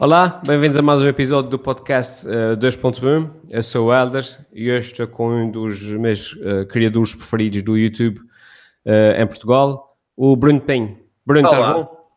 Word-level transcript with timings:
Olá, 0.00 0.40
bem-vindos 0.46 0.78
a 0.78 0.82
mais 0.82 1.02
um 1.02 1.08
episódio 1.08 1.50
do 1.50 1.58
podcast 1.58 2.24
uh, 2.24 2.56
2.1. 2.56 3.30
Eu 3.50 3.62
sou 3.64 3.88
o 3.88 3.92
Elder 3.94 4.24
e 4.52 4.70
hoje 4.70 4.92
estou 4.92 5.08
com 5.08 5.28
um 5.28 5.50
dos 5.50 5.82
meus 5.82 6.34
uh, 6.34 6.64
criadores 6.68 7.16
preferidos 7.16 7.62
do 7.62 7.76
YouTube 7.76 8.18
uh, 8.18 9.20
em 9.20 9.26
Portugal, 9.26 9.98
o 10.16 10.36
Bruno 10.36 10.60
Penho. 10.60 10.98
Bruno, 11.26 11.48
Olá. 11.48 11.58
estás 11.58 11.74
bom? 11.74 12.08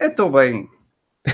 É, 0.00 0.06
estou 0.06 0.30
bem. 0.30 0.66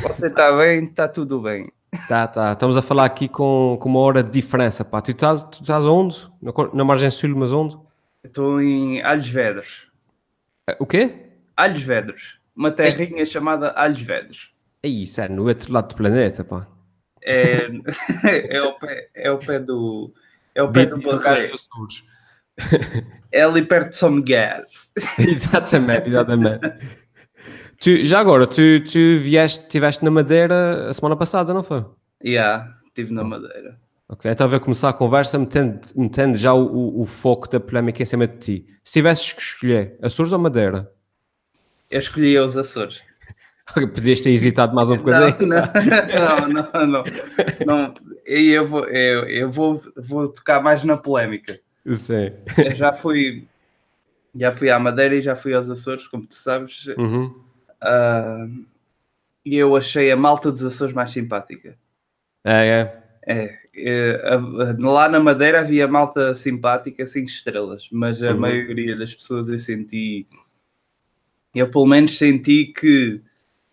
Você 0.03 0.27
está 0.27 0.57
bem? 0.57 0.87
Está 0.87 1.07
tudo 1.07 1.41
bem. 1.41 1.71
Tá, 2.09 2.27
tá. 2.27 2.53
Estamos 2.53 2.77
a 2.77 2.83
falar 2.83 3.05
aqui 3.05 3.29
com, 3.29 3.79
com 3.81 3.89
uma 3.89 4.01
hora 4.01 4.25
de 4.25 4.31
diferença, 4.31 4.85
pá. 4.85 5.01
Tu 5.01 5.13
estás, 5.13 5.45
tu 5.45 5.61
estás 5.61 5.87
onde? 5.87 6.17
Na, 6.43 6.53
na 6.75 6.85
margem 6.85 7.11
sul, 7.13 7.31
mas 7.37 7.53
onde? 7.53 7.79
Estou 8.25 8.61
em 8.61 9.03
Alhos. 9.03 9.33
Eh, 10.69 10.77
O 10.81 10.87
quê? 10.87 11.15
Alhos. 11.57 11.87
Uma 12.57 12.73
terrinha 12.73 13.25
chamada 13.25 13.71
Alhos. 13.71 14.51
É 14.83 14.89
isso, 14.89 15.21
é 15.21 15.29
no 15.29 15.47
outro 15.47 15.73
lado 15.73 15.89
do 15.89 15.97
planeta, 15.97 16.43
pá. 16.45 16.67
É, 17.23 17.69
é, 18.49 18.63
o 18.63 18.79
pé, 18.79 19.09
é 19.15 19.31
o 19.31 19.39
pé 19.39 19.59
do. 19.61 20.13
É 20.55 20.63
o 20.63 20.71
pé 20.73 20.87
do 20.87 21.01
Barreiro. 21.01 21.57
É 23.33 23.43
ali 23.43 23.63
perto 23.65 23.91
de 23.91 23.97
São 23.97 24.11
Miguel. 24.11 24.65
exatamente, 25.19 26.09
exatamente. 26.09 26.61
Tu, 27.81 28.05
já 28.05 28.19
agora, 28.19 28.45
tu, 28.47 28.61
tu 28.85 29.19
vieste, 29.21 29.61
estiveste 29.63 30.05
na 30.05 30.11
Madeira 30.11 30.91
a 30.91 30.93
semana 30.93 31.17
passada, 31.17 31.55
não 31.55 31.63
foi? 31.63 31.85
Yeah, 32.25 32.75
estive 32.89 33.15
na 33.15 33.23
Madeira. 33.23 33.79
Ok, 34.09 34.29
então 34.29 34.53
a 34.53 34.59
começar 34.61 34.89
a 34.89 34.93
conversa 34.93 35.39
metendo, 35.39 35.81
metendo 35.95 36.37
já 36.37 36.53
o, 36.53 36.67
o- 36.67 37.03
o 37.03 37.07
foco 37.07 37.49
da 37.49 37.61
polémica 37.61 38.03
em 38.03 38.05
cima 38.07 38.27
de 38.27 38.37
ti. 38.39 38.67
Se 38.83 38.95
tivesses 38.95 39.33
que 39.33 39.41
escolher 39.41 39.97
Açores 40.03 40.33
ou 40.33 40.39
Madeira, 40.41 40.91
Eu 41.89 42.01
escolhi 42.01 42.37
os 42.37 42.57
Açores. 42.57 43.01
podias 43.95 44.21
ter 44.21 44.31
hesitado 44.31 44.75
mais 44.75 44.91
um 44.91 44.97
bocadinho. 44.97 45.49
Não, 45.49 46.49
não, 46.49 46.87
não, 46.87 47.05
não. 47.67 47.95
E 48.27 48.51
eu, 48.51 48.67
vou, 48.67 48.85
eu, 48.89 49.25
eu 49.25 49.51
vou, 49.51 49.83
vou 49.97 50.29
tocar 50.29 50.63
mais 50.63 50.85
na 50.85 50.97
polémica. 50.97 51.59
Sim. 51.87 52.33
Eu 52.59 52.75
já 52.75 52.93
fui. 52.93 53.47
Já 54.35 54.53
fui 54.53 54.71
à 54.71 54.79
Madeira 54.79 55.17
e 55.17 55.23
já 55.23 55.35
fui 55.35 55.53
aos 55.55 55.69
Açores, 55.69 56.07
como 56.07 56.25
tu 56.27 56.35
sabes. 56.35 56.87
Uhum. 56.97 57.35
Ah, 57.81 58.47
e 59.45 59.57
eu 59.57 59.75
achei 59.75 60.11
a 60.13 60.17
malta 60.17 60.53
dos 60.53 60.65
Açores 60.65 60.95
mais 60.95 61.11
simpática. 61.11 61.77
É, 62.45 62.67
é. 62.67 63.01
É, 63.27 63.59
é, 63.77 64.21
a- 64.25 64.35
a- 64.37 64.77
lá 64.79 65.09
na 65.09 65.19
Madeira 65.21 65.61
havia 65.61 65.87
malta 65.89 66.33
simpática, 66.35 67.05
5 67.07 67.29
estrelas, 67.29 67.89
mas 67.93 68.23
a 68.23 68.31
Uhum. 68.33 68.39
maioria 68.41 68.97
das 68.97 69.15
pessoas 69.15 69.49
eu 69.49 69.59
senti, 69.59 70.27
eu 71.55 71.69
pelo 71.71 71.87
menos 71.87 72.17
senti 72.17 72.67
que 72.67 73.21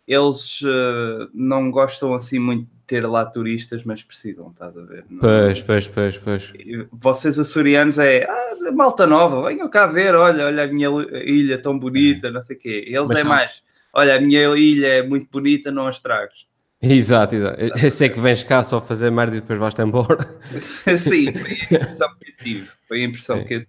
eles 0.08 0.62
ah, 0.66 1.28
não 1.34 1.70
gostam 1.70 2.14
assim 2.14 2.40
muito 2.40 2.64
de 2.64 2.78
ter 2.88 3.06
lá 3.06 3.26
turistas, 3.26 3.84
mas 3.84 4.02
precisam, 4.02 4.50
estás 4.50 4.78
a 4.78 4.82
ver? 4.82 5.04
Não- 5.10 5.20
Pois, 5.20 5.62
pois, 5.62 5.88
pois, 5.88 6.18
pois. 6.18 6.54
Vocês 6.92 7.38
açorianos 7.38 8.00
é 8.00 8.24
ah, 8.24 8.72
malta 8.74 9.06
nova, 9.06 9.48
venham 9.50 9.70
cá 9.70 9.86
ver, 9.88 10.16
olha, 10.16 10.46
olha 10.46 10.64
a 10.64 10.68
minha 10.68 10.90
ilha 11.26 11.62
tão 11.62 11.78
bonita, 11.78 12.32
não 12.32 12.42
sei 12.42 12.56
o 12.56 12.60
quê. 12.60 12.86
Eles 12.88 13.10
Mas 13.10 13.20
é 13.20 13.24
mais, 13.24 13.52
olha, 13.94 14.16
a 14.16 14.22
minha 14.22 14.56
ilha 14.56 14.88
é 14.88 15.04
muito 15.04 15.28
bonita, 15.30 15.70
não 15.72 15.88
a 15.88 15.90
estragues. 15.90 16.48
Exato, 16.82 17.36
exato. 17.36 17.60
Eu 17.60 17.90
sei 17.92 18.08
que 18.08 18.20
vens 18.20 18.44
cá 18.44 18.64
só 18.64 18.80
fazer 18.80 19.10
merda 19.12 19.36
e 19.36 19.42
depois 19.42 19.58
vais-te 19.60 19.82
embora. 19.82 20.24
Sim, 20.98 21.32
foi 21.34 21.52
a 21.52 21.76
impressão 21.76 22.10
que 22.20 22.30
eu 22.30 22.36
tive. 22.44 22.70
Foi 22.88 23.02
a 23.02 23.06
impressão 23.06 23.40
Sim. 23.40 23.46
que 23.46 23.54
eu 23.56 23.66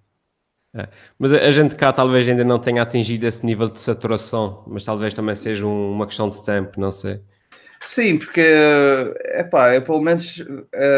Mas 1.18 1.32
a 1.32 1.50
gente 1.50 1.74
cá 1.74 1.92
talvez 1.92 2.28
ainda 2.28 2.44
não 2.44 2.58
tenha 2.58 2.82
atingido 2.82 3.24
esse 3.26 3.44
nível 3.44 3.68
de 3.68 3.80
saturação, 3.80 4.62
mas 4.66 4.84
talvez 4.84 5.14
também 5.14 5.34
seja 5.34 5.66
um- 5.66 5.92
uma 5.92 6.06
questão 6.06 6.28
de 6.28 6.44
tempo, 6.44 6.80
não 6.80 6.92
sei. 6.92 7.20
Sim, 7.80 8.18
porque 8.18 8.40
epá, 9.34 9.74
eu, 9.74 9.82
pelo 9.82 10.00
menos 10.00 10.44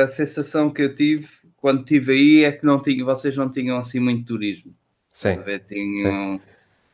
a 0.04 0.06
sensação 0.08 0.70
que 0.70 0.82
eu 0.82 0.94
tive 0.94 1.28
quando 1.56 1.80
estive 1.80 2.12
aí 2.12 2.44
é 2.44 2.52
que 2.52 2.64
não 2.64 2.82
tinha, 2.82 3.04
vocês 3.04 3.36
não 3.36 3.50
tinham 3.50 3.76
assim 3.78 4.00
muito 4.00 4.24
turismo. 4.26 4.74
Sim. 5.08 5.40
Ver? 5.42 5.60
Tinham- 5.60 6.40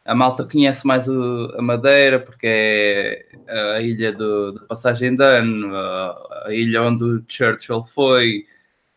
a 0.05 0.15
malta 0.15 0.45
conhece 0.45 0.87
mais 0.87 1.09
o- 1.09 1.53
a 1.57 1.63
Madeira 1.63 2.21
porque 2.21 2.47
é 2.47 3.77
a 3.77 3.81
ilha 3.81 4.13
do, 4.13 4.53
da 4.53 4.61
passagem 4.67 5.15
de 5.15 5.23
ano, 5.23 5.75
a, 5.75 6.45
a 6.47 6.55
ilha 6.55 6.83
onde 6.83 7.05
o 7.05 7.25
Churchill 7.29 7.85
foi. 7.85 8.45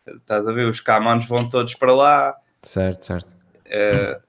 Estás 0.06 0.46
a 0.46 0.52
ver? 0.52 0.66
Os 0.68 0.80
camões 0.80 1.24
vão 1.26 1.48
todos 1.48 1.74
para 1.74 1.94
lá. 1.94 2.36
Certo, 2.62 3.06
certo. 3.06 3.39
Eh, 3.70 4.20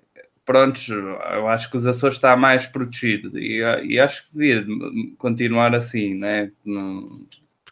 prontos, 0.45 0.87
eu 0.89 1.47
acho 1.47 1.69
que 1.69 1.77
os 1.77 1.87
Açores 1.87 2.15
está 2.15 2.35
mais 2.35 2.65
protegido 2.67 3.37
e, 3.39 3.59
e 3.85 3.99
acho 3.99 4.23
que 4.27 4.33
devia 4.37 4.65
continuar 5.17 5.73
assim, 5.75 6.13
né? 6.15 6.51
Não- 6.65 7.21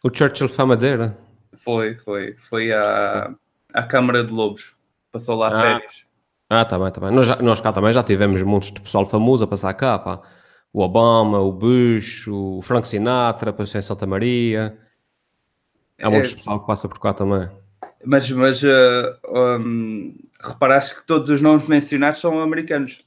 O 0.03 0.09
Churchill 0.16 0.47
foi 0.50 0.63
a 0.63 0.68
Madeira. 0.68 1.18
foi, 1.57 1.96
foi, 1.96 2.35
foi 2.38 2.72
à, 2.72 3.34
à 3.74 3.84
Câmara 3.84 4.24
de 4.24 4.31
Lobos, 4.34 4.74
passou 5.12 5.35
lá 5.38 5.50
Ah. 5.50 5.62
férias. 5.62 6.06
Ah, 6.50 6.66
tá 6.66 6.80
bem, 6.80 6.91
tá 6.91 7.00
bem. 7.02 7.12
Nós, 7.12 7.28
já- 7.28 7.35
nós 7.41 7.62
cá 7.62 7.72
também 7.72 7.94
já 7.94 8.01
tivemos 8.03 8.41
montes 8.41 8.72
de 8.72 8.81
pessoal 8.81 9.06
famoso 9.06 9.44
a 9.44 9.47
passar 9.47 9.74
cá, 9.75 10.00
pá. 10.00 10.22
O 10.74 10.81
Obama, 10.81 11.40
o 11.40 11.51
Bush, 11.51 12.28
o 12.28 12.59
Frank 12.63 12.88
Sinatra, 12.88 13.51
passou 13.53 13.78
em 13.78 13.81
Santa 13.84 14.07
Maria. 14.07 14.78
Há 16.01 16.09
montes 16.09 16.30
de 16.30 16.36
pessoal 16.38 16.59
que 16.62 16.66
passa 16.68 16.88
por 16.88 17.00
cá 17.00 17.13
também. 17.13 17.50
Mas, 18.06 18.29
mas 18.31 18.63
eh, 18.63 19.16
hum, 19.59 20.16
reparaste 20.41 20.95
que 20.95 21.06
todos 21.06 21.29
os 21.29 21.41
nomes 21.41 21.67
mencionados 21.67 22.19
são 22.19 22.40
americanos. 22.40 22.97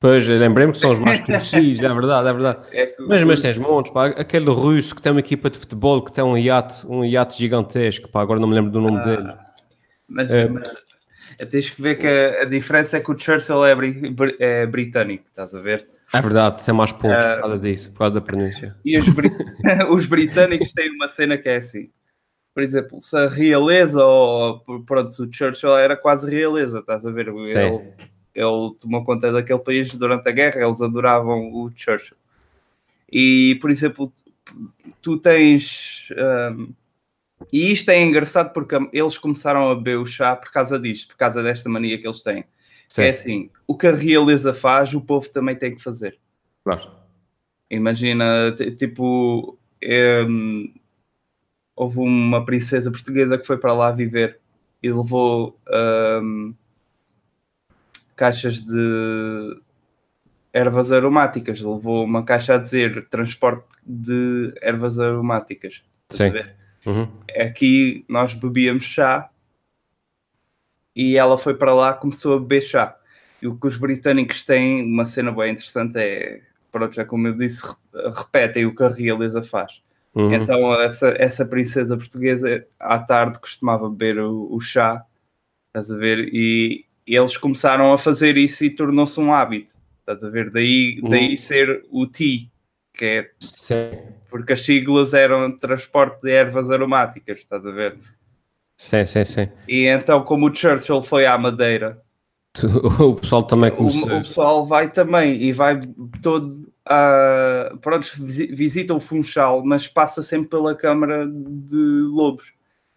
Pois, 0.00 0.26
lembrei-me 0.28 0.72
que 0.72 0.78
são 0.80 0.90
os 0.90 0.98
mais 0.98 1.20
conhecidos, 1.20 1.80
é 1.82 1.88
verdade, 1.88 2.28
é 2.28 2.32
verdade. 2.32 2.66
É 2.72 2.94
Mas, 2.98 3.22
mas 3.24 3.40
tens 3.40 3.56
montes, 3.56 3.90
pá. 3.92 4.06
Aquele 4.08 4.50
russo 4.50 4.94
que 4.94 5.00
tem 5.00 5.10
uma 5.12 5.20
equipa 5.20 5.48
de 5.48 5.58
futebol 5.58 6.02
que 6.04 6.12
tem 6.12 6.22
um 6.22 6.36
iate, 6.36 6.86
um 6.86 7.04
iate 7.04 7.38
gigantesco, 7.38 8.08
pá. 8.08 8.20
Agora 8.20 8.38
não 8.38 8.46
me 8.48 8.54
lembro 8.54 8.70
do 8.70 8.80
nome 8.80 9.02
dele. 9.02 9.32
mas, 10.06 10.30
É. 10.30 10.46
mas 10.46 10.70
tens 11.50 11.70
que 11.70 11.80
ver 11.80 11.94
que 11.94 12.06
a, 12.06 12.42
a 12.42 12.44
diferença 12.44 12.98
é 12.98 13.00
que 13.00 13.10
o 13.10 13.18
Churchill 13.18 13.64
é, 13.64 13.74
bri- 13.74 14.36
é 14.38 14.66
britânico, 14.66 15.24
estás 15.28 15.54
a 15.54 15.60
ver? 15.60 15.88
É 16.12 16.20
verdade, 16.20 16.62
tem 16.64 16.74
mais 16.74 16.92
pontos 16.92 17.24
Ah. 17.24 17.34
por 17.36 17.40
causa 17.42 17.58
disso, 17.58 17.90
por 17.92 17.98
causa 18.00 18.14
da 18.16 18.20
pronúncia. 18.20 18.76
E 18.84 18.98
os, 18.98 19.08
bri- 19.08 19.32
os 19.88 20.04
britânicos 20.06 20.70
têm 20.72 20.90
uma 20.90 21.08
cena 21.08 21.38
que 21.38 21.48
é 21.48 21.56
assim. 21.56 21.88
Por 22.54 22.62
exemplo, 22.62 23.00
se 23.00 23.16
a 23.16 23.26
realeza 23.26 24.04
ou 24.04 24.60
pronto, 24.86 25.10
o 25.10 25.32
Churchill 25.32 25.76
era 25.76 25.96
quase 25.96 26.30
realeza, 26.30 26.78
estás 26.78 27.04
a 27.04 27.10
ver? 27.10 27.28
Ele, 27.28 27.46
Sim. 27.46 27.92
ele 28.32 28.74
tomou 28.78 29.02
conta 29.02 29.32
daquele 29.32 29.58
país 29.58 29.92
durante 29.96 30.28
a 30.28 30.32
guerra, 30.32 30.64
eles 30.64 30.80
adoravam 30.80 31.52
o 31.52 31.70
Churchill. 31.74 32.16
E, 33.10 33.58
por 33.60 33.70
exemplo, 33.70 34.12
tu 35.02 35.18
tens. 35.18 36.08
hum, 36.56 36.72
e 37.52 37.72
isto 37.72 37.90
é 37.90 38.00
engraçado 38.00 38.52
porque 38.52 38.76
eles 38.92 39.18
começaram 39.18 39.70
a 39.70 39.74
beber 39.74 39.98
o 39.98 40.06
chá 40.06 40.36
por 40.36 40.50
causa 40.50 40.78
disto, 40.78 41.08
por 41.08 41.16
causa 41.16 41.42
desta 41.42 41.68
mania 41.68 41.98
que 41.98 42.06
eles 42.06 42.22
têm. 42.22 42.38
É 42.38 42.44
Sim, 42.88 43.02
assim: 43.02 43.50
o 43.66 43.76
que 43.76 43.88
a 43.88 43.92
realeza 43.94 44.54
faz, 44.54 44.94
o 44.94 45.00
povo 45.00 45.28
também 45.28 45.56
tem 45.56 45.74
que 45.74 45.82
fazer. 45.82 46.18
claro. 46.62 47.02
Imagina, 47.70 48.54
tipo, 48.78 49.58
em, 49.82 50.72
houve 51.76 51.98
uma 52.00 52.44
princesa 52.44 52.90
portuguesa 52.90 53.38
que 53.38 53.46
foi 53.46 53.56
para 53.58 53.72
lá 53.72 53.90
viver 53.90 54.38
e 54.82 54.92
levou 54.92 55.58
em, 55.68 56.54
caixas 58.14 58.60
de 58.60 59.60
ervas 60.52 60.92
aromáticas. 60.92 61.60
Levou 61.60 62.04
uma 62.04 62.24
caixa 62.24 62.54
a 62.54 62.58
dizer 62.58 63.08
transporte 63.08 63.66
de 63.84 64.52
ervas 64.62 64.98
aromáticas. 64.98 65.82
Sim. 66.10 66.32
Uhum. 66.86 67.08
Aqui 67.36 68.04
nós 68.08 68.34
bebíamos 68.34 68.84
chá 68.84 69.30
e 70.94 71.16
ela 71.16 71.36
foi 71.36 71.54
para 71.54 71.74
lá 71.74 71.94
começou 71.94 72.36
a 72.36 72.38
beber 72.38 72.62
chá. 72.62 72.96
E 73.42 73.48
o 73.48 73.56
que 73.56 73.66
os 73.66 73.76
britânicos 73.76 74.42
têm, 74.42 74.82
uma 74.82 75.04
cena 75.04 75.32
bem 75.32 75.52
interessante 75.52 75.98
é, 75.98 76.40
pronto, 76.70 76.94
já 76.94 77.04
como 77.04 77.26
eu 77.26 77.34
disse, 77.34 77.66
re- 77.66 78.10
repetem 78.10 78.64
o 78.64 78.74
que 78.74 78.82
a 78.82 78.88
realeza 78.88 79.42
faz. 79.42 79.82
Uhum. 80.14 80.32
Então 80.32 80.80
essa, 80.80 81.14
essa 81.18 81.44
princesa 81.44 81.96
portuguesa 81.96 82.66
à 82.78 82.98
tarde 82.98 83.38
costumava 83.38 83.88
beber 83.90 84.18
o, 84.20 84.48
o 84.54 84.60
chá, 84.60 85.04
estás 85.68 85.90
a 85.90 85.96
ver? 85.96 86.30
E, 86.32 86.84
eles 87.06 87.36
começaram 87.36 87.92
a 87.92 87.98
fazer 87.98 88.36
isso 88.36 88.64
e 88.64 88.70
tornou-se 88.70 89.20
um 89.20 89.32
hábito, 89.32 89.74
estás 90.00 90.24
a 90.24 90.30
ver? 90.30 90.50
Daí, 90.50 91.00
daí 91.02 91.30
Uhum. 91.30 91.36
ser 91.36 91.84
o 91.90 92.06
tea, 92.06 92.46
que 92.94 93.04
é 93.04 93.30
Sim. 93.40 93.90
porque 94.30 94.54
as 94.54 94.64
siglas 94.64 95.12
eram 95.12 95.56
transporte 95.58 96.22
de 96.22 96.30
ervas 96.30 96.70
aromáticas, 96.70 97.40
estás 97.40 97.66
a 97.66 97.70
ver? 97.70 97.98
Sim, 98.78 99.04
sim, 99.04 99.24
sim. 99.24 99.48
E 99.68 99.86
então, 99.86 100.24
como 100.24 100.48
o 100.48 100.54
Churchill 100.54 101.02
foi 101.02 101.26
à 101.26 101.36
Madeira, 101.36 102.00
o 103.00 103.14
pessoal 103.16 103.42
também 103.42 103.70
o, 103.72 103.76
começou. 103.76 104.04
o 104.18 104.22
pessoal 104.22 104.66
vai 104.66 104.90
também 104.90 105.42
e 105.42 105.52
vai 105.52 105.80
todo 106.22 106.72
a. 106.86 107.76
Pronto, 107.80 108.06
visi- 108.20 108.46
visita 108.46 108.94
o 108.94 109.00
Funchal, 109.00 109.64
mas 109.64 109.88
passa 109.88 110.22
sempre 110.22 110.48
pela 110.50 110.74
Câmara 110.74 111.26
de 111.26 111.76
Lobos. 111.76 112.52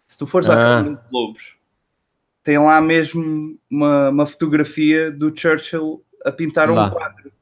Se 0.06 0.16
tu 0.18 0.26
fores 0.26 0.48
à 0.48 0.52
Ah. 0.52 0.56
Câmara 0.84 1.02
de 1.02 1.12
Lobos, 1.12 1.56
tem 2.42 2.58
lá 2.58 2.80
mesmo 2.80 3.58
uma, 3.70 4.10
uma 4.10 4.26
fotografia 4.26 5.10
do 5.10 5.36
Churchill 5.36 6.04
a 6.24 6.30
pintar 6.32 6.70
um 6.70 6.74
Lá. 6.74 6.90
quadro. 6.90 7.32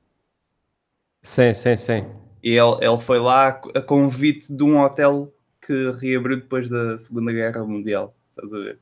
Sim, 1.22 1.52
sim, 1.54 1.76
sim. 1.76 2.06
E 2.42 2.50
ele, 2.56 2.76
ele 2.80 3.00
foi 3.00 3.18
lá 3.18 3.48
a 3.74 3.80
convite 3.80 4.52
de 4.52 4.62
um 4.62 4.78
hotel 4.80 5.32
que 5.60 5.90
reabriu 6.00 6.36
depois 6.36 6.68
da 6.68 6.98
Segunda 6.98 7.32
Guerra 7.32 7.64
Mundial. 7.64 8.14
Estás 8.30 8.52
a 8.52 8.58
ver? 8.58 8.78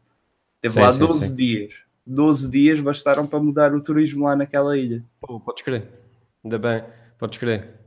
Teve 0.61 0.75
sim, 0.75 0.81
lá 0.81 0.91
12 0.93 1.27
sim. 1.29 1.35
dias. 1.37 1.75
12 2.07 2.51
dias 2.51 2.81
bastaram 2.81 3.27
para 3.27 3.39
mudar 3.39 3.75
o 3.75 3.83
turismo 3.83 4.25
lá 4.25 4.37
naquela 4.37 4.77
ilha. 4.77 5.03
Oh, 5.23 5.41
podes 5.41 5.65
crer. 5.65 5.89
Ainda 6.45 6.59
bem, 6.59 6.85
podes 7.19 7.39
crer. 7.39 7.85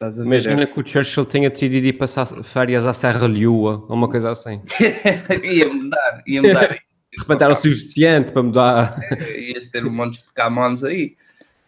Imagina 0.00 0.64
que 0.64 0.78
o 0.78 0.86
Churchill 0.86 1.24
tenha 1.24 1.50
decidido 1.50 1.86
ir 1.88 1.92
passar 1.94 2.26
férias 2.44 2.86
à 2.86 2.92
Serra 2.92 3.26
Lua 3.26 3.84
ou 3.88 3.96
uma 3.96 4.08
coisa 4.08 4.30
assim. 4.30 4.62
ia 5.42 5.68
mudar, 5.68 6.22
ia 6.26 6.42
mudar. 6.42 6.68
De 7.10 7.22
repente 7.22 7.42
era 7.42 7.52
o 7.52 7.56
suficiente 7.56 8.32
para 8.32 8.42
mudar. 8.42 9.00
Ias 9.34 9.66
ter 9.66 9.84
um 9.84 9.90
monte 9.90 10.18
de 10.18 10.32
camões 10.32 10.84
aí, 10.84 11.16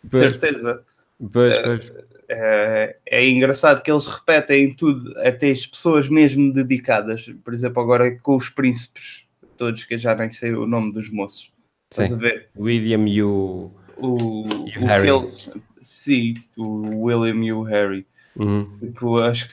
de 0.04 0.18
certeza. 0.18 0.84
Pois, 1.32 1.58
pois. 1.58 1.92
É, 2.28 2.96
é, 3.06 3.28
engraçado 3.28 3.82
que 3.82 3.90
eles 3.90 4.06
repetem 4.06 4.72
tudo, 4.72 5.18
até 5.18 5.50
as 5.50 5.66
pessoas 5.66 6.08
mesmo 6.08 6.52
dedicadas. 6.52 7.26
Por 7.42 7.52
exemplo, 7.52 7.82
agora 7.82 8.16
com 8.18 8.36
os 8.36 8.48
príncipes, 8.48 9.24
todos 9.56 9.82
que 9.82 9.94
eu 9.94 9.98
já 9.98 10.14
nem 10.14 10.30
sei 10.30 10.52
o 10.52 10.66
nome 10.66 10.92
dos 10.92 11.10
moços. 11.10 11.50
Estás 11.90 12.12
a 12.12 12.16
ver? 12.16 12.48
William 12.56 13.06
e 13.06 13.22
o. 13.22 13.70
O, 13.96 14.46
e 14.66 14.78
o, 14.78 14.82
o 14.82 14.86
Harry. 14.86 15.08
Ele, 15.08 15.32
sim, 15.80 16.34
o 16.56 17.04
William 17.04 17.44
e 17.44 17.52
o 17.52 17.62
Harry. 17.62 18.06
Uhum. 18.36 18.70
Tipo, 18.78 19.18
as, 19.18 19.46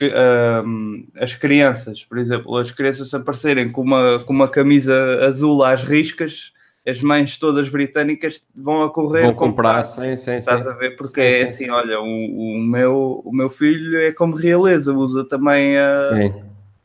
um, 0.64 1.04
as 1.16 1.34
crianças, 1.34 2.04
por 2.04 2.16
exemplo, 2.16 2.56
as 2.56 2.70
crianças 2.70 3.12
aparecerem 3.12 3.70
com 3.70 3.82
uma, 3.82 4.20
com 4.20 4.32
uma 4.32 4.48
camisa 4.48 4.94
azul 5.26 5.64
às 5.64 5.82
riscas, 5.82 6.52
as 6.86 7.02
mães 7.02 7.36
todas 7.36 7.68
britânicas 7.68 8.46
vão 8.54 8.84
a 8.84 8.90
correr 8.90 9.22
vão 9.22 9.34
comprar, 9.34 9.82
comprar 9.82 9.82
sim, 9.82 10.16
sim, 10.16 10.36
estás 10.36 10.64
sim. 10.64 10.70
a 10.70 10.72
ver? 10.74 10.96
Porque 10.96 11.20
sim, 11.20 11.42
é 11.42 11.42
assim, 11.48 11.64
sim. 11.64 11.70
olha, 11.70 12.00
o, 12.00 12.04
o, 12.04 12.58
meu, 12.60 13.20
o 13.24 13.32
meu 13.32 13.50
filho 13.50 13.98
é 13.98 14.12
como 14.12 14.34
realeza, 14.34 14.94
usa 14.94 15.24
também 15.24 15.76
a, 15.76 16.32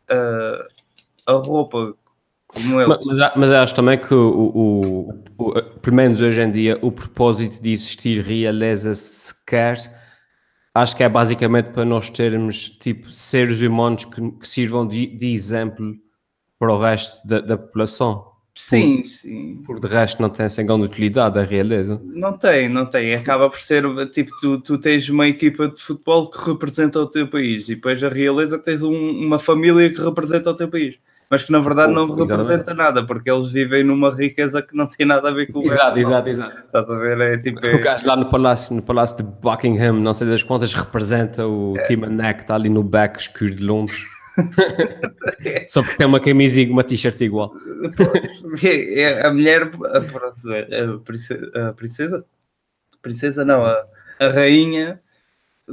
a, 0.09 0.67
a 1.27 1.33
roupa 1.33 1.95
como 2.47 2.81
eles. 2.81 2.87
Mas, 2.87 3.05
mas, 3.05 3.31
mas 3.35 3.51
acho 3.51 3.75
também 3.75 3.97
que, 3.97 4.13
o, 4.13 4.51
o, 4.53 5.22
o, 5.49 5.79
pelo 5.79 5.95
menos 5.95 6.21
hoje 6.21 6.41
em 6.41 6.51
dia, 6.51 6.77
o 6.81 6.91
propósito 6.91 7.61
de 7.61 7.71
existir 7.71 8.21
realeza 8.21 8.95
sequer 8.95 9.77
acho 10.73 10.97
que 10.97 11.03
é 11.03 11.09
basicamente 11.09 11.69
para 11.69 11.85
nós 11.85 12.09
termos 12.09 12.69
tipo 12.69 13.09
seres 13.11 13.61
humanos 13.61 14.05
que, 14.05 14.31
que 14.31 14.49
sirvam 14.49 14.87
de, 14.87 15.05
de, 15.05 15.33
exemplo 15.33 15.95
para 16.57 16.73
o 16.73 16.79
resto 16.79 17.25
da, 17.27 17.39
da 17.39 17.57
população. 17.57 18.31
Sim, 18.55 18.97
por, 18.97 19.05
sim. 19.05 19.63
Por 19.65 19.79
de 19.79 19.87
resto 19.87 20.21
não 20.21 20.29
tem 20.29 20.45
essa 20.45 20.61
grande 20.61 20.83
utilidade 20.83 21.39
a 21.39 21.43
realeza. 21.43 21.99
Não 22.03 22.37
tem, 22.37 22.69
não 22.69 22.85
tem. 22.85 23.15
Acaba 23.15 23.49
por 23.49 23.59
ser, 23.59 23.83
tipo, 24.11 24.31
tu, 24.39 24.61
tu 24.61 24.77
tens 24.77 25.09
uma 25.09 25.27
equipa 25.27 25.67
de 25.67 25.81
futebol 25.81 26.29
que 26.29 26.37
representa 26.49 26.99
o 26.99 27.07
teu 27.07 27.27
país 27.27 27.67
e 27.67 27.75
depois 27.75 28.03
a 28.03 28.09
realeza 28.09 28.59
tens 28.59 28.83
um, 28.83 28.93
uma 28.93 29.39
família 29.39 29.91
que 29.91 30.01
representa 30.01 30.51
o 30.51 30.55
teu 30.55 30.67
país 30.67 30.99
mas 31.33 31.43
que 31.43 31.51
na 31.51 31.59
verdade 31.59 31.91
não 31.91 32.13
representa 32.13 32.75
nada, 32.75 33.03
porque 33.03 33.31
eles 33.31 33.49
vivem 33.49 33.83
numa 33.83 34.13
riqueza 34.13 34.61
que 34.61 34.75
não 34.77 34.85
tem 34.85 35.03
nada 35.03 35.29
a 35.29 35.31
ver 35.31 35.51
com 35.51 35.61
o 35.61 35.63
Exato, 35.63 35.97
exato, 35.97 36.29
exato. 36.29 36.59
Estás 36.59 36.87
a 36.87 36.95
ver? 36.95 37.19
É 37.21 37.37
tipo. 37.39 37.57
O 37.57 37.81
gajo 37.81 38.05
lá 38.05 38.15
no 38.15 38.29
palácio, 38.29 38.75
no 38.75 38.83
palácio 38.83 39.17
de 39.17 39.23
Buckingham, 39.23 39.93
não 39.93 40.13
sei 40.13 40.27
das 40.27 40.43
quantas, 40.43 40.75
representa 40.75 41.47
o 41.47 41.75
é. 41.75 41.83
Tim 41.85 41.99
está 42.39 42.53
ali 42.53 42.69
no 42.69 42.83
back 42.83 43.19
escuro 43.19 43.55
de 43.55 43.63
Londres. 43.63 44.05
Só 45.65 45.81
porque 45.81 45.97
tem 45.97 46.05
uma 46.05 46.19
camisa 46.19 46.61
e 46.61 46.69
uma 46.69 46.83
t-shirt 46.83 47.19
igual. 47.21 47.51
É, 48.63 49.01
é, 49.01 49.25
a 49.25 49.33
mulher, 49.33 49.71
a, 49.85 49.97
a, 49.97 50.99
princesa, 50.99 51.51
a 51.55 51.73
princesa, 51.73 52.25
princesa 53.01 53.43
não, 53.43 53.65
a, 53.65 53.83
a 54.19 54.27
rainha, 54.27 55.01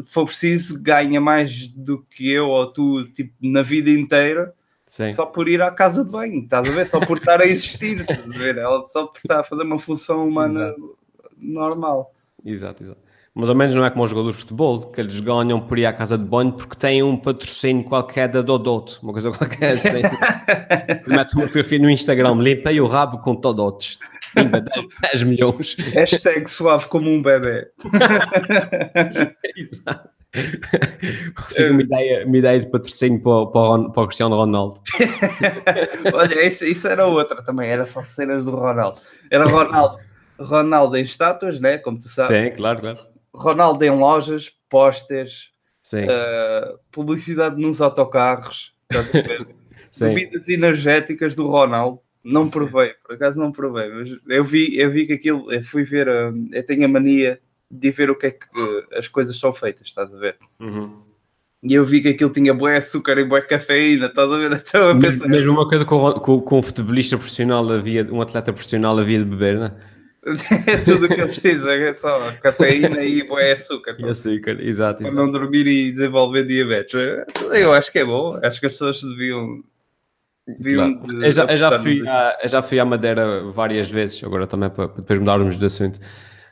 for 0.07 0.25
preciso, 0.25 0.81
ganha 0.81 1.21
mais 1.21 1.69
do 1.69 2.03
que 2.03 2.33
eu 2.33 2.49
ou 2.49 2.73
tu, 2.73 3.05
tipo, 3.12 3.35
na 3.43 3.61
vida 3.61 3.91
inteira 3.91 4.55
Sim. 4.90 5.12
só 5.12 5.25
por 5.25 5.48
ir 5.48 5.62
à 5.62 5.70
casa 5.70 6.04
de 6.04 6.10
banho, 6.10 6.42
estás 6.42 6.69
a 6.69 6.72
ver? 6.72 6.84
Só 6.84 6.98
por 6.98 7.19
estar 7.19 7.40
a 7.40 7.46
existir, 7.46 8.00
estás 8.02 8.19
a 8.19 8.38
ver? 8.38 8.58
Ela 8.58 8.84
só 8.88 9.06
por 9.06 9.19
estar 9.19 9.38
a 9.38 9.44
fazer 9.44 9.62
uma 9.62 9.78
função 9.78 10.26
humana 10.26 10.64
exato. 10.64 10.98
normal. 11.38 12.12
Exato, 12.44 12.82
exato. 12.82 13.00
Mas 13.32 13.48
ao 13.48 13.54
menos 13.54 13.72
não 13.72 13.84
é 13.84 13.90
como 13.90 14.02
os 14.02 14.10
jogadores 14.10 14.37
de 14.37 14.42
futebol, 14.42 14.90
que 14.90 15.00
eles 15.00 15.20
ganham 15.20 15.60
por 15.60 15.78
ir 15.78 15.87
à 15.87 15.92
casa 15.92 16.19
de 16.19 16.25
banho 16.25 16.52
porque 16.52 16.75
têm 16.75 17.04
um 17.04 17.16
patrocínio 17.16 17.84
qualquer 17.84 18.26
da 18.26 18.42
Dodot, 18.42 18.98
uma 19.00 19.12
coisa 19.12 19.31
qualquer 19.31 19.75
assim. 19.75 20.02
Mete 21.06 21.37
uma 21.37 21.46
fotografia 21.46 21.78
no 21.78 21.88
Instagram, 21.88 22.34
limpei 22.40 22.81
o 22.81 22.87
rabo 22.88 23.19
com 23.19 23.37
Todotes. 23.37 23.96
10 24.34 25.22
milhões. 25.22 25.76
Hashtag 25.76 26.50
suave 26.50 26.88
como 26.88 27.08
um 27.08 27.22
bebê. 27.22 27.70
Exato. 29.56 30.19
Fica 31.49 31.71
uma 31.71 31.82
ideia, 31.82 32.27
uma 32.27 32.37
ideia 32.37 32.61
de 32.61 32.69
patrocínio 32.69 33.21
para, 33.21 33.47
para, 33.47 33.91
para 33.91 34.03
o 34.03 34.06
Cristiano 34.06 34.37
Ronaldo. 34.37 34.81
Olha, 36.15 36.47
isso, 36.47 36.65
isso, 36.65 36.87
era 36.87 37.06
outra 37.06 37.43
também, 37.43 37.69
era 37.69 37.85
só 37.87 38.03
cenas 38.03 38.44
do 38.44 38.53
Ronaldo. 38.53 39.00
Era 39.31 39.44
Ronaldo, 39.44 39.99
Ronaldo 40.38 40.97
em 40.97 41.03
estátuas, 41.03 41.61
né? 41.61 41.79
Como 41.79 41.99
tu 41.99 42.09
sabes. 42.09 42.37
Sim, 42.37 42.56
claro, 42.56 42.81
claro. 42.81 42.99
Ronaldo 43.35 43.85
em 43.85 43.91
lojas, 43.91 44.53
pósteres, 44.69 45.50
uh, 45.94 46.79
publicidade 46.93 47.61
nos 47.61 47.81
autocarros, 47.81 48.73
bebidas 49.99 50.49
energéticas 50.49 51.35
do 51.35 51.49
Ronaldo. 51.49 52.00
Não 52.23 52.50
provei, 52.50 52.93
por 53.03 53.15
acaso 53.15 53.38
não 53.38 53.50
provei, 53.50 53.88
mas 53.88 54.11
eu 54.29 54.44
vi, 54.44 54.79
eu 54.79 54.91
vi 54.91 55.06
que 55.06 55.15
aquilo, 55.15 55.50
eu 55.50 55.62
fui 55.65 55.85
ver, 55.85 56.06
uh, 56.06 56.49
eu 56.53 56.65
tenho 56.65 56.85
a 56.85 56.88
mania 56.88 57.41
de 57.70 57.90
ver 57.90 58.11
o 58.11 58.17
que 58.17 58.26
é 58.26 58.31
que 58.32 58.46
as 58.94 59.06
coisas 59.06 59.38
são 59.38 59.52
feitas, 59.52 59.87
estás 59.87 60.14
a 60.14 60.19
ver? 60.19 60.37
Uhum. 60.58 61.02
E 61.62 61.75
eu 61.75 61.84
vi 61.84 62.00
que 62.00 62.08
aquilo 62.08 62.31
tinha 62.31 62.55
bué 62.55 62.76
açúcar 62.76 63.19
e 63.19 63.25
bué 63.25 63.43
cafeína, 63.43 64.06
estás 64.06 64.32
a 64.32 64.38
ver? 64.38 64.50
Então, 64.67 64.90
a 64.90 64.99
pensar... 64.99 65.28
Mesmo 65.28 65.52
uma 65.52 65.69
coisa 65.69 65.84
com, 65.84 66.12
com, 66.14 66.40
com 66.40 66.58
um 66.58 66.62
futebolista 66.62 67.17
profissional 67.17 67.70
havia, 67.70 68.06
um 68.11 68.20
atleta 68.20 68.52
profissional 68.52 68.99
havia 68.99 69.19
de 69.19 69.25
beber, 69.25 69.58
não 69.58 69.67
é? 69.67 69.72
Tudo 70.84 71.06
o 71.06 71.08
que 71.08 71.14
ele 71.14 71.26
precisa 71.26 71.72
é 71.72 71.94
só 71.94 72.32
cafeína 72.43 73.02
e 73.02 73.26
bué 73.26 73.52
açúcar. 73.52 73.96
E 73.99 74.05
açúcar, 74.05 74.61
exato. 74.61 75.02
Para 75.02 75.12
não 75.12 75.31
dormir 75.31 75.66
e 75.66 75.93
desenvolver 75.93 76.44
diabetes. 76.44 76.94
Eu 77.52 77.73
acho 77.73 77.90
que 77.90 78.00
é 78.00 78.05
bom, 78.05 78.38
acho 78.43 78.61
que 78.61 78.66
as 78.66 78.73
pessoas 78.73 79.00
deviam 79.00 79.62
Claro. 80.62 81.23
Eu, 81.23 81.31
já, 81.31 81.44
eu, 81.44 81.56
já 81.56 81.78
fui 81.78 82.08
à, 82.08 82.38
eu 82.43 82.49
já 82.49 82.62
fui 82.62 82.81
à 82.81 82.84
Madeira 82.84 83.44
várias 83.52 83.88
vezes, 83.88 84.23
agora 84.25 84.46
também 84.46 84.69
para, 84.69 84.88
para 84.88 85.00
depois 85.00 85.19
mudarmos 85.19 85.56
de 85.56 85.64
assunto. 85.64 86.00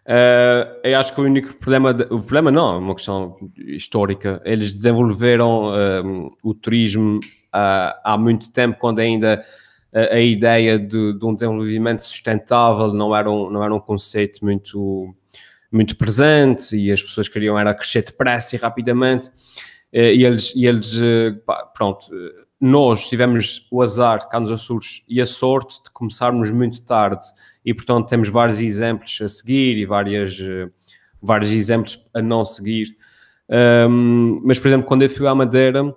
Uh, 0.08 0.80
eu 0.82 0.98
acho 0.98 1.14
que 1.14 1.20
o 1.20 1.24
único 1.24 1.54
problema, 1.56 1.92
de, 1.92 2.04
o 2.04 2.18
problema 2.20 2.50
não, 2.50 2.76
é 2.76 2.78
uma 2.78 2.94
questão 2.94 3.34
histórica. 3.58 4.40
Eles 4.42 4.74
desenvolveram 4.74 5.70
um, 6.02 6.30
o 6.42 6.54
turismo 6.54 7.18
uh, 7.18 7.92
há 8.02 8.16
muito 8.18 8.50
tempo, 8.50 8.78
quando 8.78 9.00
ainda 9.00 9.44
a, 9.92 10.14
a 10.14 10.20
ideia 10.20 10.78
de, 10.78 11.12
de, 11.12 11.24
um 11.26 11.34
desenvolvimento 11.34 12.04
sustentável 12.04 12.94
não 12.94 13.14
era 13.14 13.30
um, 13.30 13.50
não 13.50 13.62
era 13.62 13.74
um 13.74 13.80
conceito 13.80 14.42
muito, 14.42 15.14
muito 15.70 15.94
presente 15.94 16.74
e 16.74 16.90
as 16.90 17.02
pessoas 17.02 17.28
queriam 17.28 17.58
era 17.58 17.74
crescer 17.74 18.02
depressa 18.02 18.56
e 18.56 18.58
rapidamente. 18.58 19.28
Uh, 19.92 20.14
e 20.14 20.24
eles, 20.24 20.54
e 20.56 20.66
eles 20.66 20.98
pronto, 21.74 22.06
nós 22.60 23.08
tivemos 23.08 23.66
o 23.70 23.80
azar 23.82 24.28
cá 24.28 24.40
nos 24.40 24.50
Açores 24.50 25.04
e 25.08 25.20
a 25.20 25.26
sorte 25.26 25.82
de 25.82 25.90
começarmos 25.90 26.50
muito 26.50 26.82
tarde 26.82 27.24
e 27.64 27.72
portanto 27.72 28.08
temos 28.08 28.28
vários 28.28 28.60
exemplos 28.60 29.18
a 29.22 29.28
seguir 29.28 29.78
e 29.78 29.86
várias, 29.86 30.38
uh, 30.38 30.70
vários 31.22 31.52
exemplos 31.52 32.04
a 32.12 32.20
não 32.20 32.44
seguir. 32.44 32.96
Um, 33.48 34.42
mas, 34.44 34.58
por 34.58 34.68
exemplo, 34.68 34.86
quando 34.86 35.02
eu 35.02 35.08
fui 35.08 35.26
à 35.26 35.34
Madeira 35.34 35.96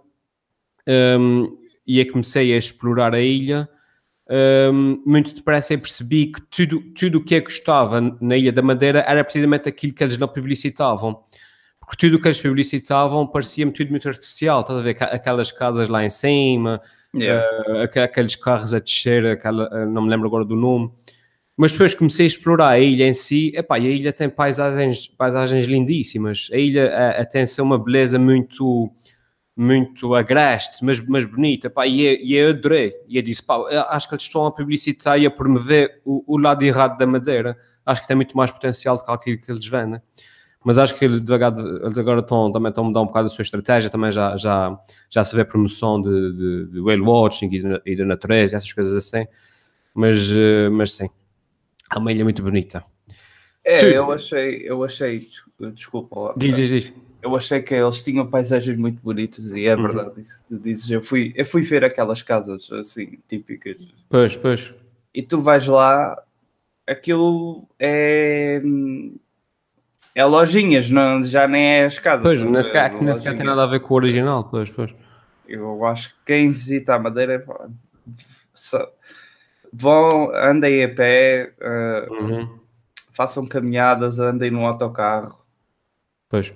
um, 1.18 1.58
e 1.86 2.04
comecei 2.06 2.54
a 2.54 2.58
explorar 2.58 3.14
a 3.14 3.20
ilha, 3.20 3.68
um, 4.72 5.04
muito 5.06 5.34
depressa 5.34 5.74
eu 5.74 5.80
percebi 5.80 6.28
que 6.28 6.42
tudo, 6.44 6.80
tudo 6.94 7.18
o 7.18 7.24
que 7.24 7.36
eu 7.36 7.44
gostava 7.44 8.00
na 8.22 8.38
Ilha 8.38 8.52
da 8.52 8.62
Madeira 8.62 9.04
era 9.06 9.24
precisamente 9.24 9.68
aquilo 9.68 9.94
que 9.94 10.04
eles 10.04 10.18
não 10.18 10.28
publicitavam. 10.28 11.22
Porque 11.92 12.08
tudo 12.08 12.16
o 12.16 12.22
que 12.22 12.30
eles 12.30 12.40
publicitavam 12.40 13.28
parecia-me 13.28 13.74
tudo 13.74 13.90
muito 13.90 14.08
artificial. 14.08 14.62
Estás 14.62 14.80
a 14.80 14.82
ver 14.82 14.96
aquelas 15.02 15.52
casas 15.52 15.90
lá 15.90 16.06
em 16.06 16.10
cima, 16.10 16.80
yeah. 17.14 17.46
uh, 17.68 18.02
aqueles 18.02 18.34
carros 18.38 18.74
a 18.74 18.80
descer, 18.80 19.26
aquela, 19.26 19.68
uh, 19.68 19.86
não 19.86 20.04
me 20.04 20.10
lembro 20.10 20.26
agora 20.26 20.46
do 20.46 20.56
nome. 20.56 20.90
Mas 21.58 21.74
depois 21.74 21.94
comecei 21.94 22.26
a 22.26 22.28
explorar 22.28 22.70
a 22.70 22.80
ilha 22.80 23.06
em 23.06 23.14
si, 23.14 23.52
epá, 23.54 23.78
e 23.78 23.88
a 23.88 23.90
ilha 23.90 24.14
tem 24.14 24.30
paisagens, 24.30 25.06
paisagens 25.06 25.66
lindíssimas. 25.66 26.48
A 26.54 26.56
ilha 26.56 26.96
a, 26.96 27.22
a 27.24 27.26
tem 27.26 27.46
uma 27.60 27.78
beleza 27.78 28.18
muito 28.18 28.90
muito 29.54 30.16
agreste, 30.16 30.86
mas, 30.86 30.98
mas 31.06 31.26
bonita, 31.26 31.70
pá, 31.70 31.86
e, 31.86 32.06
eu, 32.06 32.16
e 32.16 32.36
eu 32.36 32.50
adorei. 32.52 32.94
E 33.06 33.18
eu 33.18 33.22
disse, 33.22 33.44
pá, 33.44 33.58
acho 33.90 34.08
que 34.08 34.16
eles 34.16 34.24
estão 34.24 34.46
a 34.46 34.52
publicitar 34.52 35.20
e 35.20 35.26
a 35.26 35.30
promover 35.30 36.00
o, 36.06 36.36
o 36.36 36.38
lado 36.38 36.64
errado 36.64 36.98
da 36.98 37.06
Madeira. 37.06 37.58
Acho 37.86 38.00
que 38.00 38.08
tem 38.08 38.16
muito 38.16 38.36
mais 38.38 38.50
potencial 38.50 38.96
do 38.96 39.04
que 39.04 39.12
aquilo 39.12 39.38
que 39.42 39.52
eles 39.52 39.68
vendem. 39.68 40.02
Mas 40.64 40.78
acho 40.78 40.96
que 40.96 41.04
eles, 41.06 41.20
devagar, 41.20 41.54
eles 41.58 41.98
agora 41.98 42.20
estão, 42.20 42.52
também 42.52 42.70
estão 42.70 42.84
a 42.84 42.88
mudar 42.88 43.02
um 43.02 43.08
bocado 43.08 43.28
a 43.28 43.30
sua 43.30 43.42
estratégia, 43.42 43.90
também 43.90 44.12
já, 44.12 44.38
já, 44.38 44.78
já 45.10 45.24
se 45.24 45.36
vê 45.36 45.44
promoção 45.44 46.00
de, 46.02 46.34
de, 46.34 46.66
de 46.74 46.80
whale 46.80 47.02
watching 47.02 47.48
e 47.48 47.62
de, 47.62 47.82
e 47.86 47.96
de 47.96 48.06
natureza, 48.06 48.58
essas 48.58 48.72
coisas 48.72 48.96
assim. 48.96 49.26
Mas, 49.94 50.18
eh, 50.32 50.70
mas 50.70 50.94
sim, 50.94 51.10
é 51.94 51.98
uma 51.98 52.12
ilha 52.12 52.24
muito 52.24 52.44
bonita. 52.44 52.84
É, 53.64 53.80
Sim. 53.80 53.86
eu 53.88 54.12
achei, 54.12 54.62
eu 54.64 54.84
achei, 54.84 55.28
desculpa 55.74 56.20
lá. 56.20 56.34
Diz, 56.38 56.56
diz, 56.56 56.70
diz. 56.70 56.94
Eu 57.22 57.36
achei 57.36 57.62
que 57.62 57.76
eles 57.76 58.04
tinham 58.04 58.26
paisagens 58.28 58.76
muito 58.78 59.00
bonitas 59.02 59.52
e 59.52 59.66
é 59.66 59.76
Uhum. 59.76 59.84
verdade 59.84 60.22
isso 60.22 60.44
tu 60.50 60.58
dizes. 60.58 60.90
Eu 60.90 61.04
fui, 61.04 61.32
eu 61.36 61.46
fui 61.46 61.62
ver 61.62 61.84
aquelas 61.84 62.22
casas 62.24 62.72
assim, 62.72 63.20
típicas. 63.28 63.78
Pois, 64.10 64.36
pois. 64.36 64.74
E 65.14 65.22
tu 65.22 65.40
vais 65.40 65.68
lá, 65.68 66.20
aquilo 66.88 67.68
é. 67.78 68.60
É 70.14 70.26
lojinhas, 70.26 70.90
não, 70.90 71.24
já 71.24 71.48
nem 71.48 71.64
é 71.64 71.86
as 71.86 71.98
casas. 71.98 72.24
Pois, 72.24 72.44
não 72.44 72.52
nem 72.52 72.60
é? 72.60 72.64
sequer, 72.64 72.92
nem 73.02 73.16
sequer 73.16 73.38
tem 73.38 73.46
nada 73.46 73.64
a 73.64 73.68
ver 73.68 73.80
com 73.80 73.94
o 73.94 73.98
original. 73.98 74.44
Pois, 74.44 74.70
pois. 74.70 74.94
Eu 75.48 75.86
acho 75.86 76.10
que 76.10 76.16
quem 76.26 76.50
visita 76.50 76.96
a 76.96 77.00
Madeira 77.00 77.46
vão, 79.74 80.32
andem 80.36 80.84
a 80.84 80.90
pé, 80.90 81.54
eh, 81.60 82.08
Uhum. 82.10 82.60
façam 83.14 83.46
caminhadas, 83.46 84.20
andem 84.20 84.52
no 84.52 84.66
autocarro, 84.66 85.40
Pois. 86.30 86.54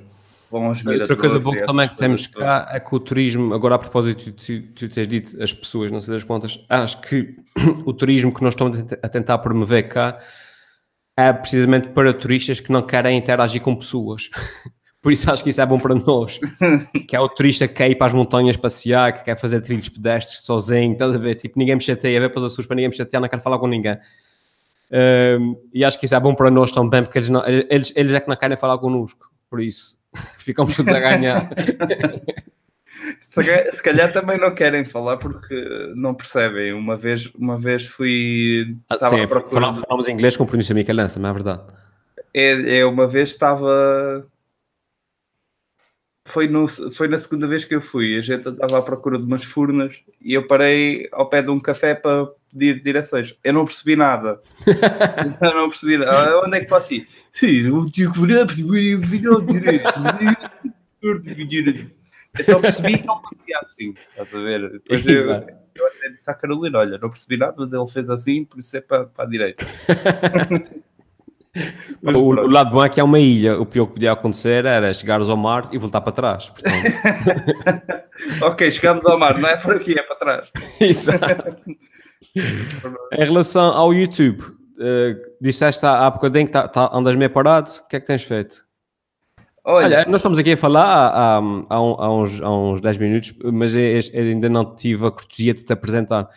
vão 0.51 0.65
aos 0.65 0.83
miradores. 0.83 1.09
Outra 1.09 1.17
coisa 1.17 1.39
boa 1.39 1.55
que 1.55 1.63
também 1.63 1.89
que 1.89 1.97
temos 1.97 2.27
cá 2.27 2.67
é 2.71 2.79
que 2.79 2.93
o 2.95 2.99
turismo, 2.99 3.53
agora 3.53 3.75
a 3.75 3.79
propósito, 3.79 4.31
tu, 4.33 4.61
tu, 4.73 4.89
tens 4.89 5.07
dito 5.07 5.41
as 5.41 5.53
pessoas, 5.53 5.91
não 5.91 6.01
sei 6.01 6.13
das 6.13 6.23
contas, 6.23 6.63
acho 6.69 7.01
que 7.01 7.35
o 7.85 7.93
turismo 7.93 8.33
que 8.33 8.43
nós 8.43 8.53
estamos 8.53 8.77
a 9.01 9.09
tentar 9.09 9.37
promover 9.39 9.87
cá 9.87 10.19
é 11.17 11.31
precisamente 11.33 11.89
para 11.89 12.13
turistas 12.13 12.59
que 12.59 12.71
não 12.71 12.81
querem 12.81 13.17
interagir 13.17 13.61
com 13.61 13.75
pessoas. 13.75 14.29
Por 15.01 15.11
isso 15.11 15.29
acho 15.31 15.43
que 15.43 15.51
isso 15.51 15.61
é 15.61 15.65
bom 15.67 15.79
para 15.79 15.93
nós. 15.93 16.39
que 17.07 17.15
é 17.15 17.19
o 17.19 17.29
turista 17.29 17.67
que 17.67 17.75
quer 17.75 17.91
ir 17.91 17.95
para 17.95 18.07
as 18.07 18.13
montanhas 18.13 18.57
passear, 18.57 19.13
que 19.13 19.23
quer 19.23 19.37
fazer 19.39 19.61
trilhos 19.61 19.87
pedestres 19.87 20.39
sozinho, 20.41 20.93
estás 20.93 21.15
a 21.15 21.19
ver? 21.19 21.35
Tipo, 21.35 21.59
ninguém 21.59 21.75
me 21.75 21.81
chateia, 21.81 22.19
ver 22.19 22.29
para 22.29 22.39
os 22.39 22.45
Açores 22.45 22.65
para 22.65 22.75
ninguém 22.75 22.89
me 22.89 22.95
chatear, 22.95 23.21
não 23.21 23.29
quero 23.29 23.41
falar 23.41 23.59
com 23.59 23.67
ninguém. 23.67 23.95
Um, 24.91 25.55
e 25.73 25.83
acho 25.85 25.99
que 25.99 26.05
isso 26.05 26.15
é 26.15 26.19
bom 26.19 26.33
para 26.33 26.49
nós 26.49 26.71
também, 26.71 27.03
porque 27.03 27.19
eles, 27.19 27.29
não- 27.29 27.45
eles, 27.47 27.93
eles 27.95 28.13
é 28.13 28.19
que 28.19 28.27
não 28.27 28.35
querem 28.35 28.57
falar 28.57 28.79
connosco. 28.79 29.29
Por 29.47 29.61
isso, 29.61 29.95
ficamos 30.39 30.75
todos 30.75 30.91
a 30.91 30.99
ganhar. 30.99 31.49
Se 33.21 33.83
calhar, 33.83 34.11
também 34.11 34.39
não 34.39 34.53
querem 34.53 34.85
falar 34.85 35.17
porque 35.17 35.55
não 35.95 36.13
percebem. 36.13 36.73
Uma 36.73 36.95
vez, 36.95 37.25
uma 37.35 37.57
vez 37.57 37.85
fui. 37.85 38.77
Ah, 38.89 38.95
estava 38.95 39.17
sim, 39.17 39.27
procura 39.27 39.73
falamos, 39.73 40.07
inglês 40.07 40.37
com 40.37 40.45
pronúncia 40.45 40.73
Michelense, 40.73 41.19
não 41.19 41.29
é 41.29 41.33
verdade? 41.33 41.61
É, 42.33 42.79
é 42.79 42.85
uma 42.85 43.07
vez 43.07 43.29
estava. 43.29 44.25
Foi, 46.27 46.47
no, 46.47 46.67
foi 46.67 47.07
na 47.07 47.17
segunda 47.17 47.47
vez 47.47 47.65
que 47.65 47.75
eu 47.75 47.81
fui. 47.81 48.17
A 48.17 48.21
gente 48.21 48.49
estava 48.49 48.79
à 48.79 48.81
procura 48.81 49.17
de 49.17 49.25
umas 49.25 49.43
furnas 49.43 49.95
e 50.19 50.33
eu 50.33 50.47
parei 50.47 51.07
ao 51.11 51.29
pé 51.29 51.43
de 51.43 51.51
um 51.51 51.59
café 51.59 51.93
para 51.93 52.27
pedir 52.51 52.81
direções. 52.81 53.35
Eu 53.43 53.53
não 53.53 53.65
percebi 53.65 53.95
nada. 53.95 54.41
eu 55.41 55.53
não 55.53 55.69
percebi 55.69 55.97
nada. 55.97 56.31
Ah, 56.31 56.41
Onde 56.43 56.57
é 56.57 56.61
que 56.61 56.67
posso 56.67 56.95
ir? 56.95 57.07
Sim, 57.33 57.67
eu 57.67 57.85
tinha 57.85 58.11
que 58.11 58.19
virar 58.19 58.45
direito. 58.45 59.05
Eu 62.37 62.45
só 62.45 62.59
percebi 62.59 62.97
que 62.97 63.09
ele 63.09 63.19
fazia 63.21 63.59
assim. 63.63 63.93
Estás 64.11 64.33
a 64.33 64.39
ver? 64.39 64.71
Depois 64.71 65.05
eu, 65.07 65.31
eu 65.31 65.87
até 65.87 66.09
disse 66.09 66.29
à 66.29 66.33
Carolina: 66.33 66.79
Olha, 66.79 66.97
não 66.97 67.09
percebi 67.09 67.37
nada, 67.37 67.55
mas 67.57 67.73
ele 67.73 67.87
fez 67.87 68.09
assim, 68.09 68.45
por 68.45 68.59
isso 68.59 68.75
é 68.77 68.81
para, 68.81 69.05
para 69.05 69.25
a 69.25 69.27
direita. 69.27 69.65
Mas 72.01 72.15
O, 72.15 72.19
o 72.19 72.47
lado 72.47 72.71
bom 72.71 72.83
é 72.83 72.89
que 72.89 72.99
é 72.99 73.03
uma 73.03 73.19
ilha. 73.19 73.59
O 73.59 73.65
pior 73.65 73.85
que 73.85 73.93
podia 73.93 74.11
acontecer 74.11 74.65
era 74.65 74.93
chegares 74.93 75.29
ao 75.29 75.37
mar 75.37 75.69
e 75.71 75.77
voltar 75.77 76.01
para 76.01 76.11
trás. 76.11 76.51
Ok, 78.41 78.71
chegamos 78.71 79.05
ao 79.05 79.19
mar, 79.19 79.37
não 79.37 79.47
é 79.47 79.57
por 79.57 79.75
aqui, 79.75 79.93
é 79.97 80.01
para 80.01 80.15
trás. 80.15 80.51
Exato. 80.79 81.57
Em 82.33 83.23
relação 83.25 83.73
ao 83.73 83.93
YouTube, 83.93 84.41
eh, 84.79 85.15
disseste 85.41 85.85
há 85.85 86.07
há 86.07 86.11
bocadinho 86.11 86.45
que 86.45 86.53
tá, 86.53 86.67
tá, 86.67 86.89
andas 86.93 87.15
meio 87.15 87.29
parado. 87.29 87.69
O 87.69 87.87
que 87.87 87.97
é 87.97 87.99
que 87.99 88.07
tens 88.07 88.23
feito? 88.23 88.64
Olha, 89.67 89.85
Olha, 90.01 90.05
nós 90.07 90.21
estamos 90.21 90.37
aqui 90.37 90.51
a 90.51 90.57
falar 90.57 90.83
há, 90.85 91.37
há, 91.37 91.75
há 91.75 92.11
uns, 92.13 92.39
há 92.41 92.51
uns 92.55 92.81
10 92.81 92.97
minutos, 92.99 93.33
mas 93.51 93.75
eu 93.75 93.99
ainda 94.13 94.47
não 94.47 94.75
tive 94.75 95.07
a 95.07 95.11
cortesia 95.11 95.53
de 95.55 95.63
te 95.63 95.73
apresentar, 95.73 96.29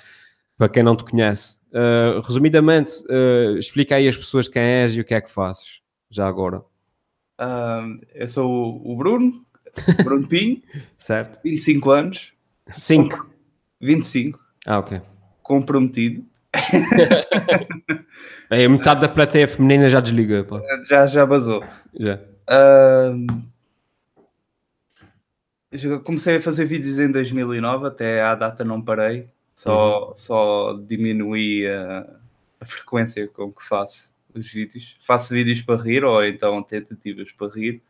para 0.57 0.69
quem 0.69 0.83
não 0.83 0.97
te 0.97 1.05
conhece. 1.05 1.59
Uh, 1.71 2.21
resumidamente, 2.23 2.91
uh, 3.11 3.59
explica 3.59 3.97
aí 3.97 4.09
às 4.09 4.17
pessoas 4.17 4.49
quem 4.49 4.63
és 4.63 4.97
e 4.97 5.01
o 5.01 5.05
que 5.05 5.13
é 5.13 5.21
que 5.21 5.31
fazes, 5.31 5.81
já 6.11 6.27
agora. 6.27 6.63
ahm, 7.39 7.99
eu 8.15 8.27
sou 8.29 8.81
o- 8.83 8.97
Bruno, 8.97 9.45
Bruno 10.03 10.27
Pinho, 10.29 10.63
Certo? 10.97 11.39
25 11.45 11.91
anos, 11.91 12.33
5. 12.71 13.31
25, 13.79 14.41
Ah, 14.67 14.79
ok. 14.79 15.01
comprometido. 15.43 16.25
É, 18.51 18.67
metade 18.67 19.03
da 19.03 19.09
plateia 19.11 19.47
feminina 19.47 19.91
já 19.91 20.01
desliga, 20.01 20.43
pá. 20.43 20.63
Já, 20.89 21.07
já 21.07 21.27
basou. 21.27 21.63
Já. 22.01 22.19
Já 25.71 25.99
comecei 25.99 26.37
a 26.37 26.41
fazer 26.41 26.65
vídeos 26.65 26.99
em 26.99 27.11
2009, 27.11 27.87
até 27.87 28.23
à 28.23 28.35
data 28.35 28.65
não 28.65 28.81
parei, 28.81 29.29
só, 29.55 30.15
só 30.17 30.73
diminuí 30.87 31.67
a, 31.67 32.07
a 32.61 32.65
frequência 32.65 33.29
com 33.29 33.53
que 33.53 33.63
faço 33.67 34.15
os 34.35 34.51
vídeos. 34.51 34.97
Faço 35.01 35.35
vídeos 35.35 35.61
para 35.61 35.83
rir 35.83 36.05
ou 36.05 36.25
então 36.25 36.63
tentativas 36.63 37.31
para 37.33 37.53
rir. 37.53 37.83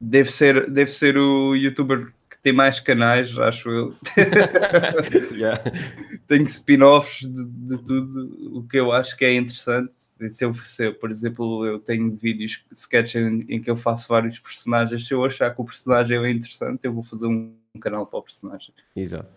Deve, 0.00 0.30
ser, 0.30 0.70
deve 0.70 0.90
ser 0.90 1.16
o 1.16 1.54
youtuber 1.54 2.12
que 2.28 2.38
tem 2.38 2.52
mais 2.52 2.80
canais, 2.80 3.36
acho 3.38 3.70
eu. 3.70 3.94
Já. 5.36 5.60
tenho 6.32 6.44
spin-offs 6.44 7.20
de, 7.20 7.44
de 7.44 7.78
tudo 7.84 8.58
o 8.58 8.62
que 8.62 8.78
eu 8.78 8.90
acho 8.90 9.14
que 9.16 9.24
é 9.24 9.34
interessante. 9.34 9.92
Se 10.30 10.44
eu, 10.44 10.54
se 10.54 10.86
eu, 10.86 10.94
por 10.94 11.10
exemplo, 11.10 11.66
eu 11.66 11.78
tenho 11.78 12.10
vídeos, 12.16 12.64
sketches 12.72 13.16
em, 13.16 13.44
em 13.48 13.60
que 13.60 13.70
eu 13.70 13.76
faço 13.76 14.08
vários 14.08 14.38
personagens. 14.38 15.06
Se 15.06 15.12
eu 15.12 15.22
achar 15.24 15.54
que 15.54 15.60
o 15.60 15.64
personagem 15.64 16.16
é 16.16 16.30
interessante, 16.30 16.84
eu 16.84 16.92
vou 16.92 17.02
fazer 17.02 17.26
um, 17.26 17.52
um 17.74 17.78
canal 17.78 18.06
para 18.06 18.18
o 18.18 18.22
personagem. 18.22 18.72
Exato. 18.96 19.28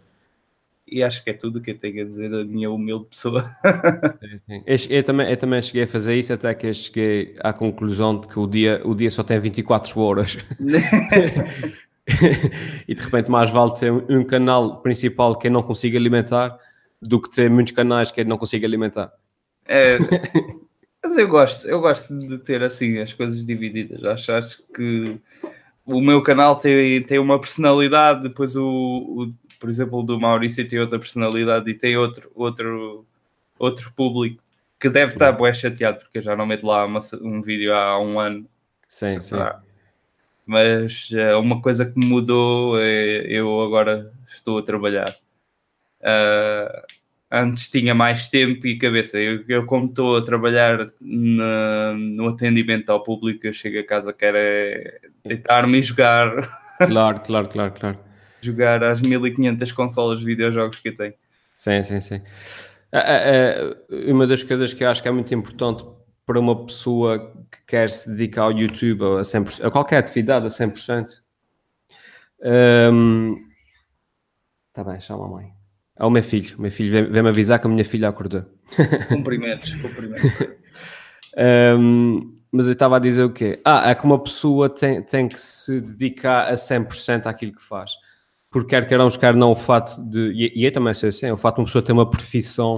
E 0.88 1.04
acho 1.04 1.22
que 1.24 1.32
é 1.32 1.34
tudo 1.34 1.58
o 1.58 1.62
que 1.62 1.72
eu 1.72 1.78
tenho 1.78 2.04
a 2.04 2.06
dizer, 2.06 2.34
a 2.34 2.46
minha 2.46 2.72
humilde 2.72 3.08
pessoa. 3.08 3.44
Eu, 4.66 4.78
eu 4.90 5.04
também, 5.04 5.30
eu 5.30 5.38
também 5.38 5.62
cheguei 5.62 5.84
a 5.84 5.88
fazer 5.88 6.16
isso 6.16 6.32
até 6.32 6.54
que 6.54 6.68
eu 6.68 6.74
cheguei 6.74 7.36
à 7.40 7.52
conclusão 7.52 8.20
de 8.20 8.28
que 8.28 8.38
o 8.38 8.46
dia, 8.46 8.82
o 8.86 8.94
dia 8.94 9.10
só 9.10 9.24
tem 9.24 9.40
24 9.40 10.00
horas. 10.00 10.38
e 12.88 12.94
de 12.94 13.02
repente 13.02 13.32
mais 13.32 13.50
vale 13.50 13.74
ter 13.74 13.92
um 13.92 14.24
canal 14.24 14.82
principal 14.82 15.36
que 15.36 15.48
eu 15.48 15.52
não 15.52 15.64
consigo 15.64 15.98
alimentar 15.98 16.58
do 17.02 17.22
que 17.22 17.30
ter 17.30 17.50
muitos 17.50 17.74
canais 17.74 18.12
que 18.12 18.24
não 18.24 18.38
consigo 18.38 18.66
alimentar. 18.66 19.12
É, 19.68 19.98
mas 21.04 21.18
eu 21.18 21.28
gosto, 21.28 21.68
eu 21.68 21.80
gosto 21.82 22.18
de 22.18 22.38
ter 22.40 22.64
assim 22.64 22.98
as 23.00 23.14
coisas 23.14 23.46
divididas. 23.46 24.04
Acho, 24.04 24.32
acho 24.34 24.64
que 24.74 25.20
o 25.86 26.02
meu 26.02 26.22
canal 26.24 26.56
tem, 26.58 27.02
tem 27.04 27.20
uma 27.20 27.40
personalidade, 27.40 28.24
depois 28.24 28.56
o, 28.56 28.64
o, 28.66 29.34
por 29.60 29.70
exemplo, 29.70 30.00
o 30.00 30.04
do 30.04 30.20
Maurício 30.20 30.68
tem 30.68 30.80
outra 30.80 30.98
personalidade 31.00 31.70
e 31.70 31.74
tem 31.74 31.96
outro, 31.98 32.32
outro, 32.34 33.06
outro 33.60 33.92
público 33.96 34.42
que 34.80 34.90
deve 34.90 35.14
estar 35.14 35.32
bem 35.32 35.54
chateado 35.54 36.00
porque 36.00 36.18
eu 36.18 36.22
já 36.24 36.36
não 36.36 36.46
meto 36.46 36.66
lá 36.66 36.86
uma- 36.86 37.00
um 37.22 37.42
vídeo 37.42 37.74
há 37.74 38.00
um 38.00 38.20
ano. 38.20 38.46
Sim, 38.88 39.22
sim. 39.22 39.36
Ah, 39.36 39.60
Mas 40.46 41.10
é, 41.14 41.36
uma 41.36 41.62
coisa 41.62 41.86
que 41.86 41.98
mudou 41.98 42.80
é 42.80 43.26
eu 43.28 43.62
agora 43.62 44.12
estou 44.28 44.58
a 44.60 44.64
trabalhar. 44.64 45.16
Ah, 46.06 46.84
antes 47.32 47.70
tinha 47.70 47.96
mais 47.96 48.30
tempo 48.30 48.68
e 48.68 48.78
cabeça. 48.78 49.18
Eu, 49.20 49.44
eu 49.48 49.66
como 49.66 49.88
estou 49.88 50.18
a 50.18 50.24
trabalhar 50.24 50.88
na- 51.02 51.94
no 51.98 52.28
atendimento 52.30 52.90
ao 52.92 53.04
público, 53.04 53.48
eu 53.48 53.54
chego 53.54 53.80
a 53.80 53.84
casa 53.86 54.14
quero 54.14 54.38
é 54.38 55.00
deitar-me 55.26 55.80
e 55.80 55.84
jogar, 55.84 56.32
Claro, 56.78 57.20
claro, 57.22 57.48
claro, 57.50 57.74
claro. 57.74 58.00
jogar 58.42 58.84
as 58.84 59.02
1500 59.02 59.72
consolas 59.72 60.20
de 60.20 60.26
videojogos 60.26 60.80
que 60.80 60.90
eu 60.90 60.96
tenho. 60.96 61.14
Sim, 61.56 61.84
sim, 61.84 62.02
sim. 62.02 62.22
Ah, 62.92 63.00
ah, 63.00 63.76
Uma 64.12 64.28
das 64.28 64.44
coisas 64.44 64.74
que 64.74 64.84
eu 64.84 64.90
acho 64.90 65.02
que 65.02 65.08
é 65.08 65.12
muito 65.12 65.34
importante 65.34 65.84
para 66.26 66.40
uma 66.40 66.66
pessoa 66.66 67.34
que 67.52 67.60
quer 67.68 67.90
se 67.90 68.10
dedicar 68.12 68.44
ao 68.44 68.52
YouTube 68.52 69.04
a, 69.20 69.24
100%, 69.24 69.66
a 69.66 69.72
qualquer 69.72 69.98
atividade 69.98 70.48
a 70.48 70.50
100%. 70.50 71.24
Está 72.40 72.92
tá 74.74 74.84
bem, 74.84 75.00
chama 75.02 75.26
a 75.26 75.30
mãe. 75.30 75.65
É 75.98 76.04
o 76.06 76.10
meu 76.10 76.24
filho. 76.24 76.58
O 76.58 76.62
meu 76.62 76.72
filho 76.72 76.92
vem- 76.92 77.12
vem-me 77.12 77.30
avisar 77.30 77.60
que 77.60 77.68
a 77.68 77.70
minha 77.70 77.86
filha 77.86 78.10
acordou. 78.10 78.44
Cumprimentos, 79.10 79.74
cumprimentos. 79.76 80.32
Um, 81.38 82.34
mas 82.52 82.66
eu 82.68 82.74
estava 82.74 82.96
a 82.98 83.00
dizer 83.00 83.24
o 83.24 83.30
quê? 83.32 83.60
Ah, 83.66 83.90
é 83.90 83.96
que 83.96 84.06
uma 84.06 84.22
pessoa 84.22 84.70
tem, 84.70 85.02
tem 85.02 85.28
que 85.28 85.40
se 85.42 85.80
dedicar 85.82 86.48
a 86.50 86.56
100% 86.56 87.26
àquilo 87.28 87.54
que 87.54 87.62
faz. 87.62 87.92
Porque 88.50 88.70
quer 88.70 88.88
queiramos, 88.88 89.18
quer 89.18 89.34
não, 89.36 89.52
o 89.52 89.56
fato 89.56 90.02
de... 90.02 90.32
E, 90.32 90.62
e 90.62 90.66
eu 90.66 90.72
também 90.72 90.94
sou 90.94 91.10
assim, 91.10 91.30
o 91.32 91.38
fato 91.38 91.56
de 91.56 91.62
uma 91.62 91.66
pessoa 91.66 91.82
ter 91.84 91.92
uma 91.92 92.10
profissão 92.10 92.76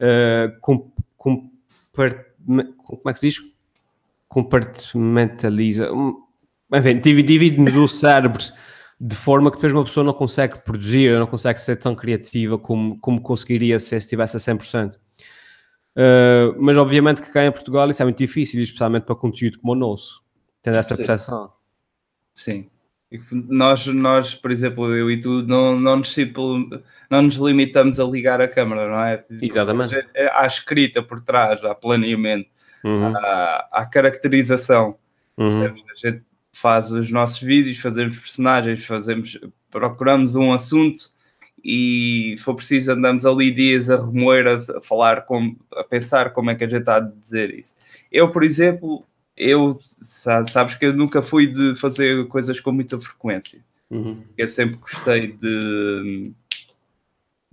uh, 0.00 0.58
com, 0.62 0.90
com, 1.16 1.50
como 1.94 3.08
é 3.08 3.12
que 3.12 3.18
se 3.18 3.28
diz? 3.28 3.40
Compartimentaliza. 4.28 5.90
Enfim, 6.72 6.98
divi- 7.00 7.22
divide-nos 7.22 7.76
o 7.76 7.86
cérebro 7.88 8.42
de 8.98 9.14
forma 9.14 9.50
que 9.50 9.56
depois 9.56 9.72
uma 9.72 9.84
pessoa 9.84 10.04
não 10.04 10.14
consegue 10.14 10.58
produzir, 10.58 11.18
não 11.18 11.26
consegue 11.26 11.60
ser 11.60 11.76
tão 11.76 11.94
criativa 11.94 12.58
como, 12.58 12.98
como 12.98 13.20
conseguiria 13.20 13.78
ser 13.78 14.00
se 14.00 14.06
estivesse 14.06 14.36
a 14.36 14.40
100%. 14.40 14.94
Uh, 15.96 16.54
mas 16.58 16.76
obviamente 16.76 17.22
que 17.22 17.30
cá 17.30 17.44
em 17.44 17.52
Portugal 17.52 17.88
isso 17.90 18.02
é 18.02 18.04
muito 18.04 18.18
difícil, 18.18 18.60
especialmente 18.60 19.04
para 19.04 19.14
conteúdo 19.14 19.58
como 19.58 19.72
o 19.72 19.76
nosso. 19.76 20.22
Tendo 20.62 20.76
essa 20.76 20.96
percepção. 20.96 21.52
Sim. 22.34 22.68
Nós, 23.30 23.86
nós, 23.86 24.34
por 24.34 24.50
exemplo, 24.50 24.94
eu 24.94 25.10
e 25.10 25.20
tu, 25.20 25.42
não, 25.42 25.78
não, 25.78 25.96
nos, 25.96 26.16
não 27.08 27.22
nos 27.22 27.36
limitamos 27.36 28.00
a 28.00 28.04
ligar 28.04 28.40
a 28.40 28.48
câmera, 28.48 28.88
não 28.88 29.00
é? 29.00 29.24
Exatamente. 29.40 29.94
Há 30.32 30.46
escrita 30.46 31.02
por 31.02 31.20
trás, 31.20 31.62
há 31.64 31.74
planeamento, 31.74 32.50
uhum. 32.84 33.16
há, 33.16 33.68
há, 33.70 33.86
caracterização. 33.86 34.98
Uhum. 35.38 35.64
A 35.64 35.94
gente 35.94 36.26
faz 36.60 36.90
os 36.92 37.10
nossos 37.10 37.40
vídeos, 37.40 37.78
fazemos 37.78 38.18
personagens, 38.18 38.84
fazemos, 38.84 39.38
procuramos 39.70 40.36
um 40.36 40.52
assunto 40.52 41.16
e 41.62 42.34
se 42.36 42.44
for 42.44 42.54
preciso 42.54 42.92
andamos 42.92 43.26
ali 43.26 43.50
dias 43.50 43.90
a 43.90 43.96
remoer, 43.96 44.46
a, 44.46 44.80
falar, 44.80 45.22
com, 45.22 45.56
a 45.74 45.82
pensar 45.82 46.30
como 46.32 46.50
é 46.50 46.54
que 46.54 46.64
a 46.64 46.68
gente 46.68 46.80
está 46.80 46.96
a 46.96 47.00
dizer 47.00 47.52
isso. 47.52 47.74
Eu, 48.10 48.30
por 48.30 48.44
exemplo, 48.44 49.04
eu 49.36 49.78
sabes 50.00 50.74
que 50.76 50.86
eu 50.86 50.92
nunca 50.92 51.22
fui 51.22 51.46
de 51.46 51.74
fazer 51.76 52.26
coisas 52.28 52.60
com 52.60 52.72
muita 52.72 52.98
frequência. 53.00 53.60
Uhum. 53.90 54.22
Eu 54.36 54.48
sempre 54.48 54.76
gostei 54.76 55.32
de, 55.32 56.32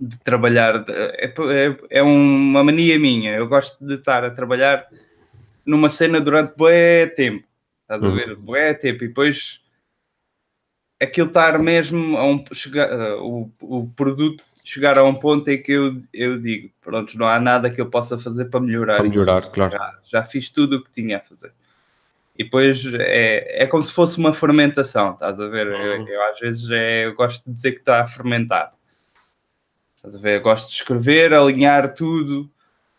de 0.00 0.18
trabalhar. 0.20 0.84
É, 0.88 1.26
é, 1.26 1.76
é, 1.90 2.02
uma 2.02 2.64
mania 2.64 2.98
minha. 2.98 3.34
Eu 3.34 3.48
gosto 3.48 3.84
de 3.84 3.94
estar 3.94 4.24
a 4.24 4.30
trabalhar 4.30 4.86
numa 5.64 5.88
cena 5.88 6.20
durante 6.20 6.56
bué 6.56 7.06
tempo. 7.06 7.46
Estás 7.84 8.02
uhum. 8.02 8.10
a 8.10 8.14
ver? 8.14 8.36
Bué 8.36 8.74
tempo. 8.74 9.04
E 9.04 9.08
depois 9.08 9.60
aquilo 11.00 11.28
estar 11.28 11.58
mesmo 11.58 12.16
a 12.16 12.24
um, 12.24 12.44
chegar, 12.52 12.90
uh, 12.90 13.22
o, 13.22 13.52
o 13.60 13.88
produto 13.90 14.42
chegar 14.64 14.96
a 14.96 15.04
um 15.04 15.14
ponto 15.14 15.48
em 15.50 15.62
que 15.62 15.72
eu, 15.72 16.00
eu 16.12 16.40
digo, 16.40 16.70
pronto, 16.80 17.16
não 17.18 17.28
há 17.28 17.38
nada 17.38 17.70
que 17.70 17.80
eu 17.80 17.90
possa 17.90 18.18
fazer 18.18 18.46
para 18.46 18.60
melhorar. 18.60 18.96
Para 18.96 19.08
melhorar, 19.08 19.42
isso. 19.42 19.50
claro. 19.50 19.72
Já, 19.72 19.98
já, 20.04 20.22
fiz 20.24 20.50
tudo 20.50 20.76
o 20.76 20.82
que 20.82 20.90
tinha 20.90 21.18
a 21.18 21.20
fazer. 21.20 21.52
E 22.36 22.44
depois 22.44 22.82
é, 22.94 23.62
é 23.62 23.66
como 23.66 23.82
se 23.82 23.92
fosse 23.92 24.18
uma 24.18 24.32
fermentação, 24.32 25.12
estás 25.12 25.38
a 25.38 25.46
ver? 25.46 25.66
Eu, 25.66 26.00
uhum. 26.00 26.08
eu, 26.08 26.22
às 26.30 26.40
vezes 26.40 26.68
é, 26.70 27.06
eu 27.06 27.14
gosto 27.14 27.44
de 27.46 27.54
dizer 27.54 27.72
que 27.72 27.80
está 27.80 28.00
a 28.00 28.06
fermentar. 28.06 28.72
Estás 29.96 30.16
a 30.16 30.18
ver? 30.18 30.36
Eu 30.38 30.42
gosto 30.42 30.68
de 30.68 30.74
escrever, 30.76 31.32
alinhar 31.34 31.92
tudo 31.92 32.50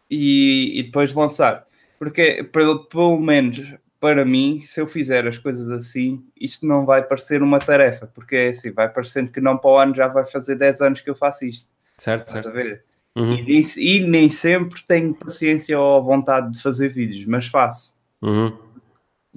e, 0.09 0.79
e 0.79 0.83
depois 0.83 1.13
lançar. 1.13 1.65
Porque, 1.97 2.43
pelo, 2.43 2.85
pelo 2.85 3.19
menos 3.19 3.73
para 3.99 4.25
mim, 4.25 4.59
se 4.61 4.79
eu 4.79 4.87
fizer 4.87 5.27
as 5.27 5.37
coisas 5.37 5.69
assim, 5.71 6.23
isto 6.39 6.65
não 6.65 6.85
vai 6.85 7.03
parecer 7.03 7.41
uma 7.41 7.59
tarefa, 7.59 8.07
porque 8.07 8.35
é 8.35 8.49
assim, 8.49 8.71
vai 8.71 8.89
parecendo 8.89 9.31
que 9.31 9.41
não 9.41 9.57
para 9.57 9.69
o 9.69 9.77
ano 9.77 9.95
já 9.95 10.07
vai 10.07 10.25
fazer 10.25 10.55
10 10.55 10.81
anos 10.81 11.01
que 11.01 11.09
eu 11.09 11.15
faço 11.15 11.45
isto. 11.45 11.69
Certo, 11.97 12.31
certo. 12.31 12.49
A 12.49 12.51
ver? 12.51 12.83
Uhum. 13.15 13.33
E, 13.33 13.41
nem, 13.43 13.65
e, 13.77 13.99
nem 14.01 14.29
sempre 14.29 14.83
tenho 14.85 15.13
paciência 15.13 15.79
ou 15.79 16.03
vontade 16.03 16.51
de 16.51 16.61
fazer 16.61 16.89
vídeos, 16.89 17.25
mas 17.25 17.47
faço. 17.47 17.95
Uhum 18.21 18.65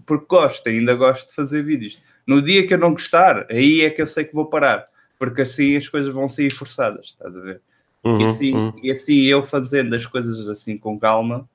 porque 0.05 0.27
gosto, 0.29 0.69
ainda 0.69 0.95
gosto 0.95 1.29
de 1.29 1.35
fazer 1.35 1.63
vídeos. 1.63 1.99
No 2.27 2.43
dia 2.43 2.67
que 2.67 2.75
eu 2.75 2.79
não 2.79 2.93
gostar, 2.93 3.47
aí 3.51 3.83
é 3.83 3.91
que 3.91 4.03
eu 4.03 4.07
sei 4.07 4.25
que 4.25 4.35
vou 4.35 4.47
parar, 4.47 4.85
porque 5.19 5.43
assim 5.43 5.77
as 5.77 5.89
coisas 5.89 6.15
vão 6.15 6.29
sair 6.29 6.53
forçadas, 6.53 7.07
estás 7.07 7.37
a 7.37 7.41
ver? 7.41 7.61
Uhum, 8.05 8.21
e, 8.21 8.27
assim, 8.27 8.55
uhum. 8.55 8.73
e 8.83 8.91
assim 8.91 9.23
eu 9.23 9.43
fazendo 9.43 9.95
as 9.95 10.07
coisas 10.07 10.49
assim 10.49 10.77
com 10.77 10.99
calma, 10.99 11.49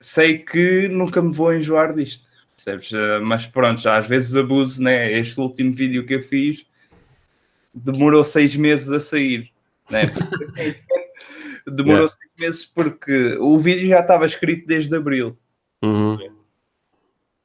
sei 0.00 0.38
que 0.38 0.88
nunca 0.88 1.22
me 1.22 1.32
vou 1.32 1.54
enjoar 1.54 1.94
disto, 1.94 2.28
percebes? 2.54 2.92
Eh, 2.92 3.18
mas 3.20 3.46
pronto, 3.46 3.80
já 3.80 3.98
às 3.98 4.06
vezes 4.06 4.34
abuso, 4.34 4.82
né? 4.82 5.12
Este 5.12 5.40
último 5.40 5.72
vídeo 5.72 6.06
que 6.06 6.14
eu 6.14 6.22
fiz 6.22 6.66
demorou 7.74 8.24
seis 8.24 8.56
meses 8.56 8.90
a 8.90 9.00
sair, 9.00 9.50
né? 9.90 10.02
demorou 11.66 12.06
yeah. 12.06 12.08
seis 12.08 12.32
meses 12.38 12.64
porque 12.64 13.36
o 13.38 13.58
vídeo 13.58 13.88
já 13.88 14.00
estava 14.00 14.24
escrito 14.24 14.66
desde 14.66 14.96
abril. 14.96 15.36
Uhum. 15.82 16.18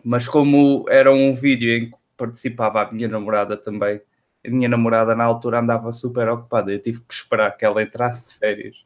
Mas 0.04 0.28
como 0.28 0.86
era 0.90 1.12
um 1.12 1.34
vídeo 1.34 1.70
em 1.70 1.92
que 1.92 1.98
participava 2.18 2.82
a 2.82 2.92
minha 2.92 3.08
namorada 3.08 3.58
também, 3.58 4.02
a 4.46 4.50
minha 4.50 4.70
namorada 4.70 5.16
na 5.16 5.24
altura 5.24 5.60
andava 5.60 5.92
super 5.92 6.28
ocupada. 6.30 6.72
Eu 6.72 6.82
tive 6.82 7.02
que 7.02 7.14
esperar 7.14 7.52
que 7.52 7.66
ela 7.66 7.84
entrasse 7.84 8.32
de 8.32 8.40
férias 8.40 8.86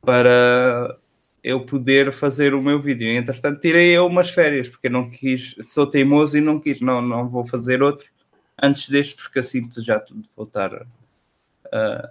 para 0.00 0.98
eu 1.42 1.64
poder 1.66 2.12
fazer 2.12 2.54
o 2.54 2.62
meu 2.62 2.80
vídeo. 2.80 3.06
E, 3.06 3.16
entretanto, 3.16 3.60
tirei 3.60 3.90
eu 3.90 4.06
umas 4.06 4.30
férias, 4.30 4.68
porque 4.68 4.86
eu 4.86 4.92
não 4.92 5.08
quis, 5.08 5.56
sou 5.62 5.86
teimoso 5.86 6.38
e 6.38 6.40
não 6.40 6.60
quis, 6.60 6.80
não, 6.80 7.02
não 7.02 7.28
vou 7.28 7.44
fazer 7.44 7.82
outro 7.82 8.06
antes 8.62 8.88
deste, 8.88 9.16
porque 9.16 9.40
assim 9.40 9.68
já 9.78 9.98
tudo 9.98 10.22
vou 10.36 10.46
estar 10.46 10.86
a, 11.72 12.10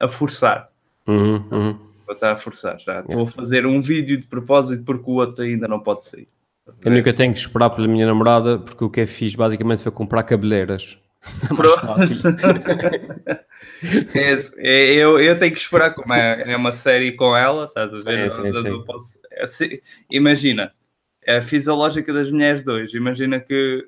a 0.00 0.08
forçar. 0.08 0.70
Uhum, 1.06 1.44
uhum 1.50 1.90
para 2.10 2.14
estar 2.14 2.32
a 2.32 2.36
forçar. 2.36 2.78
Já 2.80 3.00
estou 3.00 3.22
a 3.22 3.28
fazer 3.28 3.66
um 3.66 3.80
vídeo 3.80 4.18
de 4.18 4.26
propósito 4.26 4.84
porque 4.84 5.10
o 5.10 5.14
outro 5.14 5.44
ainda 5.44 5.68
não 5.68 5.80
pode 5.80 6.06
sair. 6.06 6.28
Eu 6.84 6.90
nunca 6.90 7.12
tenho 7.12 7.32
que 7.32 7.40
esperar 7.40 7.70
pela 7.70 7.88
minha 7.88 8.06
namorada 8.06 8.58
porque 8.58 8.84
o 8.84 8.90
que 8.90 9.00
é 9.00 9.06
fiz 9.06 9.34
basicamente 9.34 9.82
foi 9.82 9.92
comprar 9.92 10.22
cabeleiras. 10.22 10.98
É 11.50 11.52
mais 11.52 11.74
fácil. 11.74 12.16
é, 14.56 14.94
eu, 14.94 15.20
eu 15.20 15.38
tenho 15.38 15.54
que 15.54 15.60
esperar, 15.60 15.94
como 15.94 16.14
é, 16.14 16.52
é 16.52 16.56
uma 16.56 16.72
série 16.72 17.12
com 17.12 17.36
ela, 17.36 17.64
estás 17.64 17.92
a 17.92 18.10
ver? 18.10 18.30
Sim, 18.30 18.52
sim, 18.52 18.62
sim. 18.62 18.84
Posso, 18.84 19.18
é, 19.32 19.80
imagina, 20.10 20.72
é, 21.22 21.40
fiz 21.42 21.68
a 21.68 21.74
lógica 21.74 22.12
das 22.12 22.30
mulheres 22.30 22.62
dois. 22.62 22.94
Imagina 22.94 23.38
que 23.38 23.86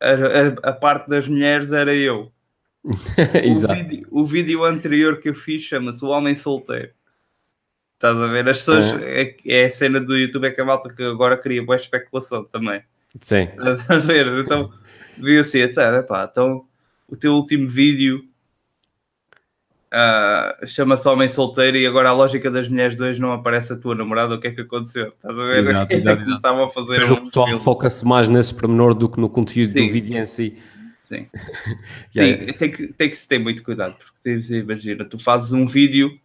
a, 0.00 0.10
a, 0.10 0.70
a 0.70 0.72
parte 0.72 1.08
das 1.08 1.28
mulheres 1.28 1.72
era 1.72 1.94
eu. 1.94 2.32
o, 2.84 3.74
vídeo, 3.74 4.06
o 4.10 4.24
vídeo 4.24 4.64
anterior 4.64 5.18
que 5.18 5.28
eu 5.28 5.34
fiz 5.34 5.62
chama-se 5.62 6.04
O 6.04 6.08
Homem 6.08 6.34
Solteiro. 6.34 6.90
Estás 7.94 8.16
a 8.16 8.26
ver? 8.28 8.48
As 8.48 8.58
pessoas. 8.58 8.94
É. 8.94 9.22
é, 9.22 9.36
é 9.44 9.64
a 9.66 9.70
cena 9.70 10.00
do 10.00 10.16
YouTube, 10.16 10.46
é 10.46 10.50
que 10.52 10.60
a 10.60 10.64
malta 10.64 10.88
que 10.88 11.02
agora 11.02 11.36
cria 11.36 11.64
boa 11.64 11.76
especulação 11.76 12.44
também. 12.44 12.80
Sim. 13.20 13.48
Estás 13.58 13.90
a 13.90 13.98
ver? 13.98 14.26
Então, 14.38 14.72
viu 15.20 15.40
assim, 15.40 15.62
até, 15.62 16.02
pá, 16.02 16.28
então 16.30 16.64
o 17.08 17.16
teu 17.16 17.32
último 17.34 17.68
vídeo 17.68 18.24
uh, 19.92 20.66
chama-se 20.66 21.08
Homem 21.08 21.28
Solteiro 21.28 21.76
e 21.76 21.86
agora 21.86 22.10
a 22.10 22.12
lógica 22.12 22.50
das 22.50 22.68
mulheres 22.68 22.96
dois 22.96 23.18
não 23.18 23.32
aparece 23.32 23.72
a 23.72 23.76
tua 23.76 23.94
namorada, 23.94 24.34
o 24.34 24.40
que 24.40 24.48
é 24.48 24.50
que 24.50 24.60
aconteceu? 24.60 25.08
Estás 25.08 25.38
a 25.38 25.44
ver? 25.44 25.58
Exato, 25.58 25.92
exato, 25.94 26.24
Começavam 26.24 26.64
a 26.64 26.68
fazer. 26.68 26.98
Mas 27.00 27.10
um 27.10 27.14
o 27.14 27.24
pessoal 27.26 27.60
foca-se 27.60 28.06
mais 28.06 28.28
nesse 28.28 28.54
pormenor 28.54 28.94
do 28.94 29.08
que 29.08 29.20
no 29.20 29.28
conteúdo 29.28 29.70
Sim. 29.70 29.86
do 29.86 29.92
vídeo 29.92 30.18
em 30.18 30.26
si. 30.26 30.56
Sim. 31.04 31.26
yeah. 32.14 32.46
Sim, 32.46 32.52
tem 32.52 32.70
que, 32.70 32.86
tem 32.88 33.10
que 33.10 33.16
se 33.16 33.26
ter 33.26 33.38
muito 33.38 33.62
cuidado, 33.62 33.96
porque 33.96 34.38
imagina, 34.54 35.04
tu 35.04 35.18
fazes 35.18 35.52
um 35.52 35.66
vídeo 35.66 36.18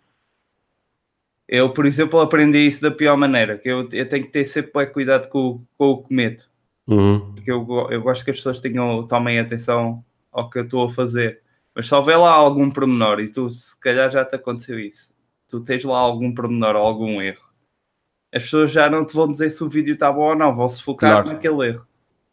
eu, 1.47 1.69
por 1.69 1.85
exemplo, 1.85 2.19
aprendi 2.19 2.59
isso 2.59 2.81
da 2.81 2.89
pior 2.89 3.17
maneira, 3.17 3.57
que 3.57 3.69
eu, 3.69 3.87
eu 3.91 4.09
tenho 4.09 4.25
que 4.25 4.31
ter 4.31 4.45
sempre 4.45 4.87
cuidado 4.87 5.27
com, 5.27 5.61
com 5.77 5.85
o 5.91 6.03
que 6.03 6.13
meto. 6.13 6.49
Uhum. 6.87 7.33
Porque 7.33 7.51
eu, 7.51 7.65
eu 7.89 8.01
gosto 8.01 8.25
que 8.25 8.31
as 8.31 8.37
pessoas 8.37 8.59
tenham, 8.59 9.07
tomem 9.07 9.39
atenção 9.39 10.03
ao 10.31 10.49
que 10.49 10.59
eu 10.59 10.63
estou 10.63 10.85
a 10.85 10.89
fazer. 10.89 11.41
Mas 11.75 11.87
se 11.87 11.95
houver 11.95 12.17
lá 12.17 12.31
algum 12.31 12.69
pormenor, 12.69 13.19
e 13.19 13.29
tu 13.29 13.49
se 13.49 13.79
calhar 13.79 14.11
já 14.11 14.23
te 14.23 14.35
aconteceu 14.35 14.79
isso, 14.79 15.13
tu 15.47 15.59
tens 15.59 15.83
lá 15.83 15.97
algum 15.97 16.33
pormenor 16.33 16.75
ou 16.75 16.81
algum 16.85 17.21
erro, 17.21 17.43
as 18.33 18.43
pessoas 18.43 18.71
já 18.71 18.89
não 18.89 19.05
te 19.05 19.15
vão 19.15 19.27
dizer 19.27 19.49
se 19.49 19.63
o 19.63 19.69
vídeo 19.69 19.93
está 19.93 20.11
bom 20.11 20.29
ou 20.29 20.35
não, 20.35 20.53
vão 20.53 20.67
se 20.67 20.81
focar 20.81 21.11
claro. 21.11 21.27
naquele 21.29 21.67
erro. 21.67 21.87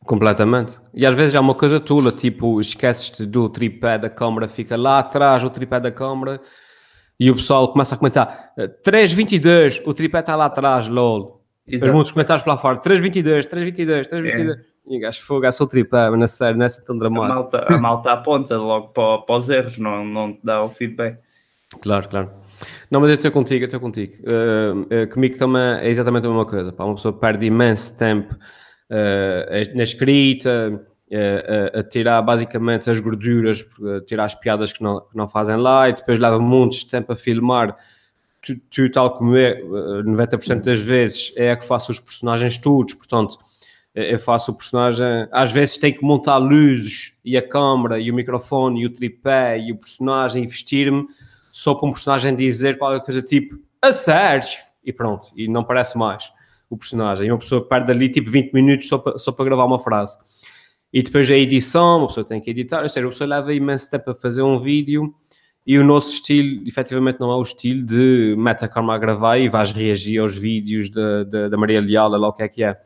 Completamente. 0.05 0.81
E 0.95 1.05
às 1.05 1.15
vezes 1.15 1.35
é 1.35 1.41
uma 1.41 1.55
coisa 1.55 1.79
tula, 1.79 2.11
tipo, 2.11 2.59
esqueces-te 2.61 3.27
do 3.27 3.49
tripé 3.49 3.99
da 3.99 4.09
câmara, 4.09 4.49
fica 4.49 4.77
lá 4.77 4.99
atrás 4.99 5.45
o 5.45 5.51
tripé 5.51 5.79
da 5.79 5.93
câmara 5.93 6.41
e 7.19 7.31
o 7.31 7.35
pessoal 7.35 7.71
começa 7.71 7.95
a 7.95 7.99
comentar 7.99 8.55
3.22, 8.57 9.83
o 9.85 9.93
tripé 9.93 10.21
está 10.21 10.35
lá 10.37 10.47
atrás, 10.47 10.89
lol. 10.89 11.40
Exato. 11.71 11.93
muitos 11.93 12.13
comentários 12.13 12.43
para 12.43 12.55
lá 12.55 12.59
fora, 12.59 12.79
3.22, 12.79 13.47
3.22, 13.47 14.09
3.22. 14.09 14.57
É. 14.57 14.71
E 14.89 14.99
gajo 14.99 15.23
fogo, 15.23 15.51
só 15.53 15.65
o 15.65 15.67
tripé, 15.67 16.11
mas 16.11 16.19
na 16.19 16.27
série, 16.27 16.57
não 16.57 16.65
é 16.65 16.67
assim 16.67 16.85
tão 16.85 16.99
dramático. 16.99 17.33
A 17.33 17.35
malta, 17.35 17.67
a 17.69 17.79
malta 17.79 18.13
aponta 18.13 18.57
logo 18.57 18.89
para, 18.89 19.19
para 19.19 19.37
os 19.37 19.49
erros, 19.49 19.79
não, 19.79 20.05
não 20.05 20.39
dá 20.43 20.65
o 20.65 20.69
feedback. 20.69 21.19
Claro, 21.81 22.09
claro. 22.09 22.31
Não, 22.91 23.01
mas 23.01 23.11
eu 23.11 23.15
estou 23.15 23.31
contigo, 23.31 23.65
eu 23.65 23.67
estou 23.67 23.81
contigo. 23.81 24.15
Uh, 24.23 24.81
uh, 24.83 25.09
comigo 25.13 25.39
também 25.39 25.63
é 25.81 25.89
exatamente 25.89 26.27
a 26.27 26.29
mesma 26.29 26.45
coisa. 26.45 26.73
Pá. 26.73 26.85
Uma 26.85 26.97
pessoa 26.97 27.13
perde 27.13 27.47
imenso 27.47 27.97
tempo 27.97 28.35
uh, 28.35 29.77
na 29.77 29.83
escrita, 29.83 30.85
a, 31.75 31.83
tirar 31.85 32.23
basicamente 32.23 32.91
as 32.91 33.01
gorduras, 33.01 33.65
tirar 34.07 34.25
as 34.25 34.35
piadas 34.35 34.73
que 34.73 34.83
não, 34.83 35.01
que 35.01 35.17
não 35.17 35.29
fazem 35.29 35.57
lá 35.57 35.89
e 35.89 35.93
depois 35.93 36.19
leva 36.19 36.39
muitos 36.39 36.85
tempo 36.85 37.13
a 37.13 37.17
filmar. 37.17 37.77
Tu, 38.43 38.57
tu, 38.71 38.91
tal 38.91 39.19
como 39.19 39.37
é, 39.37 39.63
90% 39.63 40.65
das 40.65 40.81
vezes 40.81 41.33
é 41.37 41.51
a 41.51 41.57
que 41.57 41.65
faço 41.67 41.93
os 41.93 42.01
personagens 42.01 42.57
todos, 42.57 42.95
portanto, 42.95 43.37
eu 43.95 44.19
faço 44.19 44.53
o 44.53 44.55
personagem, 44.55 45.29
às 45.33 45.51
vezes 45.51 45.77
tenho 45.77 45.97
que 45.97 46.05
montar 46.05 46.39
luzes 46.39 47.19
e 47.25 47.37
a 47.37 47.47
câmera 47.47 47.99
e 47.99 48.11
o 48.11 48.15
microfone 48.15 48.83
e 48.83 48.87
o 48.87 48.93
tripé 48.93 49.59
e 49.59 49.73
o 49.73 49.77
personagem 49.77 50.47
vestir-me 50.47 51.07
só 51.53 51.75
para 51.75 51.89
um 51.89 51.93
personagem 51.93 52.35
dizer 52.35 52.79
qualquer 52.79 53.05
coisa 53.05 53.21
tipo 53.21 53.59
a 53.83 53.93
sério 53.93 54.49
e 54.85 54.93
pronto, 54.93 55.29
e 55.37 55.49
não 55.49 55.65
parece 55.65 55.99
mais 55.99 56.33
o 56.69 56.77
personagem. 56.77 57.27
E 57.27 57.33
uma 57.33 57.39
pessoa 57.39 57.67
perde 57.67 57.91
ali 57.91 58.09
tipo 58.09 58.31
20 58.31 58.53
minutos 58.53 58.89
só 58.89 58.99
para, 58.99 59.19
só 59.19 59.33
para 59.33 59.45
gravar 59.45 59.65
uma 59.65 59.79
frase. 59.79 60.17
E 60.93 61.03
depois 61.03 61.31
a 61.31 61.35
edição, 61.35 62.05
a 62.05 62.07
pessoa 62.07 62.25
tem 62.25 62.41
que 62.41 62.51
editar, 62.51 62.83
ou 62.83 62.89
seja, 62.89 63.07
a 63.07 63.11
pessoa 63.11 63.29
leva 63.29 63.53
imenso 63.53 63.91
tempo 63.91 64.11
a 64.11 64.15
fazer 64.15 64.43
um 64.43 64.59
vídeo 64.59 65.15
e 65.71 65.79
o 65.79 65.85
nosso 65.85 66.13
estilo, 66.15 66.67
efetivamente, 66.67 67.21
não 67.21 67.31
é 67.31 67.37
o 67.37 67.43
estilo 67.43 67.87
de 67.87 68.35
meta 68.37 68.67
a 68.67 68.95
a 68.95 68.99
gravar 68.99 69.39
e 69.39 69.49
vais 69.49 69.71
reagir 69.71 70.19
aos 70.19 70.35
vídeos 70.35 70.91
da, 70.91 71.23
da, 71.23 71.57
Maria 71.57 71.81
Leal, 71.81 72.09
lá 72.09 72.27
o 72.27 72.33
que 72.33 72.43
é 72.43 72.49
que 72.49 72.65
é. 72.65 72.77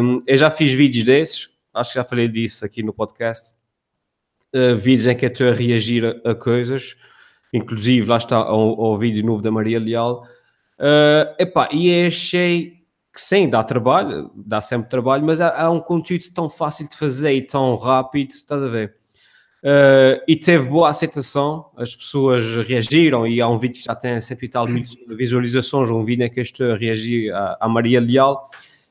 Um, 0.00 0.18
eu 0.26 0.34
já 0.34 0.50
fiz 0.50 0.72
vídeos 0.72 1.04
desses, 1.04 1.50
acho 1.74 1.90
que 1.90 1.96
já 1.96 2.02
falei 2.02 2.26
disso 2.26 2.64
aqui 2.64 2.82
no 2.82 2.94
podcast. 2.94 3.52
Uh, 4.54 4.78
vídeos 4.78 5.06
em 5.06 5.14
que 5.14 5.26
estou 5.26 5.46
a 5.46 5.52
reagir 5.52 6.22
a, 6.24 6.30
a 6.30 6.34
coisas, 6.34 6.96
inclusive 7.52 8.08
lá 8.08 8.16
está 8.16 8.36
ao, 8.36 8.96
vídeo 8.96 9.22
novo 9.22 9.42
da 9.42 9.50
Maria 9.50 9.78
Leal. 9.78 10.22
Uh, 10.78 11.36
epá, 11.38 11.68
e 11.70 12.06
achei 12.06 12.78
que 13.12 13.20
sim, 13.20 13.46
dá 13.46 13.62
trabalho, 13.62 14.30
dá 14.34 14.62
sempre 14.62 14.88
trabalho, 14.88 15.22
mas 15.22 15.38
há, 15.38 15.64
há, 15.64 15.70
um 15.70 15.80
conteúdo 15.80 16.32
tão 16.32 16.48
fácil 16.48 16.88
de 16.88 16.96
fazer 16.96 17.34
e 17.34 17.42
tão 17.42 17.76
rápido, 17.76 18.30
estás 18.30 18.62
a 18.62 18.68
ver? 18.68 19.03
Uh, 19.64 20.20
e 20.28 20.36
teve 20.36 20.68
boa 20.68 20.90
aceitação, 20.90 21.70
as 21.74 21.96
pessoas 21.96 22.44
reagiram 22.66 23.26
e 23.26 23.40
há 23.40 23.48
um 23.48 23.56
vídeo 23.56 23.78
que 23.78 23.84
já 23.86 23.94
tem 23.94 24.20
cento 24.20 24.44
e 24.44 24.48
tal 24.50 24.68
mil 24.68 24.84
visualizações, 25.16 25.88
um 25.88 26.04
vídeo 26.04 26.26
em 26.26 26.30
que 26.30 26.38
eu 26.38 26.42
estou 26.42 26.72
a 26.72 26.76
reagir 26.76 27.32
à, 27.32 27.56
à 27.58 27.66
Maria 27.66 27.98
Leal 27.98 28.46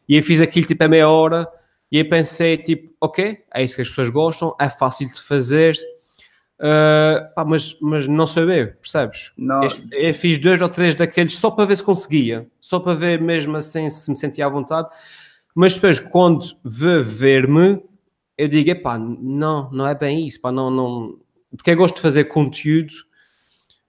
e 0.09 0.17
eu 0.17 0.23
fiz 0.23 0.41
aquilo 0.41 0.65
tipo 0.65 0.83
a 0.83 0.88
meia 0.88 1.07
hora 1.07 1.47
e 1.91 1.99
eu 1.99 2.09
pensei 2.09 2.57
tipo, 2.57 2.91
ok, 2.99 3.43
é 3.53 3.63
isso 3.63 3.75
que 3.75 3.83
as 3.83 3.89
pessoas 3.89 4.09
gostam, 4.09 4.55
é 4.59 4.67
fácil 4.67 5.07
de 5.07 5.21
fazer, 5.21 5.77
uh, 6.59 7.31
pá, 7.36 7.45
mas, 7.45 7.77
mas 7.79 8.07
não 8.07 8.25
sou 8.25 8.49
eu, 8.49 8.73
percebes? 8.73 9.31
Não. 9.38 9.62
Eu, 9.62 9.69
eu 9.91 10.13
fiz 10.15 10.39
dois 10.39 10.59
ou 10.59 10.69
três 10.69 10.95
daqueles 10.95 11.38
só 11.38 11.51
para 11.51 11.65
ver 11.65 11.77
se 11.77 11.83
conseguia, 11.83 12.47
só 12.59 12.79
para 12.79 12.95
ver 12.95 13.21
mesmo 13.21 13.55
assim 13.57 13.91
se 13.91 14.09
me 14.09 14.17
sentia 14.17 14.47
à 14.47 14.49
vontade, 14.49 14.89
mas 15.53 15.75
depois 15.75 15.99
quando 15.99 16.57
vê 16.65 16.97
ver-me 17.03 17.79
eu 18.37 18.47
digo, 18.47 18.69
epá, 18.69 18.97
não, 18.97 19.69
não 19.71 19.87
é 19.87 19.95
bem 19.95 20.27
isso, 20.27 20.41
pá, 20.41 20.51
não, 20.51 20.69
não, 20.69 21.19
porque 21.55 21.71
eu 21.71 21.77
gosto 21.77 21.95
de 21.95 22.01
fazer 22.01 22.25
conteúdo, 22.25 22.93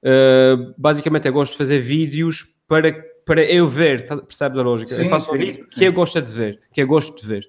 uh, 0.03 0.75
basicamente 0.77 1.27
eu 1.27 1.33
gosto 1.33 1.53
de 1.53 1.59
fazer 1.59 1.81
vídeos 1.81 2.47
para, 2.69 2.93
para 3.25 3.43
eu 3.45 3.67
ver, 3.69 4.07
tá, 4.07 4.17
percebes 4.17 4.59
a 4.59 4.63
lógica? 4.63 4.95
Sim, 4.95 5.05
eu 5.05 5.09
faço 5.09 5.31
sim, 5.31 5.35
um 5.35 5.39
vídeo 5.39 5.65
sim. 5.69 5.75
que 5.79 5.85
eu 5.85 5.93
gosto 5.93 6.21
de 6.21 6.33
ver, 6.33 6.61
que 6.73 6.83
eu 6.83 6.87
gosto 6.87 7.21
de 7.21 7.27
ver. 7.27 7.49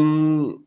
Um, 0.00 0.62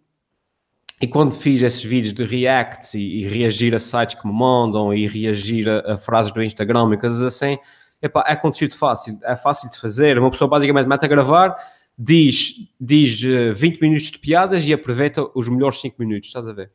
e 1.01 1.07
quando 1.07 1.33
fiz 1.33 1.63
esses 1.63 1.83
vídeos 1.83 2.13
de 2.13 2.23
reacts 2.23 2.93
e, 2.93 3.01
e, 3.01 3.27
reagir 3.27 3.73
a 3.73 3.79
sites 3.79 4.19
que 4.19 4.27
me 4.27 4.33
mandam 4.33 4.93
e 4.93 5.07
reagir 5.07 5.67
a, 5.67 5.93
a 5.93 5.97
frases 5.97 6.31
do 6.31 6.43
Instagram 6.43 6.93
e 6.93 6.97
coisas 6.97 7.21
assim, 7.21 7.57
epá, 8.01 8.23
é 8.27 8.35
conteúdo 8.35 8.75
fácil, 8.75 9.17
é 9.23 9.35
fácil 9.35 9.69
de 9.71 9.79
fazer. 9.79 10.19
Uma 10.19 10.29
pessoa 10.29 10.47
basicamente 10.47 10.87
mete 10.87 11.03
a 11.03 11.07
gravar, 11.07 11.55
diz, 12.01 12.55
diz 12.79 13.21
20 13.21 13.75
eh, 13.75 13.79
minutos 13.81 14.11
de 14.11 14.17
piadas 14.17 14.67
e 14.67 14.73
aproveita 14.73 15.29
os 15.35 15.47
melhores 15.47 15.79
5 15.81 15.95
minutos, 15.99 16.27
estás 16.27 16.47
a 16.47 16.53
ver? 16.53 16.71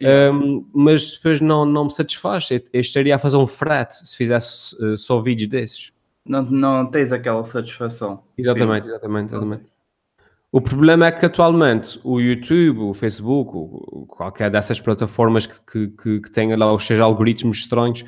Um, 0.00 0.68
mas 0.72 1.12
depois 1.12 1.40
não, 1.40 1.64
não 1.64 1.84
me 1.84 1.90
satisfaz. 1.90 2.50
Eu, 2.50 2.60
eu 2.72 2.80
estaria 2.80 3.16
a 3.16 3.18
fazer 3.18 3.36
um 3.36 3.46
frete 3.46 4.06
se 4.06 4.16
fizesse 4.16 4.76
uh, 4.82 4.96
só 4.96 5.20
vídeos 5.20 5.48
desses. 5.48 5.92
Não, 6.24 6.42
não 6.42 6.86
tens 6.86 7.12
aquela 7.12 7.42
satisfação. 7.42 8.22
Exatamente, 8.36 8.86
exatamente, 8.86 9.30
exatamente. 9.30 9.64
O 10.52 10.60
problema 10.60 11.06
é 11.06 11.12
que 11.12 11.26
atualmente 11.26 11.98
o 12.04 12.20
YouTube, 12.20 12.80
o 12.80 12.94
Facebook, 12.94 13.50
o, 13.54 14.06
qualquer 14.08 14.50
dessas 14.50 14.80
plataformas 14.80 15.46
que, 15.46 15.58
que, 15.70 15.88
que, 15.88 16.20
que 16.20 16.30
tenha 16.30 16.56
lá 16.56 16.72
os 16.72 16.84
seus 16.86 17.00
algoritmos 17.00 17.58
estranhos, 17.58 18.04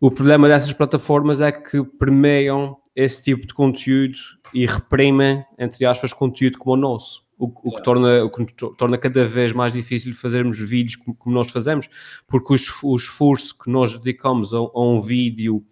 o 0.00 0.10
problema 0.10 0.46
dessas 0.46 0.72
plataformas 0.72 1.40
é 1.40 1.50
que 1.50 1.82
permeiam 1.82 2.76
esse 3.00 3.22
tipo 3.22 3.46
de 3.46 3.54
conteúdo 3.54 4.18
e 4.52 4.66
reprimem, 4.66 5.44
entre 5.58 5.86
aspas, 5.86 6.12
conteúdo 6.12 6.58
como 6.58 6.74
o 6.74 6.76
nosso. 6.76 7.24
O, 7.38 7.46
o, 7.46 7.72
que, 7.74 7.82
torna, 7.82 8.22
o 8.22 8.30
que 8.30 8.52
torna 8.76 8.98
cada 8.98 9.24
vez 9.24 9.50
mais 9.52 9.72
difícil 9.72 10.14
fazermos 10.14 10.58
vídeos 10.58 10.96
como, 10.96 11.16
como 11.16 11.34
nós 11.34 11.50
fazemos, 11.50 11.88
porque 12.26 12.52
o, 12.82 12.96
esforço 12.96 13.58
que 13.58 13.70
nós 13.70 13.94
dedicamos 13.94 14.52
a, 14.52 14.58
a, 14.58 14.82
um 14.82 15.00
vídeo 15.00 15.64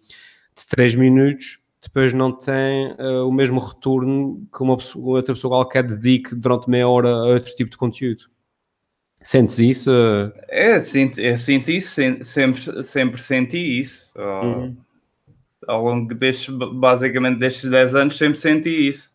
de 0.57 0.65
3 0.67 0.95
minutos 0.95 1.59
depois 1.81 2.11
não 2.11 2.31
tem 2.31 2.91
uh, 2.93 3.25
o 3.25 3.31
mesmo 3.31 3.59
retorno 3.59 4.45
que 4.53 4.63
uma 4.63 4.75
pessoa, 4.75 5.17
outra 5.17 5.33
pessoa 5.33 5.57
qualquer 5.57 5.83
dedique 5.83 6.35
durante 6.35 6.69
meia 6.69 6.89
hora 6.89 7.09
a 7.09 7.23
outro 7.25 7.55
tipo 7.55 7.69
de 7.69 7.77
conteúdo. 7.77 8.25
Sentes 9.21 9.59
isso? 9.59 9.91
É, 10.49 10.79
sinto, 10.79 11.21
eu 11.21 11.37
sinto 11.37 11.69
isso, 11.69 12.01
sempre, 12.23 12.83
sempre 12.83 13.21
senti 13.21 13.79
isso. 13.79 14.11
Uhum 14.17 14.75
ao 15.67 15.83
longo 15.83 16.13
destes, 16.13 16.53
basicamente 16.73 17.39
destes 17.39 17.69
10 17.69 17.95
anos, 17.95 18.17
sempre 18.17 18.37
senti 18.37 18.87
isso. 18.87 19.11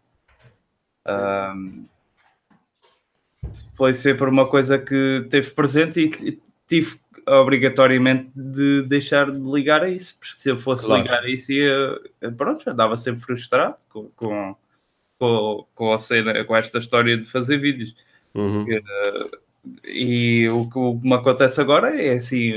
Um, 1.07 1.87
foi 3.77 3.95
sempre 3.95 4.29
uma 4.29 4.49
coisa 4.49 4.79
que 4.79 5.27
teve 5.31 5.51
presente 5.51 6.01
e 6.01 6.41
tive 6.67 6.99
obrigatoriamente 7.27 8.31
de 8.35 8.83
deixar 8.83 9.31
de 9.31 9.39
ligar 9.39 9.83
a 9.83 9.89
isso, 9.89 10.19
porque 10.19 10.39
se 10.39 10.51
eu 10.51 10.57
fosse 10.57 10.85
claro. 10.85 11.03
ligar 11.03 11.23
a 11.23 11.29
isso, 11.29 11.53
ia, 11.53 12.01
pronto, 12.37 12.69
andava 12.69 12.97
sempre 12.97 13.23
frustrado 13.23 13.77
com, 13.89 14.09
com, 14.17 14.57
com, 15.19 15.67
com, 15.75 15.93
a 15.93 15.99
cena, 15.99 16.45
com 16.45 16.57
esta 16.57 16.79
história 16.79 17.17
de 17.17 17.25
fazer 17.29 17.59
vídeos. 17.59 17.95
Uhum. 18.35 18.67
E, 19.85 20.49
o 20.49 20.69
que 20.69 21.07
me 21.07 21.15
acontece 21.15 21.61
agora 21.61 21.95
é 22.01 22.15
assim: 22.15 22.53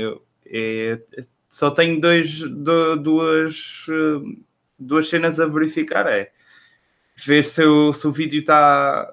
é, 0.46 1.00
só 1.48 1.70
tenho 1.70 2.00
dois, 2.00 2.40
duas, 2.40 3.86
duas 4.78 5.08
cenas 5.08 5.40
a 5.40 5.46
verificar. 5.46 6.06
É 6.06 6.30
ver 7.24 7.44
se, 7.44 7.62
eu, 7.62 7.92
se 7.92 8.06
o 8.06 8.12
vídeo 8.12 8.40
está 8.40 9.12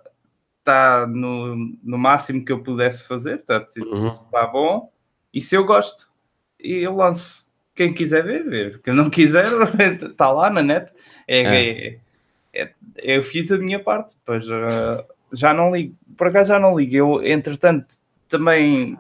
tá 0.64 1.08
no, 1.08 1.56
no 1.84 1.98
máximo 1.98 2.44
que 2.44 2.52
eu 2.52 2.62
pudesse 2.62 3.08
fazer, 3.08 3.40
tá, 3.40 3.66
uhum. 3.78 4.10
está 4.10 4.46
bom, 4.48 4.92
e 5.34 5.42
se 5.42 5.56
eu 5.56 5.66
gosto, 5.66 6.08
e 6.60 6.76
eu 6.76 6.96
lanço. 6.96 7.46
Quem 7.74 7.94
quiser 7.94 8.24
ver, 8.24 8.44
ver. 8.46 8.82
Quem 8.82 8.94
não 8.94 9.10
quiser, 9.10 9.48
está 10.02 10.32
lá 10.32 10.50
na 10.50 10.64
net. 10.64 10.94
É, 11.28 11.42
é. 11.42 12.00
É, 12.54 12.62
é, 12.64 12.72
eu 13.18 13.22
fiz 13.22 13.52
a 13.52 13.58
minha 13.58 13.80
parte, 13.80 14.16
pois 14.26 14.48
uh, 14.48 15.04
já 15.34 15.54
não 15.54 15.76
ligo. 15.76 15.94
Por 16.16 16.28
acaso 16.28 16.50
já 16.50 16.60
não 16.60 16.78
ligo. 16.80 16.96
Eu, 16.96 17.22
entretanto, 17.22 17.96
também 18.30 18.98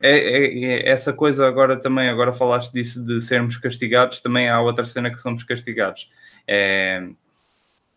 é, 0.00 0.16
é, 0.16 0.64
é, 0.64 0.88
essa 0.88 1.12
coisa 1.12 1.46
agora 1.46 1.76
também, 1.76 2.08
agora 2.08 2.32
falaste 2.32 2.72
disso 2.72 3.04
de 3.04 3.20
sermos 3.20 3.56
castigados, 3.56 4.20
também 4.20 4.48
há 4.48 4.60
outra 4.60 4.84
cena 4.84 5.10
que 5.10 5.20
somos 5.20 5.42
castigados. 5.42 6.08
É, 6.46 7.08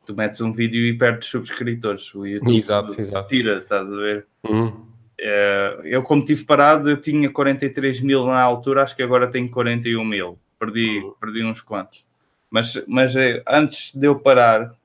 tu 0.06 0.16
metes 0.16 0.42
um 0.42 0.52
vídeo 0.52 0.86
e 0.86 0.98
perdes 0.98 1.30
subscritores. 1.30 2.14
O 2.16 2.26
YouTube 2.26 2.56
exato, 2.56 3.00
exato. 3.00 3.28
tira, 3.28 3.60
estás 3.60 3.88
a 3.92 3.96
ver? 3.96 4.26
Uhum. 4.44 4.86
É, 5.20 5.80
eu, 5.84 6.02
como 6.02 6.26
tive 6.26 6.44
parado, 6.44 6.90
eu 6.90 6.98
tinha 6.98 7.30
43 7.30 8.02
mil 8.02 8.26
na 8.26 8.42
altura, 8.42 8.82
acho 8.82 8.96
que 8.96 9.04
agora 9.04 9.30
tenho 9.30 9.50
41 9.50 10.04
mil. 10.04 10.40
Perdi, 10.60 11.00
uhum. 11.00 11.14
perdi 11.20 11.44
uns 11.44 11.62
quantos. 11.62 12.04
Mas, 12.50 12.84
mas 12.88 13.16
é, 13.16 13.44
antes 13.48 13.94
de 13.94 14.08
eu 14.08 14.20
parar, 14.20 14.76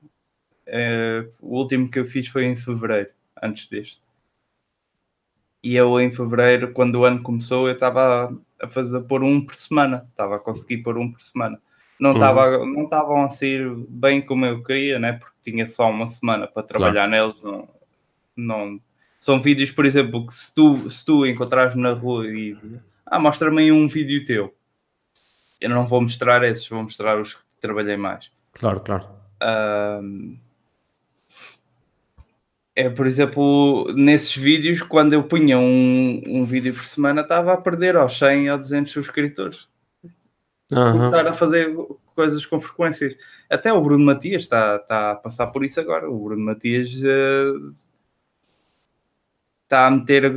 é, 0.65 1.25
o 1.41 1.57
último 1.57 1.89
que 1.89 1.99
eu 1.99 2.05
fiz 2.05 2.27
foi 2.27 2.45
em 2.45 2.55
fevereiro, 2.55 3.09
antes 3.41 3.67
deste. 3.67 4.06
E 5.63 5.75
eu 5.75 5.99
em 5.99 6.11
fevereiro, 6.11 6.71
quando 6.71 6.95
o 6.95 7.05
ano 7.05 7.21
começou, 7.21 7.67
eu 7.67 7.73
estava 7.73 8.35
a 8.61 8.67
fazer 8.67 9.01
por 9.01 9.23
um 9.23 9.43
por 9.43 9.55
semana, 9.55 10.05
estava 10.09 10.35
a 10.35 10.39
conseguir 10.39 10.77
por 10.77 10.97
um 10.97 11.11
por 11.11 11.21
semana. 11.21 11.59
Não 11.99 12.13
estava 12.13 12.59
uhum. 12.59 12.73
não 12.73 12.83
estavam 12.83 13.23
a 13.23 13.29
sair 13.29 13.67
bem 13.89 14.21
como 14.21 14.45
eu 14.45 14.63
queria, 14.63 14.99
né? 14.99 15.13
Porque 15.13 15.35
tinha 15.41 15.67
só 15.67 15.89
uma 15.89 16.07
semana 16.07 16.47
para 16.47 16.61
trabalhar 16.61 17.07
claro. 17.07 17.11
neles. 17.11 17.43
Não, 17.43 17.67
não, 18.35 18.79
são 19.19 19.39
vídeos, 19.39 19.71
por 19.71 19.85
exemplo, 19.85 20.25
que 20.27 20.33
se 20.33 20.53
tu, 20.53 20.89
se 20.89 21.03
tu 21.05 21.25
encontrares 21.25 21.75
na 21.75 21.93
rua 21.93 22.27
e 22.27 22.55
ah, 23.05 23.19
mostra-me 23.19 23.71
um 23.71 23.87
vídeo 23.87 24.23
teu, 24.23 24.53
eu 25.59 25.69
não 25.69 25.87
vou 25.87 26.01
mostrar 26.01 26.43
esses, 26.43 26.67
vou 26.67 26.83
mostrar 26.83 27.19
os 27.19 27.33
que 27.33 27.41
trabalhei 27.59 27.97
mais. 27.97 28.29
Claro, 28.53 28.79
claro. 28.81 29.07
Um, 29.41 30.37
é, 32.77 32.91
por 32.91 33.07
exemplo, 33.07 33.91
nesses 33.95 34.35
vídeos, 34.35 34.83
quando 34.83 35.13
eu 35.13 35.23
punha 35.23 35.57
um, 35.57 36.21
um 36.27 36.45
vídeo 36.45 36.71
por 36.75 36.85
semana, 36.85 37.21
estava 37.21 37.51
a 37.53 37.57
perder 37.57 37.95
aos 37.95 38.19
100 38.19 38.51
ou 38.51 38.57
200 38.59 38.93
subscritores. 38.93 39.67
Uhum. 40.71 41.05
Estar 41.05 41.25
a 41.25 41.33
fazer 41.33 41.75
coisas 42.13 42.45
com 42.45 42.61
frequência. 42.61 43.17
Até 43.49 43.73
o 43.73 43.81
Bruno 43.81 44.05
Matias 44.05 44.43
está, 44.43 44.75
está 44.75 45.09
a 45.09 45.15
passar 45.15 45.47
por 45.47 45.65
isso 45.65 45.79
agora. 45.79 46.07
O 46.07 46.23
Bruno 46.23 46.45
Matias 46.45 46.93
uh, 47.01 47.73
está 49.63 49.87
a 49.87 49.91
meter 49.91 50.31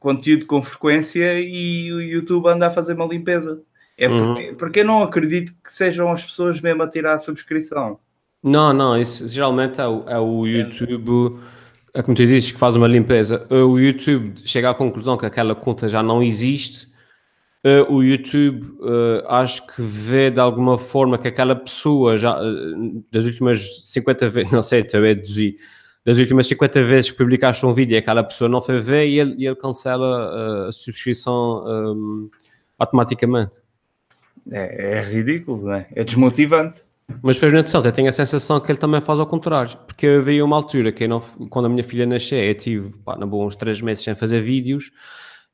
conteúdo 0.00 0.46
com 0.46 0.60
frequência 0.60 1.38
e 1.38 1.92
o 1.92 2.00
YouTube 2.00 2.48
anda 2.48 2.66
a 2.66 2.72
fazer 2.72 2.94
uma 2.94 3.06
limpeza. 3.06 3.62
É 3.96 4.08
porque, 4.08 4.48
uhum. 4.48 4.56
porque 4.56 4.80
eu 4.80 4.84
não 4.84 5.04
acredito 5.04 5.54
que 5.62 5.72
sejam 5.72 6.10
as 6.10 6.24
pessoas 6.24 6.60
mesmo 6.60 6.82
a 6.82 6.88
tirar 6.88 7.14
a 7.14 7.18
subscrição. 7.20 8.00
Não, 8.42 8.72
não, 8.72 9.00
isso 9.00 9.28
geralmente 9.28 9.80
é 9.80 9.86
o, 9.86 10.04
é 10.08 10.18
o 10.18 10.44
YouTube. 10.48 11.38
É 11.38 11.59
é 11.94 12.02
como 12.02 12.16
tu 12.16 12.26
dizes, 12.26 12.52
que 12.52 12.58
faz 12.58 12.76
uma 12.76 12.86
limpeza, 12.86 13.46
o 13.50 13.78
YouTube 13.78 14.34
chega 14.44 14.70
à 14.70 14.74
conclusão 14.74 15.16
que 15.16 15.26
aquela 15.26 15.54
conta 15.54 15.88
já 15.88 16.02
não 16.02 16.22
existe, 16.22 16.88
o 17.88 18.02
YouTube 18.02 18.64
acho 19.26 19.66
que 19.66 19.82
vê 19.82 20.30
de 20.30 20.40
alguma 20.40 20.78
forma 20.78 21.18
que 21.18 21.28
aquela 21.28 21.54
pessoa 21.54 22.16
já 22.16 22.38
das 23.12 23.24
últimas 23.24 23.82
50 23.84 24.30
vezes, 24.30 24.52
não 24.52 24.62
sei, 24.62 24.80
estou 24.80 25.00
a 25.00 25.02
deduzir, 25.02 25.56
das 26.04 26.18
últimas 26.18 26.46
50 26.46 26.82
vezes 26.84 27.10
que 27.10 27.16
publicaste 27.18 27.64
um 27.66 27.74
vídeo 27.74 27.94
e 27.94 27.98
aquela 27.98 28.22
pessoa 28.22 28.48
não 28.48 28.62
foi 28.62 28.80
ver 28.80 29.06
e 29.06 29.18
ele, 29.18 29.44
ele 29.44 29.56
cancela 29.56 30.68
a 30.68 30.72
subscrição 30.72 31.64
um, 31.66 32.30
automaticamente. 32.78 33.60
É, 34.50 34.98
é 34.98 35.02
ridículo, 35.02 35.64
não 35.64 35.74
é? 35.74 35.86
É 35.94 36.02
desmotivante. 36.02 36.82
Mas 37.22 37.36
depois, 37.36 37.52
no 37.52 37.58
entretanto, 37.58 37.86
eu 37.86 37.92
tenho 37.92 38.08
a 38.08 38.12
sensação 38.12 38.60
que 38.60 38.70
ele 38.70 38.78
também 38.78 39.00
faz 39.00 39.20
ao 39.20 39.26
contrário. 39.26 39.76
Porque 39.86 40.06
eu 40.06 40.22
vi 40.22 40.42
uma 40.42 40.56
altura 40.56 40.92
que 40.92 41.06
não, 41.06 41.20
quando 41.48 41.66
a 41.66 41.68
minha 41.68 41.84
filha 41.84 42.06
nasceu, 42.06 42.38
eu 42.38 42.54
tive, 42.54 42.90
pá, 43.04 43.16
na 43.16 43.26
boa, 43.26 43.46
uns 43.46 43.56
três 43.56 43.80
meses 43.80 44.04
sem 44.04 44.14
fazer 44.14 44.40
vídeos 44.40 44.90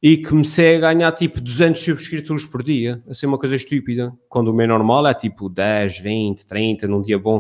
e 0.03 0.19
comecei 0.19 0.77
a 0.77 0.81
ganhar 0.81 1.13
tipo 1.13 1.41
200 1.41 1.83
subscritores 1.83 2.45
por 2.45 2.63
dia. 2.63 3.03
Assim, 3.09 3.27
uma 3.27 3.39
coisa 3.39 3.57
estúpida. 3.57 4.13
Quando 4.29 4.49
o 4.49 4.53
meu 4.53 4.69
normal 4.69 5.07
é 5.07 5.15
tipo 5.15 5.49
10, 5.49 5.99
20, 5.99 6.47
30 6.47 6.87
num 6.87 7.03
dia 7.03 7.19
bom. 7.19 7.39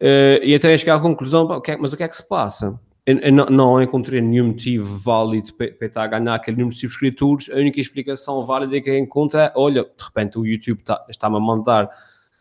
Uh, 0.00 0.42
e 0.42 0.54
até 0.54 0.76
chegar 0.78 0.96
à 0.96 1.00
conclusão, 1.00 1.46
pá, 1.46 1.60
é, 1.68 1.76
mas 1.76 1.92
o 1.92 1.96
que 1.96 2.02
é 2.02 2.08
que 2.08 2.16
se 2.16 2.26
passa? 2.26 2.80
Eu, 3.06 3.32
não, 3.32 3.82
encontrei 3.82 4.20
nenhum 4.20 4.48
motivo 4.48 4.96
válido 4.98 5.52
para, 5.54 5.66
estar 5.80 6.04
a 6.04 6.06
ganhar 6.06 6.34
aquele 6.34 6.58
número 6.58 6.74
de 6.74 6.80
subscritores. 6.80 7.50
A 7.50 7.56
única 7.56 7.80
explicação 7.80 8.44
válida 8.46 8.80
que 8.80 8.88
eu 8.88 8.98
encontro 8.98 9.38
é: 9.38 9.52
olha, 9.56 9.84
de 9.84 10.04
repente 10.04 10.38
o 10.38 10.46
YouTube 10.46 10.82
tá, 10.82 11.04
está-me 11.08 11.36
a 11.36 11.40
mandar 11.40 11.90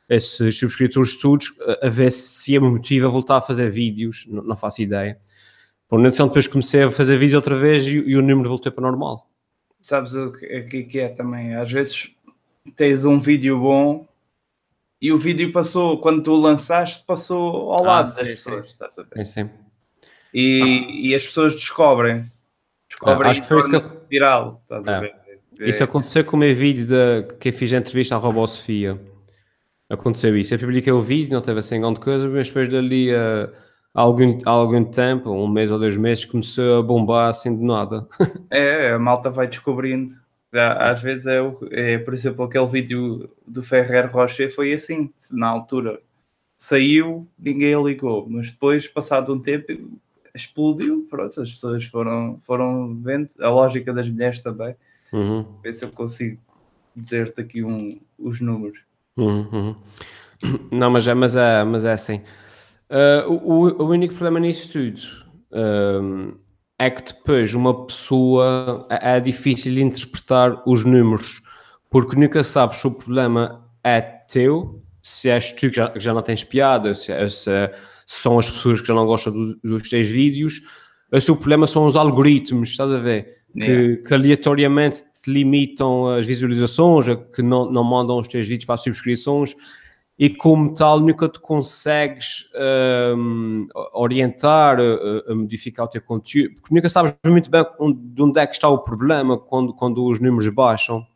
esses 0.09 0.57
subscritores 0.57 1.15
todos 1.15 1.53
a, 1.61 1.87
a 1.87 1.89
ver 1.89 2.11
se 2.11 2.59
me 2.59 2.69
motiva 2.69 3.07
a 3.07 3.09
voltar 3.09 3.37
a 3.37 3.41
fazer 3.41 3.69
vídeos. 3.69 4.25
Não, 4.27 4.43
não 4.43 4.55
faço 4.55 4.81
ideia. 4.81 5.19
Por 5.87 6.03
então 6.05 6.27
depois 6.27 6.47
comecei 6.47 6.83
a 6.83 6.91
fazer 6.91 7.17
vídeo 7.17 7.35
outra 7.35 7.55
vez 7.55 7.85
e, 7.85 7.97
e 7.97 8.15
o 8.15 8.21
número 8.21 8.49
voltou 8.49 8.71
para 8.71 8.81
normal. 8.81 9.27
Sabes 9.81 10.13
o 10.15 10.31
que, 10.31 10.83
que 10.83 10.99
é 10.99 11.09
também? 11.09 11.55
Às 11.55 11.71
vezes 11.71 12.11
tens 12.75 13.05
um 13.05 13.19
vídeo 13.19 13.59
bom 13.59 14.07
e 15.01 15.11
o 15.11 15.17
vídeo 15.17 15.51
passou, 15.51 15.99
quando 15.99 16.21
tu 16.21 16.35
lançaste, 16.35 17.03
passou 17.05 17.71
ao 17.71 17.85
ah, 17.85 17.87
lado 17.87 18.11
sim, 18.11 18.17
das 18.17 18.31
pessoas, 18.31 18.65
sim. 18.65 18.71
estás 18.71 18.99
a 18.99 19.03
ver? 19.03 19.25
Sim, 19.25 19.49
E, 20.33 20.61
ah. 20.61 20.91
e 20.91 21.15
as 21.15 21.25
pessoas 21.25 21.53
descobrem. 21.53 22.25
Descobrem 22.89 23.27
ah, 23.27 23.31
acho 23.31 23.41
que 23.41 23.47
foi 23.47 23.59
isso 23.59 23.69
que 23.69 23.75
eu... 23.77 24.01
viral, 24.09 24.61
estás 24.63 24.87
é. 24.87 24.91
a 24.91 24.99
ver? 24.99 25.15
Isso 25.61 25.83
aconteceu 25.83 26.23
com 26.23 26.37
o 26.37 26.39
meu 26.39 26.55
vídeo 26.55 26.85
de, 26.85 27.33
que 27.37 27.49
eu 27.49 27.53
fiz 27.53 27.73
a 27.73 27.77
entrevista 27.77 28.15
à 28.15 28.17
Robô 28.17 28.45
Sofia. 28.47 28.99
Aconteceu 29.89 30.37
isso. 30.37 30.53
Eu 30.53 30.59
publiquei 30.59 30.93
o 30.93 31.01
vídeo, 31.01 31.33
não 31.33 31.41
teve 31.41 31.59
assim 31.59 31.81
grande 31.81 31.99
coisa, 31.99 32.27
mas 32.29 32.47
depois 32.47 32.69
dali 32.69 33.13
a, 33.13 33.49
a 33.93 34.01
algum, 34.01 34.39
a 34.45 34.51
algum 34.51 34.85
tempo, 34.85 35.31
um 35.31 35.47
mês 35.47 35.71
ou 35.71 35.79
dois 35.79 35.97
meses, 35.97 36.25
começou 36.25 36.79
a 36.79 36.83
bombar 36.83 37.29
assim 37.29 37.57
de 37.57 37.63
nada. 37.63 38.07
é, 38.51 38.91
a 38.91 38.99
malta 38.99 39.29
vai 39.29 39.47
descobrindo 39.47 40.13
às 40.51 41.01
vezes 41.01 41.27
é, 41.27 41.39
é, 41.71 41.97
por 41.99 42.13
exemplo, 42.13 42.43
aquele 42.43 42.65
vídeo 42.67 43.29
do 43.45 43.61
Ferrer 43.61 44.11
Rocher 44.11 44.53
foi 44.53 44.73
assim, 44.73 45.13
na 45.31 45.47
altura 45.47 46.01
saiu, 46.57 47.27
ninguém 47.37 47.81
ligou, 47.81 48.27
mas 48.27 48.49
depois, 48.51 48.87
passado 48.87 49.33
um 49.33 49.39
tempo, 49.39 49.67
explodiu, 50.33 51.07
pronto, 51.09 51.39
as 51.41 51.51
pessoas 51.51 51.85
foram, 51.85 52.39
foram 52.41 52.95
vendo, 53.01 53.29
a 53.39 53.49
lógica 53.49 53.93
das 53.93 54.09
mulheres 54.09 54.41
também. 54.41 54.75
Uhum. 55.13 55.45
Ver 55.63 55.73
se 55.73 55.85
eu 55.85 55.89
consigo 55.89 56.39
dizer-te 56.95 57.41
aqui 57.41 57.63
um, 57.63 57.99
os 58.17 58.41
números. 58.41 58.79
Uhum, 59.19 59.47
uhum. 59.51 59.75
Não, 60.71 60.89
mas 60.89 61.07
é, 61.07 61.13
mas 61.13 61.35
é, 61.35 61.63
mas 61.63 61.85
é 61.85 61.91
assim. 61.91 62.21
Uh, 62.89 63.31
o, 63.43 63.83
o 63.83 63.89
único 63.89 64.15
problema 64.15 64.39
nisso 64.39 64.71
tudo 64.71 64.99
uh, 65.51 66.35
é 66.77 66.89
que 66.89 67.13
depois 67.13 67.53
uma 67.53 67.85
pessoa 67.85 68.87
é, 68.89 69.17
é 69.17 69.19
difícil 69.19 69.77
interpretar 69.77 70.63
os 70.65 70.85
números, 70.85 71.41
porque 71.89 72.15
nunca 72.15 72.43
sabes 72.43 72.77
se 72.77 72.87
o 72.87 72.91
problema 72.91 73.69
é 73.83 74.01
teu, 74.01 74.81
se 75.03 75.29
és 75.29 75.51
tu 75.51 75.69
que 75.69 75.75
já, 75.75 75.89
que 75.89 75.99
já 75.99 76.13
não 76.13 76.21
tens 76.21 76.43
piada, 76.43 76.95
se, 76.95 77.11
é, 77.11 77.27
se, 77.29 77.49
são 78.05 78.39
as 78.39 78.49
pessoas 78.49 78.81
que 78.81 78.87
já 78.87 78.93
não 78.93 79.05
gostam 79.05 79.33
do, 79.33 79.55
dos 79.63 79.89
teus 79.89 80.07
vídeos, 80.07 80.61
ou 81.11 81.19
se 81.19 81.31
o 81.31 81.35
problema 81.35 81.67
são 81.67 81.85
os 81.85 81.95
algoritmos, 81.95 82.69
estás 82.69 82.91
a 82.91 82.99
ver? 82.99 83.39
Que, 83.53 83.97
que, 83.97 84.13
aleatoriamente 84.13 85.03
te 85.21 85.31
limitam 85.31 86.07
as 86.07 86.25
visualizações, 86.25 87.05
que 87.33 87.41
não, 87.41 87.71
não 87.71 87.83
mandam 87.83 88.17
os 88.17 88.27
teus 88.27 88.47
vídeos 88.47 88.65
para 88.65 88.75
as 88.75 88.83
subscrições 88.83 89.55
e 90.19 90.29
como 90.29 90.73
tal 90.73 90.99
nunca 90.99 91.29
te 91.29 91.39
consegues 91.39 92.49
um, 93.17 93.67
orientar, 93.93 94.77
a, 94.77 95.31
a, 95.31 95.33
modificar 95.33 95.85
o 95.85 95.89
teu 95.89 96.01
conteúdo, 96.01 96.55
porque 96.55 96.75
nunca 96.75 96.89
sabes 96.89 97.15
muito 97.25 97.49
bem 97.49 97.65
de 97.95 98.21
onde 98.21 98.37
é 98.37 98.45
que 98.45 98.53
está 98.53 98.67
o 98.67 98.79
problema 98.79 99.37
quando, 99.37 99.73
quando 99.73 100.03
os 100.03 100.19
números 100.19 100.49
baixam. 100.49 101.07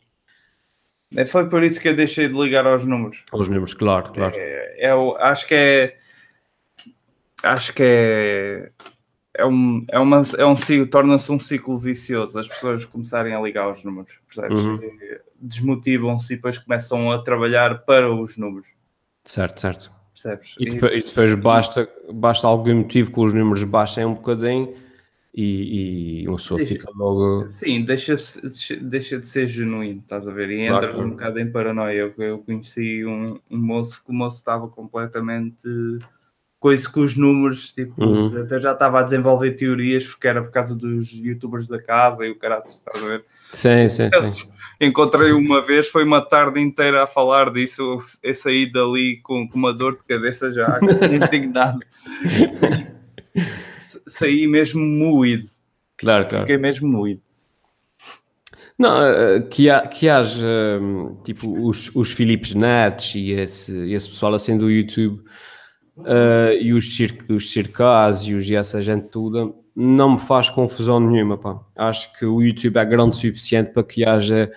É, 1.14 1.26
foi 1.26 1.50
por 1.50 1.64
isso 1.64 1.82
que 1.82 1.90
eu 1.90 1.96
deixei 1.98 2.30
de 2.30 2.34
ligar 2.34 2.66
aos 2.66 2.86
números. 2.86 3.24
Aos 3.34 3.50
números, 3.50 3.74
claro, 3.74 4.10
claro. 4.14 4.34
É, 4.38 4.88
é, 4.88 4.92
acho 5.20 5.48
que 5.48 5.54
é. 5.54 5.98
Acho 7.44 7.74
que 7.74 7.84
é. 7.84 8.72
É 9.36 9.46
um, 9.46 9.84
é 9.90 10.00
uma, 10.00 10.22
é 10.38 10.46
um 10.46 10.56
ciclo, 10.56 10.86
torna-se 10.86 11.32
um 11.32 11.40
ciclo 11.40 11.78
vicioso 11.78 12.38
as 12.38 12.48
pessoas 12.48 12.86
começarem 12.86 13.34
a 13.34 13.42
ligar 13.42 13.66
aos 13.66 13.84
números, 13.84 14.14
percebes? 14.28 14.64
Uhum. 14.64 14.80
Desmotivam-se 15.42 16.34
e 16.34 16.36
depois 16.36 16.58
começam 16.58 17.12
a 17.12 17.22
trabalhar 17.22 17.80
para 17.80 18.14
os 18.14 18.38
números. 18.38 18.68
Certo, 19.26 19.60
certo. 19.60 19.92
Percebes? 20.14 20.56
E 20.60 20.66
depois, 20.68 20.94
e 20.94 21.02
depois 21.02 21.34
basta, 21.36 21.90
basta 22.14 22.46
algum 22.46 22.76
motivo 22.76 23.12
que 23.12 23.20
os 23.20 23.34
números 23.34 23.64
baixem 23.64 24.06
um 24.06 24.14
bocadinho 24.14 24.76
e, 25.34 26.22
e 26.22 26.28
uma 26.28 26.38
pessoa 26.38 26.60
fica 26.60 26.88
logo. 26.96 27.48
Sim, 27.50 27.84
deixa, 27.84 28.14
deixa 28.82 29.20
de 29.20 29.28
ser 29.28 29.48
genuíno, 29.48 30.02
estás 30.02 30.28
a 30.28 30.32
ver? 30.32 30.52
E 30.52 30.62
entra 30.62 30.90
claro. 30.90 31.08
um 31.08 31.10
bocado 31.10 31.40
em 31.40 31.52
paranoia. 31.52 31.98
Eu, 31.98 32.14
eu 32.24 32.38
conheci 32.40 33.04
um, 33.04 33.40
um 33.50 33.58
moço 33.58 34.04
que 34.06 34.12
o 34.12 34.14
moço 34.14 34.38
estava 34.38 34.68
completamente 34.68 35.68
coisa 36.64 36.90
com 36.90 37.02
os 37.02 37.18
números, 37.18 37.74
tipo, 37.74 38.02
uhum. 38.02 38.42
até 38.42 38.58
já 38.58 38.72
estava 38.72 39.02
a 39.02 39.04
desenvolver 39.04 39.52
teorias 39.52 40.08
porque 40.08 40.30
era 40.30 40.42
por 40.42 40.50
causa 40.50 40.74
dos 40.74 41.12
youtubers 41.12 41.68
da 41.68 41.78
casa 41.78 42.26
e 42.26 42.32
o 42.32 42.40
cara 42.40 42.60
estás 42.60 43.04
a 43.04 43.06
ver? 43.06 43.26
Sim, 43.50 43.90
sim, 43.90 44.10
sim. 44.10 44.48
Encontrei 44.80 45.34
uma 45.34 45.62
vez, 45.62 45.90
foi 45.90 46.06
uma 46.06 46.22
tarde 46.22 46.62
inteira 46.62 47.04
a 47.04 47.08
falar 47.08 47.52
disso, 47.52 48.02
eu 48.24 48.34
saí 48.34 48.72
dali 48.72 49.18
com, 49.18 49.46
com 49.46 49.60
uma 49.60 49.74
dor 49.74 49.98
de 49.98 50.06
cabeça 50.06 50.54
já, 50.54 50.80
indignado. 51.12 51.80
saí 54.08 54.48
mesmo 54.48 54.82
moído. 54.86 55.50
Claro, 55.98 56.30
claro. 56.30 56.46
Fiquei 56.46 56.58
mesmo 56.58 56.88
moído. 56.88 57.22
Não, 58.80 59.06
eh, 59.06 59.42
que, 59.52 59.70
há, 59.70 59.86
que 59.86 60.08
haja 60.08 60.80
tipo 61.26 61.68
os, 61.68 61.94
os 61.94 62.10
Philips 62.10 62.56
Nets 62.56 63.16
e 63.16 63.32
esse, 63.32 63.92
esse 63.92 64.08
pessoal 64.08 64.34
assim 64.34 64.58
do 64.58 64.72
YouTube 64.72 65.22
uh, 65.98 66.54
e 66.60 66.74
os, 66.74 66.96
cir 66.96 67.18
os 67.30 67.52
circásios 67.52 68.50
e 68.50 68.56
essa 68.56 68.82
gente 68.82 69.08
toda, 69.08 69.52
não 69.76 70.14
me 70.14 70.20
faz 70.20 70.50
confusão 70.50 71.00
nenhuma. 71.00 71.38
Pá. 71.38 71.60
Acho 71.76 72.14
que 72.18 72.26
o 72.26 72.42
YouTube 72.42 72.78
é 72.78 72.86
grande 72.86 73.18
o 73.18 73.20
suficiente 73.20 73.72
para 73.72 73.84
que 73.84 74.06
haja 74.06 74.52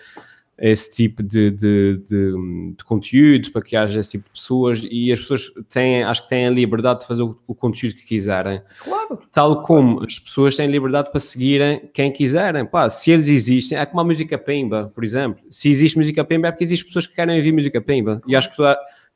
esse 0.58 0.90
tipo 0.90 1.22
de, 1.22 1.50
de, 1.50 2.00
de, 2.08 2.74
de, 2.76 2.84
conteúdo, 2.84 3.52
para 3.52 3.60
que 3.60 3.76
haja 3.76 4.00
esse 4.00 4.12
tipo 4.12 4.24
de 4.24 4.30
pessoas 4.30 4.86
e 4.90 5.12
as 5.12 5.20
pessoas 5.20 5.52
têm, 5.68 6.02
acho 6.02 6.22
que 6.22 6.28
têm 6.30 6.46
a 6.46 6.50
liberdade 6.50 7.00
de 7.00 7.06
fazer 7.06 7.22
o, 7.22 7.38
o 7.46 7.54
conteúdo 7.54 7.94
que 7.94 8.06
quiserem. 8.06 8.62
Claro. 8.82 9.18
Tal 9.30 9.62
como 9.62 10.02
as 10.02 10.18
pessoas 10.18 10.56
têm 10.56 10.66
liberdade 10.66 11.10
para 11.10 11.20
seguirem 11.20 11.90
quem 11.92 12.10
quiserem. 12.10 12.64
Pá, 12.64 12.88
se 12.88 13.10
eles 13.10 13.28
existem, 13.28 13.76
é 13.76 13.84
como 13.84 14.00
a 14.00 14.04
música 14.04 14.38
pimba, 14.38 14.90
por 14.94 15.04
exemplo. 15.04 15.44
Se 15.50 15.68
existe 15.68 15.98
música 15.98 16.24
pimba 16.24 16.48
é 16.48 16.50
porque 16.50 16.64
existem 16.64 16.86
pessoas 16.86 17.06
que 17.06 17.14
querem 17.14 17.36
ouvir 17.36 17.52
música 17.52 17.80
pimba. 17.80 18.22
E 18.26 18.34
acho 18.34 18.50
que 18.50 18.56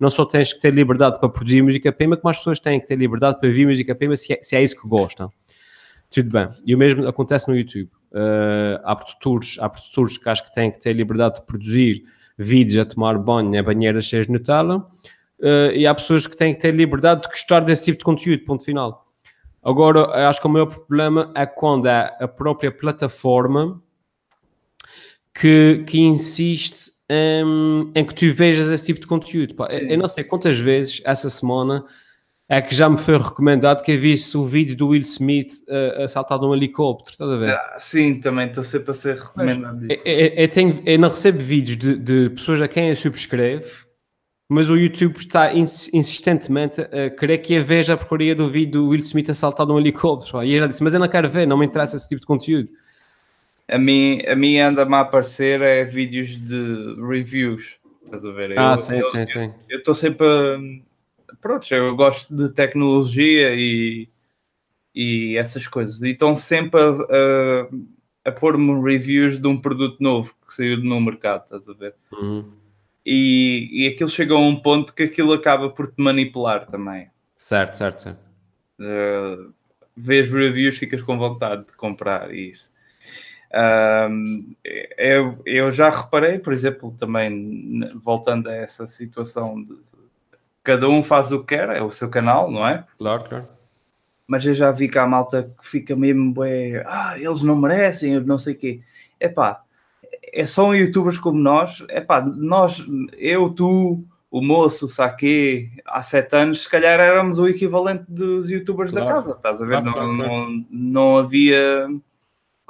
não 0.01 0.09
só 0.09 0.25
tens 0.25 0.53
que 0.53 0.61
ter 0.61 0.73
liberdade 0.73 1.21
para 1.21 1.29
produzir 1.29 1.63
música 1.63 1.93
pema, 1.93 2.17
como 2.17 2.31
as 2.31 2.39
pessoas 2.39 2.59
têm 2.59 2.81
que 2.81 2.87
ter 2.87 2.97
liberdade 2.97 3.39
para 3.39 3.47
ouvir 3.47 3.67
música 3.67 3.95
pema 3.95 4.17
se 4.17 4.33
é, 4.33 4.39
se 4.43 4.57
é 4.57 4.63
isso 4.63 4.81
que 4.81 4.89
gostam. 4.89 5.31
Tudo 6.11 6.31
bem. 6.31 6.49
E 6.65 6.75
o 6.75 6.79
mesmo 6.79 7.07
acontece 7.07 7.47
no 7.49 7.57
YouTube. 7.57 7.91
Uh, 8.11 8.81
há 8.83 8.97
produtores, 8.97 9.59
há 9.61 9.69
produtores 9.69 10.19
que 10.19 10.29
acho 10.29 10.45
que 10.45 10.53
têm 10.53 10.71
que 10.71 10.81
ter 10.81 10.95
liberdade 10.95 11.37
de 11.37 11.43
produzir 11.43 12.05
vídeos 12.37 12.79
a 12.79 12.85
tomar 12.85 13.17
banho 13.19 13.55
em 13.55 13.63
banheiras 13.63 14.07
cheias 14.07 14.27
de 14.27 14.33
Nutella. 14.33 14.79
Uh, 15.39 15.71
e 15.75 15.87
há 15.87 15.95
pessoas 15.95 16.27
que 16.27 16.37
têm 16.37 16.55
que 16.55 16.61
ter 16.61 16.75
liberdade 16.75 17.23
de 17.23 17.29
gostar 17.29 17.61
desse 17.61 17.85
tipo 17.85 17.99
de 17.99 18.05
conteúdo, 18.05 18.45
ponto 18.45 18.65
final. 18.65 19.07
Agora, 19.63 20.29
acho 20.29 20.41
que 20.41 20.47
o 20.47 20.51
maior 20.51 20.67
problema 20.67 21.31
é 21.37 21.45
quando 21.45 21.87
é 21.87 22.17
a 22.19 22.27
própria 22.27 22.73
plataforma 22.73 23.81
que, 25.35 25.85
que 25.87 26.01
insiste 26.01 26.90
um, 27.11 27.91
em 27.95 28.05
que 28.05 28.15
tu 28.15 28.33
vejas 28.33 28.71
esse 28.71 28.87
tipo 28.87 29.01
de 29.01 29.07
conteúdo. 29.07 29.55
Pá. 29.55 29.69
Eu 29.71 29.99
não 29.99 30.07
sei 30.07 30.23
quantas 30.23 30.59
vezes 30.59 31.03
essa 31.05 31.29
semana 31.29 31.85
é 32.49 32.61
que 32.61 32.75
já 32.75 32.89
me 32.89 32.99
foi 32.99 33.17
recomendado 33.17 33.83
que 33.83 33.93
eu 33.93 34.01
visse 34.01 34.37
o 34.37 34.45
vídeo 34.45 34.77
do 34.77 34.89
Will 34.89 35.03
Smith 35.03 35.53
uh, 35.69 36.03
assaltado 36.03 36.47
num 36.47 36.55
helicóptero, 36.55 37.13
estás 37.13 37.31
a 37.31 37.37
ver? 37.37 37.51
Ah, 37.53 37.77
sim, 37.79 38.21
também 38.21 38.49
estou 38.49 38.65
sempre 38.65 38.91
a 38.91 38.95
ser 38.95 39.17
recomendado 39.17 39.79
disso. 39.81 40.03
Eu, 40.05 40.13
eu, 40.13 40.27
eu, 40.35 40.49
tenho, 40.49 40.83
eu 40.85 40.99
não 40.99 41.09
recebo 41.09 41.39
vídeos 41.39 41.77
de, 41.77 41.97
de, 41.97 42.31
pessoas 42.31 42.61
a 42.61 42.67
quem 42.67 42.89
eu 42.89 42.97
subscrevo, 42.97 43.87
mas 44.49 44.69
o 44.69 44.77
YouTube 44.77 45.17
está 45.19 45.55
insistentemente 45.55 46.81
a 46.81 47.09
querer 47.11 47.39
que 47.39 47.55
eu 47.55 47.65
veja 47.65 47.95
a 47.95 47.97
porcaria 47.97 48.35
do 48.35 48.51
vídeo 48.51 48.73
do 48.73 48.89
Will 48.89 49.01
Smith 49.01 49.31
assaltado 49.31 49.73
num 49.73 49.79
helicóptero. 49.79 50.43
E 50.43 50.53
eu 50.53 50.59
já 50.59 50.67
disse, 50.67 50.83
mas 50.83 50.93
eu 50.93 50.99
não 50.99 51.07
quero 51.07 51.31
ver, 51.31 51.47
não 51.47 51.57
me 51.57 51.67
interessa 51.67 51.95
esse 51.95 52.09
tipo 52.09 52.21
de 52.21 52.27
conteúdo 52.27 52.69
a 53.71 53.79
mim, 53.79 54.21
a 54.27 54.35
mim 54.35 54.59
anda-me 54.59 54.95
a 54.95 55.01
aparecer 55.01 55.61
é 55.61 55.85
vídeos 55.85 56.31
de 56.37 56.97
reviews. 57.01 57.77
Estás 58.05 58.27
a 58.27 58.33
ver? 58.33 58.59
Ah, 58.59 58.73
eu, 58.73 58.77
sim, 58.77 58.95
eu, 58.97 59.05
sim, 59.05 59.27
sim. 59.27 59.55
Eu 59.69 59.79
estou 59.79 59.95
sempre 59.95 60.27
a. 60.27 60.59
Pronto, 61.41 61.73
eu 61.73 61.95
gosto 61.95 62.35
de 62.35 62.53
tecnologia 62.53 63.55
e, 63.55 64.09
e 64.95 65.37
essas 65.37 65.69
coisas. 65.69 66.03
E 66.03 66.11
estão 66.11 66.35
sempre 66.35 66.81
a, 66.81 66.91
a, 66.91 68.29
a 68.29 68.33
pôr-me 68.33 68.83
reviews 68.83 69.39
de 69.39 69.47
um 69.47 69.61
produto 69.61 70.01
novo 70.01 70.35
que 70.47 70.53
saiu 70.53 70.79
no 70.79 71.01
mercado, 71.01 71.45
estás 71.45 71.69
a 71.69 71.73
ver? 71.73 71.95
Uhum. 72.13 72.51
e, 73.07 73.69
e 73.73 73.87
aquilo 73.87 74.11
chega 74.11 74.35
a 74.35 74.39
um 74.39 74.57
ponto 74.57 74.93
que 74.93 75.05
aquilo 75.05 75.33
acaba 75.33 75.71
por 75.71 75.87
te 75.87 76.03
manipular 76.03 76.67
também. 76.67 77.09
Certo, 77.39 77.75
certo, 77.75 78.03
certo. 78.03 78.21
Uh, 78.79 79.55
vês 79.97 80.31
reviews, 80.31 80.79
ficas 80.79 81.01
com 81.03 81.17
vontade 81.17 81.67
de 81.67 81.73
comprar 81.75 82.35
isso. 82.35 82.73
Um, 83.53 84.55
eu, 84.97 85.39
eu 85.45 85.73
já 85.73 85.91
reparei, 85.91 86.39
por 86.39 86.53
exemplo, 86.53 86.95
também 86.99 87.91
voltando 87.97 88.49
a 88.49 88.55
essa 88.55 88.87
situação 88.87 89.63
de 89.63 89.77
cada 90.63 90.89
um 90.89 91.03
faz 91.03 91.33
o 91.33 91.41
que 91.41 91.57
quer, 91.57 91.69
é 91.71 91.83
o 91.83 91.91
seu 91.91 92.09
canal, 92.09 92.51
não 92.51 92.67
é? 92.67 92.85
Claro, 92.99 93.25
claro. 93.25 93.49
Mas 94.27 94.47
eu 94.47 94.55
já 94.55 94.71
vi 94.71 94.89
que 94.89 94.99
há 94.99 95.07
malta 95.07 95.53
que 95.59 95.69
fica 95.69 95.97
mesmo, 95.97 96.33
bué, 96.33 96.85
ah, 96.87 97.19
eles 97.19 97.43
não 97.43 97.57
merecem, 97.57 98.15
eu 98.15 98.25
não 98.25 98.39
sei 98.39 98.55
o 98.55 98.59
quê. 98.59 98.81
Epá, 99.19 99.63
é 100.33 100.45
só 100.45 100.73
youtubers 100.73 101.19
como 101.19 101.39
nós, 101.39 101.85
epá, 101.89 102.21
nós, 102.21 102.85
eu, 103.19 103.51
tu, 103.51 104.05
o 104.31 104.41
moço, 104.41 104.85
o 104.85 104.89
Saque, 104.89 105.73
há 105.85 106.01
sete 106.03 106.37
anos, 106.37 106.63
se 106.63 106.69
calhar 106.69 107.01
éramos 107.01 107.41
o 107.41 107.49
equivalente 107.49 108.05
dos 108.09 108.49
youtubers 108.49 108.93
claro. 108.93 109.07
da 109.07 109.13
casa, 109.13 109.31
estás 109.33 109.63
a 109.63 109.67
ver? 109.67 109.83
Claro, 109.83 109.87
não, 109.87 109.93
claro, 109.93 110.13
não, 110.13 110.67
não 110.71 111.19
havia 111.19 111.89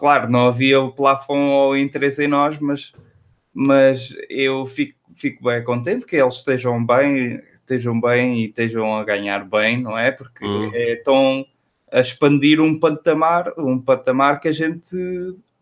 claro, 0.00 0.30
não 0.30 0.48
havia 0.48 0.80
o 0.80 0.90
plafond 0.90 1.52
ou 1.52 1.76
interesse 1.76 2.24
em 2.24 2.28
nós, 2.28 2.58
mas, 2.58 2.90
mas 3.52 4.16
eu 4.30 4.64
fico, 4.64 4.98
fico 5.14 5.44
bem 5.44 5.62
contente 5.62 6.06
que 6.06 6.16
eles 6.16 6.36
estejam 6.36 6.84
bem, 6.84 7.38
estejam 7.52 8.00
bem 8.00 8.40
e 8.40 8.46
estejam 8.46 8.96
a 8.96 9.04
ganhar 9.04 9.44
bem, 9.44 9.82
não 9.82 9.98
é? 9.98 10.10
Porque 10.10 10.42
uhum. 10.42 10.70
é, 10.72 10.94
estão 10.94 11.44
a 11.92 12.00
expandir 12.00 12.62
um 12.62 12.80
patamar, 12.80 13.52
um 13.58 13.78
patamar 13.78 14.40
que 14.40 14.48
a 14.48 14.52
gente 14.52 14.96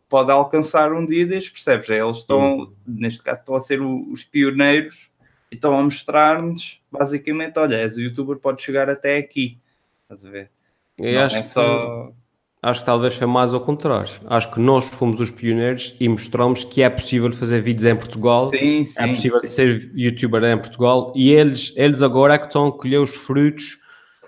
pode 0.09 0.31
alcançar 0.31 0.93
um 0.93 1.05
dia 1.05 1.27
destes, 1.27 1.51
percebes? 1.51 1.91
Eles 1.91 2.19
estão, 2.19 2.59
uhum. 2.59 2.73
neste 2.87 3.21
caso, 3.21 3.41
estão 3.41 3.57
a 3.57 3.61
ser 3.61 3.83
os 3.83 4.23
pioneiros 4.23 5.11
e 5.51 5.57
estão 5.57 5.77
a 5.77 5.83
mostrar-nos, 5.83 6.81
basicamente, 6.93 7.59
olha, 7.59 7.75
és 7.75 7.97
o 7.97 8.01
youtuber, 8.01 8.37
pode 8.37 8.63
chegar 8.63 8.89
até 8.89 9.17
aqui. 9.17 9.59
Estás 10.05 10.25
a 10.25 10.31
ver? 10.31 10.49
Eu 10.97 11.13
não 11.13 11.23
acho 11.25 11.37
é 11.39 11.43
só... 11.49 12.07
Que 12.07 12.28
Acho 12.61 12.81
que 12.81 12.87
talvez 12.87 13.15
foi 13.15 13.27
mais 13.27 13.55
ao 13.55 13.61
contrário. 13.61 14.11
Acho 14.27 14.53
que 14.53 14.59
nós 14.59 14.89
fomos 14.89 15.21
os 15.21 15.31
pioneiros 15.31 15.95
e 16.01 16.09
mostramos 16.09 16.65
que 16.65 16.83
é 16.83 16.91
possível 16.91 17.33
fazer 17.33 17.61
vídeos 17.61 17.85
em 17.85 17.95
Portugal, 17.95 18.51
sim, 18.51 18.85
sim, 18.85 19.01
é 19.01 19.09
possível 19.09 19.41
sim. 19.43 19.49
ser 19.49 19.93
youtuber 19.95 20.43
em 20.43 20.59
Portugal 20.59 21.13
e 21.15 21.31
eles, 21.31 21.73
eles 21.77 22.03
agora 22.03 22.35
é 22.35 22.39
que 22.39 22.47
estão 22.47 22.67
a 22.67 22.73
colher 22.73 22.99
os 22.99 23.15
frutos 23.15 23.79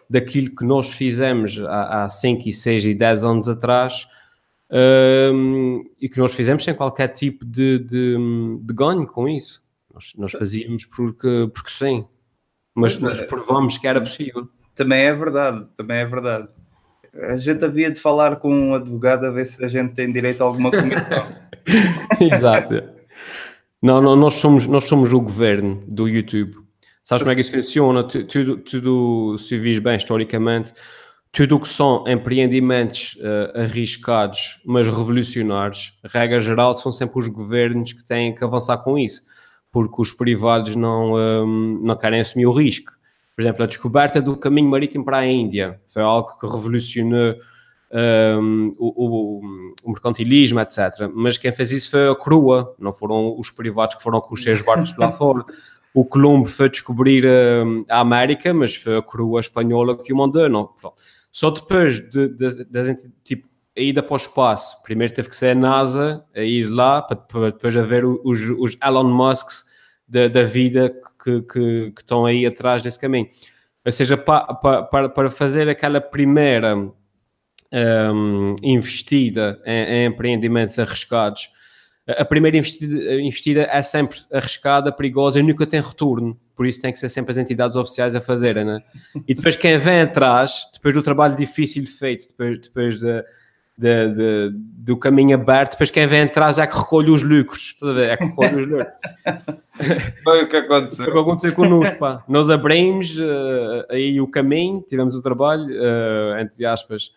daquilo 0.08 0.54
que 0.54 0.64
nós 0.64 0.92
fizemos 0.92 1.60
há, 1.60 2.04
há 2.04 2.08
5 2.08 2.48
e 2.48 2.52
6 2.52 2.86
e 2.86 2.94
10 2.94 3.24
anos 3.24 3.48
atrás 3.48 4.06
um, 4.70 5.84
e 6.00 6.08
que 6.08 6.18
nós 6.18 6.32
fizemos 6.32 6.62
sem 6.62 6.74
qualquer 6.74 7.08
tipo 7.08 7.44
de, 7.44 7.80
de, 7.80 8.16
de 8.62 8.74
ganho 8.74 9.06
com 9.08 9.28
isso. 9.28 9.60
Nós, 9.92 10.12
nós 10.16 10.32
fazíamos 10.32 10.84
porque, 10.84 11.50
porque 11.52 11.70
sim, 11.70 12.06
mas 12.72 12.96
nós 13.00 13.20
provamos 13.22 13.76
que 13.76 13.88
era 13.88 14.00
possível. 14.00 14.48
Também 14.76 15.00
é 15.00 15.12
verdade, 15.12 15.66
também 15.76 15.98
é 15.98 16.06
verdade 16.06 16.48
a 17.14 17.36
gente 17.36 17.64
havia 17.64 17.90
de 17.90 17.98
falar 17.98 18.36
com 18.36 18.52
um 18.52 18.74
advogado 18.74 19.26
a 19.26 19.30
ver 19.30 19.46
se 19.46 19.64
a 19.64 19.68
gente 19.68 19.94
tem 19.94 20.12
direito 20.12 20.42
a 20.42 20.44
alguma 20.44 20.70
comissão. 20.70 21.28
Exato. 22.20 22.82
Não, 23.82 24.00
não, 24.00 24.14
nós 24.14 24.34
somos, 24.34 24.66
nós 24.66 24.84
somos 24.84 25.12
o 25.12 25.20
governo 25.20 25.82
do 25.86 26.08
YouTube. 26.08 26.54
Sabes 27.02 27.22
como 27.22 27.32
é 27.32 27.34
que 27.34 27.40
isso 27.40 27.50
funciona? 27.50 28.04
Tudo, 28.04 28.58
tudo 28.58 29.38
se 29.38 29.58
vis 29.58 29.78
bem 29.78 29.96
historicamente, 29.96 30.72
tudo 31.32 31.56
o 31.56 31.60
que 31.60 31.68
são 31.68 32.04
empreendimentos 32.06 33.16
uh, 33.16 33.60
arriscados, 33.60 34.60
mas 34.64 34.86
revolucionários, 34.86 35.98
regra 36.04 36.40
geral, 36.40 36.76
são 36.76 36.92
sempre 36.92 37.18
os 37.18 37.28
governos 37.28 37.92
que 37.92 38.04
têm 38.04 38.34
que 38.34 38.44
avançar 38.44 38.78
com 38.78 38.98
isso, 38.98 39.22
porque 39.72 40.02
os 40.02 40.12
privados 40.12 40.76
não, 40.76 41.14
um, 41.14 41.80
eh, 41.80 41.86
não 41.86 41.96
querem 41.96 42.20
assumir 42.20 42.46
o 42.46 42.52
risco. 42.52 42.92
Por 43.40 43.44
exemplo, 43.44 43.64
a 43.64 43.66
descoberta 43.66 44.20
do 44.20 44.36
caminho 44.36 44.68
marítimo 44.68 45.02
para 45.02 45.16
a 45.16 45.26
Índia 45.26 45.80
foi 45.88 46.02
algo 46.02 46.38
que 46.38 46.46
revolucionou 46.46 47.36
um, 47.90 48.74
o, 48.78 49.04
o, 49.06 49.40
o, 49.82 49.90
mercantilismo, 49.90 50.60
etc. 50.60 51.10
Mas 51.14 51.38
quem 51.38 51.50
fez 51.50 51.72
isso 51.72 51.90
foi 51.90 52.10
a 52.10 52.14
Crua, 52.14 52.76
não 52.78 52.92
foram 52.92 53.34
os 53.38 53.50
privados 53.50 53.96
que 53.96 54.02
foram 54.02 54.20
com 54.20 54.34
os 54.34 54.42
seus 54.42 54.60
barcos 54.60 54.94
lá 54.98 55.10
fora. 55.10 55.42
O 55.94 56.04
Colombo 56.04 56.46
foi 56.46 56.68
descobrir 56.68 57.24
um, 57.26 57.82
a 57.88 58.00
América, 58.00 58.52
mas 58.52 58.76
foi 58.76 58.98
a 58.98 59.02
Crua 59.02 59.40
espanhola 59.40 59.96
que 59.96 60.12
o 60.12 60.16
mandou. 60.18 60.46
Não. 60.46 60.68
Só 61.32 61.50
depois 61.50 61.98
de, 62.10 62.28
de, 62.28 62.64
de, 62.66 63.10
tipo, 63.24 63.48
a 63.74 63.80
ida 63.80 64.02
para 64.02 64.12
o 64.12 64.16
espaço, 64.18 64.82
primeiro 64.82 65.14
teve 65.14 65.30
que 65.30 65.36
ser 65.36 65.52
a 65.52 65.54
NASA 65.54 66.22
a 66.36 66.42
ir 66.42 66.64
lá 66.64 67.00
para, 67.00 67.16
para 67.16 67.52
depois 67.52 67.74
haver 67.74 68.04
os, 68.04 68.38
os 68.58 68.76
Elon 68.84 69.04
Musks 69.04 69.64
da, 70.06 70.28
da 70.28 70.42
vida 70.42 70.94
que, 71.22 71.42
que, 71.42 71.92
que, 71.92 72.00
estão 72.00 72.24
aí 72.24 72.46
atrás 72.46 72.82
desse 72.82 72.98
caminho. 72.98 73.28
Ou 73.84 73.92
seja, 73.92 74.16
pa, 74.16 74.54
pa, 74.54 74.82
para, 74.82 75.08
para 75.08 75.30
fazer 75.30 75.68
aquela 75.68 76.00
primeira 76.00 76.76
um, 76.76 78.56
investida 78.62 79.60
em, 79.64 79.84
em, 79.84 80.06
empreendimentos 80.06 80.78
arriscados, 80.78 81.50
a 82.06 82.24
primeira 82.24 82.56
investida, 82.56 83.14
investida, 83.20 83.68
é 83.70 83.82
sempre 83.82 84.18
arriscada, 84.32 84.90
perigosa 84.90 85.38
e 85.38 85.42
nunca 85.42 85.66
tem 85.66 85.80
retorno. 85.80 86.38
Por 86.56 86.66
isso 86.66 86.82
tem 86.82 86.92
que 86.92 86.98
ser 86.98 87.08
sempre 87.08 87.30
as 87.32 87.38
entidades 87.38 87.76
oficiais 87.76 88.14
a 88.14 88.20
fazerem, 88.20 88.64
né? 88.64 88.82
E 89.26 89.34
depois 89.34 89.56
quem 89.56 89.78
vem 89.78 90.00
atrás, 90.00 90.68
depois 90.74 90.94
do 90.94 91.02
trabalho 91.02 91.36
difícil 91.36 91.86
feito, 91.86 92.28
depois, 92.28 92.60
depois 92.60 92.98
de, 92.98 93.24
de, 93.80 94.14
de, 94.14 94.50
do 94.52 94.96
caminho 94.96 95.34
aberto, 95.34 95.72
depois 95.72 95.90
quem 95.90 96.06
vem 96.06 96.22
atrás 96.22 96.58
é 96.58 96.66
que 96.66 96.76
recolhe 96.76 97.10
os 97.10 97.22
lucros, 97.22 97.74
é 98.06 98.16
que 98.16 98.24
recolhe 98.24 98.60
os 98.60 98.66
lucros. 98.66 98.92
Foi 100.22 100.44
o 100.44 100.48
que 100.48 100.56
aconteceu. 100.56 101.04
Foi 101.04 101.12
o 101.12 101.14
que 101.14 101.20
aconteceu 101.20 101.54
connosco, 101.54 101.98
pá. 101.98 102.22
Nós 102.28 102.50
abrimos 102.50 103.18
uh, 103.18 103.86
aí 103.88 104.20
o 104.20 104.28
caminho, 104.28 104.84
tivemos 104.86 105.16
o 105.16 105.22
trabalho, 105.22 105.64
uh, 105.64 106.38
entre 106.38 106.66
aspas, 106.66 107.10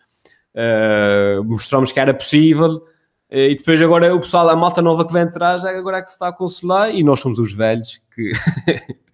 uh, 0.54 1.44
mostramos 1.44 1.92
que 1.92 2.00
era 2.00 2.14
possível, 2.14 2.82
e 3.30 3.54
depois 3.54 3.82
agora 3.82 4.14
o 4.14 4.20
pessoal, 4.20 4.48
a 4.48 4.56
malta 4.56 4.80
nova 4.80 5.04
que 5.06 5.12
vem 5.12 5.22
atrás, 5.22 5.64
é 5.64 5.76
agora 5.76 5.98
é 5.98 6.02
que 6.02 6.08
se 6.08 6.14
está 6.14 6.28
a 6.28 6.32
consolar, 6.32 6.94
e 6.94 7.02
nós 7.02 7.20
somos 7.20 7.38
os 7.38 7.52
velhos 7.52 8.00
que... 8.14 8.32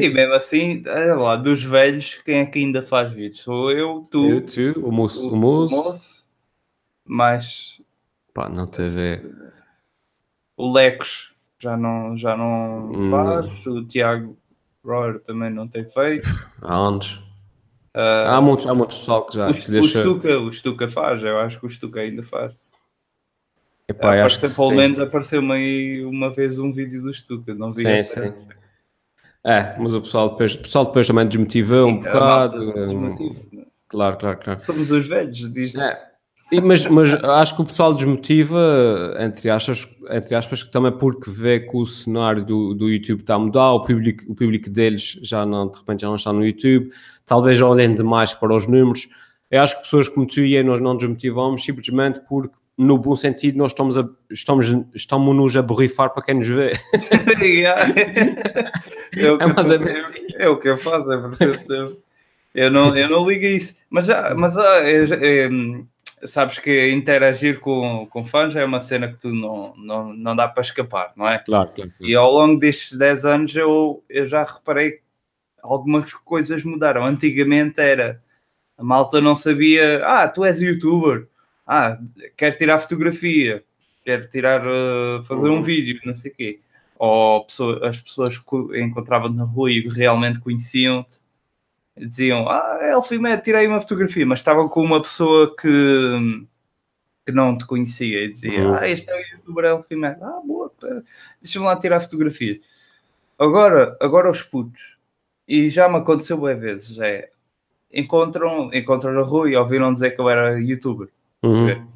E 0.00 0.08
mesmo 0.08 0.34
assim, 0.34 0.84
olha 0.86 1.16
lá, 1.16 1.34
dos 1.34 1.64
velhos, 1.64 2.20
quem 2.24 2.36
é 2.36 2.46
que 2.46 2.60
ainda 2.60 2.84
faz 2.84 3.12
vídeos? 3.12 3.40
Sou 3.40 3.72
eu, 3.72 4.04
tu, 4.08 4.30
eu, 4.30 4.46
tu 4.46 4.86
o 4.86 4.92
moço, 4.92 5.28
o, 5.28 5.32
o 5.32 5.36
moço. 5.36 5.74
O 5.74 5.84
moço 5.90 6.17
mas 7.08 7.80
pá, 8.32 8.48
não 8.48 8.66
teve 8.66 9.22
o 10.56 10.72
Lecos 10.72 11.32
já 11.58 11.76
não, 11.76 12.16
já 12.16 12.36
não 12.36 12.90
hum. 12.90 13.10
faz, 13.10 13.66
o 13.66 13.84
Tiago 13.84 14.38
Royer 14.84 15.20
também 15.20 15.50
não 15.50 15.66
tem 15.66 15.84
feito. 15.84 16.28
Há 16.62 16.74
anos. 16.74 17.14
Uh, 17.94 18.28
há, 18.28 18.40
muitos, 18.40 18.66
há 18.66 18.74
muitos 18.74 18.98
pessoal 18.98 19.26
que 19.26 19.34
já. 19.34 19.50
O, 19.50 19.52
que 19.52 19.70
deixa... 19.70 19.98
o, 19.98 20.02
Stuka, 20.02 20.38
o 20.38 20.52
Stuka 20.52 20.88
faz, 20.88 21.22
eu 21.22 21.38
acho 21.38 21.58
que 21.58 21.66
o 21.66 21.70
Stuka 21.70 22.00
ainda 22.00 22.22
faz. 22.22 22.54
Epá, 23.88 24.16
uh, 24.16 24.24
acho 24.24 24.38
que 24.38 24.54
pelo 24.54 24.70
menos 24.70 25.00
apareceu-me 25.00 25.52
aí 25.52 26.04
uma 26.04 26.30
vez 26.30 26.58
um 26.58 26.72
vídeo 26.72 27.02
do 27.02 27.12
Stuka, 27.12 27.54
não 27.54 27.70
vi. 27.70 27.82
Sim, 28.04 28.32
sim. 28.36 28.48
É, 29.44 29.76
mas 29.78 29.94
o 29.94 30.00
pessoal 30.00 30.30
depois, 30.30 30.54
o 30.54 30.58
pessoal 30.58 30.84
depois 30.86 31.06
também 31.06 31.26
desmotivou 31.26 31.88
sim, 31.88 31.94
um 31.94 31.98
bocado. 32.00 32.70
Um... 32.92 33.66
Claro, 33.88 34.18
claro, 34.18 34.38
claro. 34.38 34.60
Somos 34.60 34.90
os 34.90 35.08
velhos, 35.08 35.52
diz. 35.52 35.74
É. 35.74 36.08
Mas, 36.62 36.86
mas 36.86 37.12
acho 37.12 37.56
que 37.56 37.62
o 37.62 37.64
pessoal 37.64 37.92
desmotiva, 37.92 39.14
entre 39.20 39.50
aspas, 39.50 39.86
entre 40.10 40.34
aspas, 40.34 40.62
que 40.62 40.70
também 40.70 40.92
porque 40.92 41.30
vê 41.30 41.60
que 41.60 41.76
o 41.76 41.84
cenário 41.84 42.42
do, 42.42 42.72
do 42.72 42.88
YouTube 42.88 43.20
está 43.20 43.34
a 43.34 43.38
mudar, 43.38 43.72
o 43.72 43.82
público, 43.82 44.24
o 44.26 44.34
público 44.34 44.70
deles 44.70 45.18
já 45.22 45.44
não, 45.44 45.68
de 45.68 45.76
repente 45.76 46.00
já 46.00 46.08
não 46.08 46.16
está 46.16 46.32
no 46.32 46.44
YouTube, 46.44 46.90
talvez 47.26 47.60
olhem 47.60 47.94
demais 47.94 48.32
para 48.32 48.56
os 48.56 48.66
números. 48.66 49.08
Eu 49.50 49.62
acho 49.62 49.76
que 49.76 49.82
pessoas 49.82 50.08
como 50.08 50.26
tu 50.26 50.40
e 50.40 50.54
eu 50.54 50.64
nós 50.64 50.80
não 50.80 50.96
desmotivamos 50.96 51.62
simplesmente 51.62 52.20
porque, 52.26 52.54
no 52.78 52.96
bom 52.96 53.14
sentido, 53.14 53.58
nós 53.58 53.72
estamos, 53.72 53.98
a, 53.98 54.08
estamos, 54.30 54.74
estamos-nos 54.94 55.54
a 55.56 55.62
borrifar 55.62 56.10
para 56.10 56.24
quem 56.24 56.36
nos 56.36 56.48
vê. 56.48 56.72
é, 59.16 59.32
o 59.32 59.36
que 59.36 59.44
é, 59.44 59.46
mais 59.46 59.70
eu, 59.70 59.86
é, 59.86 60.02
é, 60.36 60.48
o 60.48 60.56
que 60.56 60.68
eu 60.68 60.76
faço, 60.78 61.12
é 61.12 61.18
eu 62.54 62.70
não, 62.70 62.96
eu 62.96 63.10
não 63.10 63.28
ligo 63.28 63.44
a 63.44 63.50
isso. 63.50 63.76
Mas, 63.90 64.06
já, 64.06 64.34
mas 64.36 64.56
ah, 64.56 64.80
é, 64.82 65.48
sabes 66.24 66.58
que 66.58 66.90
interagir 66.90 67.60
com, 67.60 68.06
com 68.10 68.24
fãs 68.24 68.54
é 68.56 68.64
uma 68.64 68.80
cena 68.80 69.08
que 69.08 69.18
tu 69.18 69.28
não, 69.28 69.74
não, 69.76 70.12
não 70.12 70.36
dá 70.36 70.48
para 70.48 70.62
escapar, 70.62 71.12
não 71.16 71.28
é? 71.28 71.38
Claro, 71.38 71.70
claro, 71.74 71.90
claro. 71.98 72.10
E 72.10 72.14
ao 72.14 72.32
longo 72.32 72.58
destes 72.58 72.96
10 72.96 73.24
anos 73.24 73.56
eu, 73.56 74.02
eu 74.08 74.26
já 74.26 74.44
reparei 74.44 74.92
que 74.92 75.02
algumas 75.62 76.12
coisas 76.12 76.64
mudaram. 76.64 77.04
Antigamente 77.04 77.80
era 77.80 78.22
a 78.78 78.84
malta 78.84 79.20
não 79.20 79.34
sabia, 79.34 80.04
ah, 80.04 80.28
tu 80.28 80.44
és 80.44 80.62
youtuber, 80.62 81.26
ah, 81.66 81.98
quer 82.36 82.52
tirar 82.52 82.78
fotografia, 82.78 83.64
quer 84.04 84.28
tirar, 84.28 84.64
uh, 84.64 85.22
fazer 85.24 85.48
um 85.48 85.56
uhum. 85.56 85.62
vídeo, 85.62 86.00
não 86.04 86.14
sei 86.14 86.30
o 86.30 86.34
quê. 86.34 86.60
Ou 86.96 87.44
pessoa, 87.44 87.88
as 87.88 88.00
pessoas 88.00 88.38
que 88.38 88.80
encontravam 88.80 89.30
na 89.30 89.44
rua 89.44 89.70
e 89.70 89.80
realmente 89.88 90.38
conheciam-te 90.38 91.18
diziam, 92.00 92.48
ah, 92.48 92.78
Elfimed, 92.92 93.42
tirei 93.42 93.66
uma 93.66 93.80
fotografia, 93.80 94.26
mas 94.26 94.38
estavam 94.40 94.68
com 94.68 94.82
uma 94.82 95.00
pessoa 95.00 95.54
que, 95.56 96.46
que 97.26 97.32
não 97.32 97.56
te 97.56 97.66
conhecia 97.66 98.24
e 98.24 98.30
dizia, 98.30 98.66
uhum. 98.66 98.74
ah, 98.74 98.88
este 98.88 99.10
é 99.10 99.14
o 99.14 99.36
youtuber 99.36 99.64
Elfimed, 99.64 100.16
ah, 100.22 100.40
boa, 100.44 100.72
deixa-me 101.40 101.66
lá 101.66 101.76
tirar 101.76 102.00
fotografias. 102.00 102.58
Agora, 103.38 103.96
agora 104.00 104.30
os 104.30 104.42
putos, 104.42 104.96
e 105.46 105.70
já 105.70 105.88
me 105.88 105.96
aconteceu 105.96 106.36
boas 106.36 106.58
vezes, 106.58 106.98
é 106.98 107.30
encontram, 107.92 108.70
encontram 108.72 109.12
na 109.12 109.22
rua 109.22 109.50
e 109.50 109.56
ouviram 109.56 109.92
dizer 109.92 110.10
que 110.10 110.20
eu 110.20 110.28
era 110.28 110.60
youtuber. 110.60 111.08
Uhum. 111.42 111.86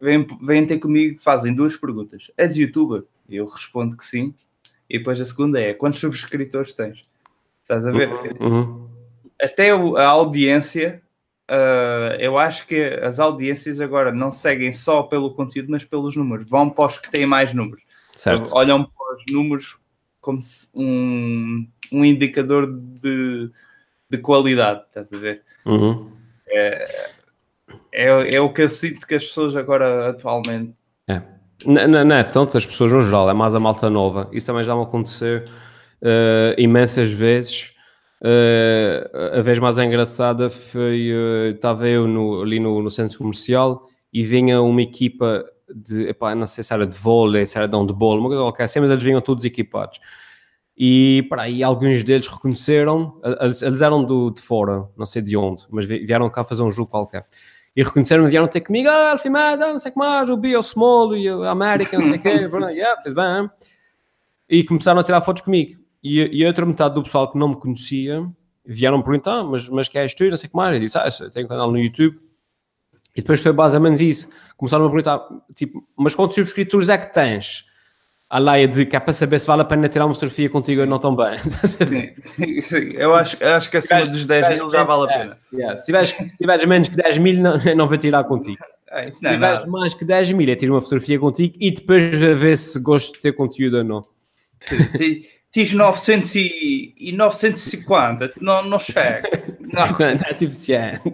Vêm, 0.00 0.26
vêm 0.42 0.66
ter 0.66 0.78
comigo, 0.78 1.20
fazem 1.20 1.54
duas 1.54 1.76
perguntas. 1.76 2.30
És 2.36 2.56
youtuber? 2.56 3.04
Eu 3.28 3.46
respondo 3.46 3.96
que 3.96 4.04
sim. 4.04 4.34
E 4.88 4.98
depois 4.98 5.20
a 5.20 5.24
segunda 5.24 5.60
é: 5.60 5.74
quantos 5.74 6.00
subscritores 6.00 6.72
tens? 6.72 7.06
Estás 7.62 7.86
a 7.86 7.90
ver? 7.90 8.08
Uhum. 8.40 8.88
Até 9.42 9.70
a 9.70 10.06
audiência, 10.06 11.02
ah, 11.48 12.16
eu 12.18 12.38
acho 12.38 12.66
que 12.66 12.76
as 13.02 13.18
audiências 13.20 13.80
agora 13.80 14.10
não 14.12 14.32
seguem 14.32 14.72
só 14.72 15.02
pelo 15.02 15.34
conteúdo, 15.34 15.70
mas 15.70 15.84
pelos 15.84 16.16
números. 16.16 16.48
Vão 16.48 16.70
para 16.70 16.86
os 16.86 16.98
que 16.98 17.10
têm 17.10 17.26
mais 17.26 17.52
números. 17.54 17.82
Certo. 18.16 18.54
Olham 18.54 18.84
para 18.84 19.14
os 19.16 19.24
números 19.30 19.76
como 20.20 20.38
um, 20.74 21.68
um 21.92 22.04
indicador 22.04 22.66
de, 22.66 23.50
de 24.10 24.18
qualidade, 24.18 24.82
estás 24.88 25.12
a 25.12 25.16
ver? 25.18 25.42
Uhum. 25.64 26.10
É, 27.92 28.30
é 28.36 28.40
o 28.40 28.52
que 28.52 28.62
eu 28.62 28.68
sinto 28.68 29.06
que 29.06 29.14
as 29.14 29.24
pessoas 29.24 29.54
agora 29.54 30.08
atualmente. 30.10 30.74
É. 31.08 31.22
N- 31.64 31.80
n- 31.86 32.04
Não 32.04 32.16
é 32.16 32.24
tanto 32.24 32.56
as 32.56 32.66
pessoas 32.66 32.92
no 32.92 33.00
geral, 33.00 33.30
é 33.30 33.34
mais 33.34 33.54
a 33.54 33.60
malta 33.60 33.88
nova. 33.88 34.28
Isso 34.32 34.46
também 34.46 34.64
já 34.64 34.74
me 34.74 34.82
aconteceu 34.82 35.44
eh, 36.02 36.54
imensas 36.58 37.10
vezes. 37.10 37.72
Eh, 38.22 39.10
a 39.38 39.42
vez 39.42 39.58
mais 39.58 39.78
engraçada 39.78 40.48
foi, 40.48 41.10
eh, 41.12 41.50
estava 41.54 41.86
eu 41.88 42.06
no- 42.08 42.42
ali 42.42 42.58
no, 42.58 42.82
no 42.82 42.90
centro 42.90 43.18
comercial 43.18 43.86
e 44.12 44.22
vinha 44.22 44.60
uma 44.62 44.80
equipa 44.82 45.44
de, 45.74 46.08
epá, 46.08 46.34
não 46.34 46.46
sei 46.46 46.64
se 46.64 46.72
era 46.72 46.86
de 46.86 46.96
vôlei, 46.96 47.44
se 47.44 47.58
era 47.58 47.68
de 47.68 47.76
handball, 47.76 48.18
uma 48.18 48.28
coisa 48.28 48.42
qualquer 48.42 48.64
assim, 48.64 48.80
mas 48.80 48.90
eles 48.90 49.02
vinham 49.04 49.20
todos 49.20 49.44
equipados. 49.44 49.98
E 50.78 51.26
para 51.28 51.42
aí 51.42 51.62
alguns 51.62 52.02
deles 52.04 52.26
reconheceram, 52.26 53.20
eles, 53.40 53.62
eles 53.62 53.80
eram 53.82 54.04
do, 54.04 54.30
de 54.30 54.40
fora, 54.42 54.86
não 54.96 55.06
sei 55.06 55.22
de 55.22 55.36
onde, 55.36 55.64
mas 55.70 55.84
vi- 55.86 56.04
vieram 56.04 56.28
cá 56.30 56.44
fazer 56.44 56.62
um 56.62 56.70
jogo 56.70 56.90
qualquer. 56.90 57.26
E 57.74 57.82
reconheceram, 57.82 58.26
vieram 58.28 58.48
ter 58.48 58.62
comigo, 58.62 58.88
ah, 58.88 59.12
Alfimada, 59.12 59.70
não 59.72 59.78
sei 59.78 59.90
o 59.90 59.92
que 59.94 59.98
mais, 59.98 60.30
o 60.30 60.36
Bio 60.36 60.62
Small 60.62 61.14
e 61.16 61.28
a 61.28 61.50
América, 61.50 61.98
não 61.98 62.06
sei 62.08 62.16
o 62.16 62.20
quê, 62.20 62.28
yeah. 62.72 63.50
E 64.48 64.64
começaram 64.64 65.00
a 65.00 65.04
tirar 65.04 65.20
fotos 65.22 65.42
comigo. 65.42 65.78
E, 66.08 66.38
e 66.40 66.44
a 66.44 66.48
outra 66.48 66.64
metade 66.64 66.94
do 66.94 67.02
pessoal 67.02 67.30
que 67.30 67.38
não 67.38 67.48
me 67.48 67.56
conhecia 67.56 68.24
vieram 68.64 69.02
perguntar, 69.02 69.42
mas, 69.44 69.68
mas 69.68 69.88
que 69.88 69.98
és 69.98 70.14
tu, 70.14 70.24
e 70.24 70.30
não 70.30 70.36
sei 70.36 70.46
o 70.46 70.50
que 70.50 70.56
mais. 70.56 70.74
Eu 70.74 70.80
disse, 70.80 70.98
ah, 70.98 71.08
eu 71.20 71.30
tenho 71.30 71.46
um 71.46 71.48
canal 71.48 71.70
no 71.70 71.78
YouTube. 71.78 72.18
E 73.16 73.20
depois 73.22 73.40
foi 73.40 73.52
basicamente 73.52 74.08
isso. 74.08 74.28
Começaram 74.56 74.84
a 74.84 74.88
perguntar, 74.88 75.20
tipo, 75.54 75.82
mas 75.96 76.14
quantos 76.14 76.34
subscritores 76.34 76.88
é 76.88 76.98
que 76.98 77.12
tens? 77.12 77.64
A 78.28 78.38
laia 78.40 78.66
de 78.68 78.84
que 78.84 78.96
é 78.96 79.00
para 79.00 79.12
saber 79.12 79.38
se 79.38 79.46
vale 79.46 79.62
a 79.62 79.64
pena 79.64 79.88
tirar 79.88 80.04
uma 80.04 80.12
fotografia 80.14 80.50
contigo 80.50 80.80
ou 80.80 80.86
não 80.86 80.98
tão 80.98 81.14
bem. 81.14 81.38
Sim, 82.62 82.90
eu 82.94 83.14
acho, 83.14 83.42
acho 83.42 83.70
que 83.70 83.76
acima 83.76 84.04
dos 84.06 84.26
10 84.26 84.48
mil 84.58 84.70
já 84.70 84.84
vale 84.84 85.04
a 85.04 85.18
pena. 85.18 85.38
Yeah, 85.52 85.78
Se, 85.78 85.86
tiveres, 85.86 86.08
se 86.10 86.36
tiveres 86.38 86.64
menos 86.66 86.88
que 86.88 86.96
10 86.96 87.18
mil, 87.18 87.40
não, 87.40 87.56
não 87.76 87.86
vou 87.88 87.96
tirar 87.96 88.24
contigo. 88.24 88.58
Ah, 88.90 89.04
isso 89.06 89.18
Se 89.18 89.26
é 89.26 89.32
tiveres 89.34 89.60
nada. 89.60 89.70
mais 89.70 89.94
que 89.94 90.04
10 90.04 90.32
mil, 90.32 90.48
é 90.50 90.56
tirar 90.56 90.72
uma 90.72 90.82
fotografia 90.82 91.18
contigo 91.18 91.54
e 91.60 91.70
depois 91.70 92.16
ver 92.16 92.56
se 92.56 92.78
gosto 92.80 93.14
de 93.14 93.20
ter 93.20 93.32
conteúdo 93.32 93.78
ou 93.78 93.84
não. 93.84 94.02
Ti- 94.96 95.26
Tis 95.50 95.72
900 95.72 96.34
e, 96.34 96.94
e 96.98 97.12
950, 97.12 98.30
não, 98.40 98.62
não 98.62 98.78
chega. 98.78 99.22
Não. 99.60 99.86
Não, 99.86 99.92
não 99.98 100.26
é 100.26 100.34
suficiente. 100.34 101.00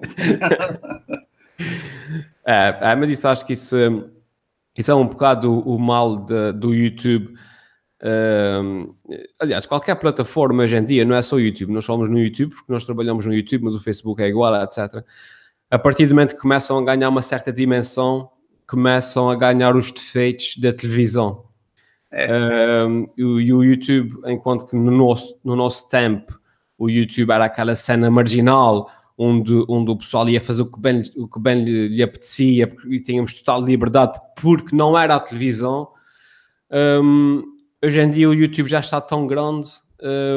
é, 2.45 2.79
é, 2.81 2.97
mas 2.97 3.11
isso 3.11 3.29
acho 3.29 3.47
que 3.47 3.53
isso, 3.53 3.77
isso 4.77 4.91
é 4.91 4.95
um 4.95 5.07
bocado 5.07 5.53
o, 5.53 5.77
o 5.77 5.79
mal 5.79 6.25
de- 6.25 6.53
do 6.53 6.75
YouTube. 6.75 7.35
Hum, 8.05 8.95
aliás, 9.39 9.65
qualquer 9.65 9.95
plataforma 9.95 10.65
hoje 10.65 10.77
em 10.77 10.85
dia, 10.85 11.05
não 11.05 11.15
é 11.15 11.23
só 11.23 11.37
o 11.37 11.41
YouTube, 11.41 11.73
nós 11.73 11.85
falamos 11.85 12.09
no 12.09 12.19
YouTube 12.19 12.53
porque 12.53 12.73
nós 12.73 12.85
trabalhamos 12.85 13.27
no 13.27 13.33
YouTube, 13.33 13.63
mas 13.63 13.77
o 13.77 13.81
Facebook 13.81 14.21
é 14.21 14.27
igual, 14.27 14.53
etc. 14.61 15.05
A 15.71 15.79
partir 15.79 16.07
do 16.07 16.15
momento 16.15 16.35
que 16.35 16.41
começam 16.41 16.77
a 16.79 16.85
ganhar 16.85 17.09
uma 17.09 17.23
certa 17.23 17.53
dimensão, 17.53 18.29
começam 18.67 19.31
a 19.31 19.37
ganhar 19.37 19.77
os 19.77 19.93
defeitos 19.93 20.57
da 20.57 20.73
televisão. 20.73 21.45
Um, 22.13 23.09
e 23.17 23.53
o- 23.53 23.63
YouTube, 23.63 24.19
enquanto 24.27 24.67
que 24.67 24.77
no 24.77 24.91
nosso, 24.91 25.39
no 25.43 25.57
nosso 25.57 25.89
tempo 25.89 26.39
o 26.77 26.91
YouTube 26.91 27.31
era 27.31 27.47
aquela 27.47 27.75
cena 27.75 28.11
marginal 28.11 28.91
onde, 29.17 29.65
onde 29.69 29.91
o 29.91 29.97
pessoal 29.97 30.29
ia 30.29 30.41
fazer 30.41 30.63
o 30.63 30.67
que 30.67 30.79
bem, 30.79 31.03
o 31.17 31.27
que 31.27 31.41
bem 31.41 31.65
lhe, 31.65 31.89
lhe 31.89 32.03
apetecia 32.03 32.71
e 32.89 33.01
tínhamos 33.01 33.33
total 33.35 33.63
liberdade 33.65 34.21
porque 34.41 34.75
não 34.77 34.99
era 34.99 35.15
a 35.17 35.21
televisão. 35.21 35.89
Um, 36.71 37.43
hoje 37.83 38.01
em 38.01 38.11
dia 38.11 38.29
o 38.29 38.35
YouTube 38.35 38.69
já 38.69 38.81
está 38.81 39.01
tão 39.01 39.27
grande 39.27 39.69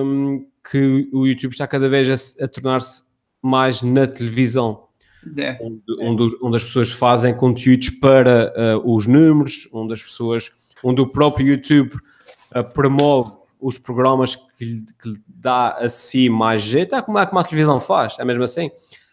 um, 0.04 0.46
que 0.70 1.10
o 1.14 1.26
YouTube 1.26 1.52
está 1.54 1.68
cada 1.68 1.90
vez 1.90 2.38
a, 2.40 2.46
a 2.46 2.48
tornar-se 2.48 3.04
mais 3.42 3.82
na 3.82 4.08
televisão 4.08 4.84
É. 5.38 5.58
onde, 5.62 5.82
onde, 6.00 6.38
onde 6.42 6.56
as 6.56 6.64
pessoas 6.64 6.92
fazem 6.92 7.34
conteúdos 7.36 7.90
para 7.90 8.54
uh, 8.78 8.96
os 8.96 9.06
números, 9.08 9.68
onde 9.74 9.94
as 9.94 10.04
pessoas, 10.04 10.52
onde 10.84 11.02
o 11.02 11.08
próprio 11.08 11.48
YouTube 11.48 11.96
uh, 12.56 12.64
promove 12.74 13.32
os 13.60 13.78
programas 13.78 14.36
que, 14.36 14.66
lhe- 14.66 14.86
que 15.02 15.10
lhe 15.10 15.22
dá 15.28 15.72
a 15.74 15.90
si 15.90 16.30
mais 16.30 16.62
jeito, 16.62 16.96
é 16.96 17.02
como, 17.02 17.18
é 17.20 17.26
como 17.26 17.40
a 17.40 17.44
televisão 17.44 17.80
faz, 17.80 18.18
é 18.20 18.26
mesmo 18.26 18.44
assim. 18.44 18.68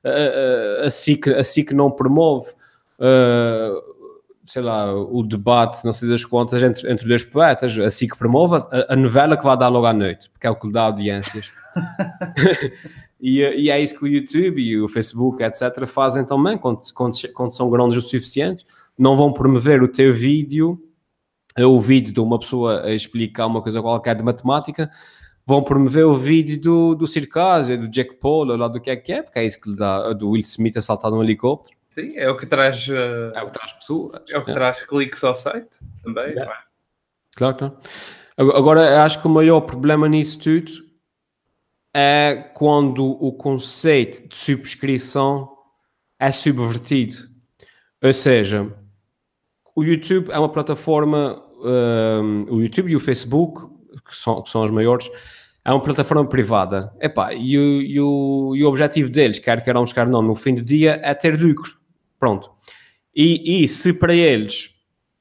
Uh, 0.04 0.82
uh, 0.82 0.86
a, 0.86 0.90
SIC, 0.90 1.28
a 1.28 1.44
SIC 1.44 1.72
não 1.72 1.90
promove, 1.90 2.48
sei 4.44 4.62
lá, 4.62 4.94
o 4.94 5.22
debate, 5.22 5.84
não 5.84 5.92
sei 5.92 6.08
das 6.08 6.24
contas, 6.24 6.62
entre, 6.62 6.90
entre 6.90 7.06
dois 7.08 7.22
poetas, 7.24 7.78
a 7.78 7.88
SIC 7.88 8.16
promove 8.16 8.56
a, 8.56 8.92
a 8.92 8.96
novela 8.96 9.36
que 9.36 9.44
vai 9.44 9.56
dar 9.56 9.68
logo 9.68 9.86
à 9.86 9.92
noite, 9.92 10.28
porque 10.30 10.46
é 10.46 10.50
o 10.50 10.56
que 10.56 10.66
lhe 10.66 10.72
dá 10.72 10.82
audiências. 10.82 11.50
E, 13.24 13.38
e 13.38 13.70
é 13.70 13.80
isso 13.80 13.96
que 13.96 14.04
o 14.04 14.08
YouTube 14.08 14.60
e 14.60 14.80
o 14.80 14.88
Facebook, 14.88 15.44
etc., 15.44 15.86
fazem 15.86 16.24
também, 16.24 16.58
quando, 16.58 16.80
quando, 16.92 17.14
quando 17.32 17.54
são 17.54 17.70
grandes 17.70 17.96
o 17.96 18.00
suficiente. 18.00 18.66
Não 18.98 19.16
vão 19.16 19.32
promover 19.32 19.80
o 19.80 19.86
teu 19.86 20.12
vídeo, 20.12 20.76
o 21.59 21.80
vídeo 21.80 22.12
de 22.12 22.20
uma 22.20 22.38
pessoa 22.38 22.82
a 22.84 22.92
explicar 22.92 23.46
uma 23.46 23.62
coisa 23.62 23.80
qualquer 23.82 24.14
de 24.16 24.22
matemática, 24.22 24.90
vão 25.46 25.62
promover 25.62 26.07
o 26.07 26.14
vídeo 26.14 26.61
do, 26.61 26.94
do 26.94 27.07
Circásio, 27.07 27.78
do 27.78 27.88
Jack 27.88 28.14
Paul, 28.14 28.48
ou 28.48 28.57
lá 28.57 28.68
do 28.68 28.80
que 28.80 28.90
é 28.90 28.96
que 28.96 29.12
é, 29.12 29.22
porque 29.22 29.38
é 29.38 29.44
isso 29.44 29.61
que 29.61 29.70
lhe 29.70 29.76
dá, 29.76 30.12
do 30.12 30.30
Will 30.30 30.42
Smith 30.42 30.76
a 30.76 30.80
saltar 30.80 31.11
num 31.11 31.22
helicóptero. 31.22 31.76
Sim, 31.90 32.16
é 32.16 32.30
o 32.30 32.36
que 32.36 32.46
traz, 32.46 32.88
uh, 32.88 33.32
É 33.34 33.42
o 33.42 33.46
que 33.46 33.53
traz 33.53 33.72
pessoas. 33.72 34.22
é 34.30 34.38
o 34.38 34.44
que 34.44 34.50
É. 34.50 34.55
traz 34.55 34.82
cliques 34.82 35.22
ao 35.24 35.34
site 35.34 35.68
também. 36.03 36.28
Yeah. 36.30 36.46
pá. 36.50 36.64
Claro, 37.36 37.57
claro. 37.57 37.76
Agora, 38.38 39.05
acho 39.05 39.20
que 39.20 39.26
o 39.26 39.30
maior 39.30 39.61
problema 39.62 40.09
nisso 40.09 40.38
tudo 40.38 40.70
é 41.94 42.50
quando 42.55 43.05
o 43.05 43.32
conceito 43.32 44.26
de 44.28 44.38
subscrição 44.38 45.50
é 46.18 46.30
subvertido. 46.30 47.28
Ou 48.03 48.12
seja, 48.12 48.72
o 49.74 49.84
YouTube 49.84 50.30
é 50.30 50.38
uma 50.38 50.48
plataforma, 50.48 51.41
hum, 51.62 52.46
o 52.50 52.60
YouTube 52.60 52.90
e 52.90 52.96
o 52.96 53.00
Facebook, 53.00 53.66
que 54.08 54.16
são, 54.16 54.42
que 54.42 54.50
são 54.50 54.64
os 54.64 54.70
maiores, 54.70 55.10
é 55.64 55.70
uma 55.70 55.82
plataforma 55.82 56.26
privada. 56.26 56.92
Epá, 57.00 57.32
e, 57.34 57.56
o, 57.56 57.82
e, 57.82 58.00
o, 58.00 58.52
e 58.56 58.64
o 58.64 58.68
objetivo 58.68 59.08
deles, 59.10 59.38
quer 59.38 59.62
queiramos, 59.62 59.92
quer 59.92 60.08
não, 60.08 60.20
no 60.22 60.34
fim 60.34 60.54
do 60.54 60.62
dia, 60.62 61.00
é 61.02 61.14
ter 61.14 61.38
lucro. 61.40 61.72
Pronto. 62.18 62.50
E, 63.14 63.62
e 63.64 63.68
se 63.68 63.92
para 63.92 64.14
eles 64.14 64.70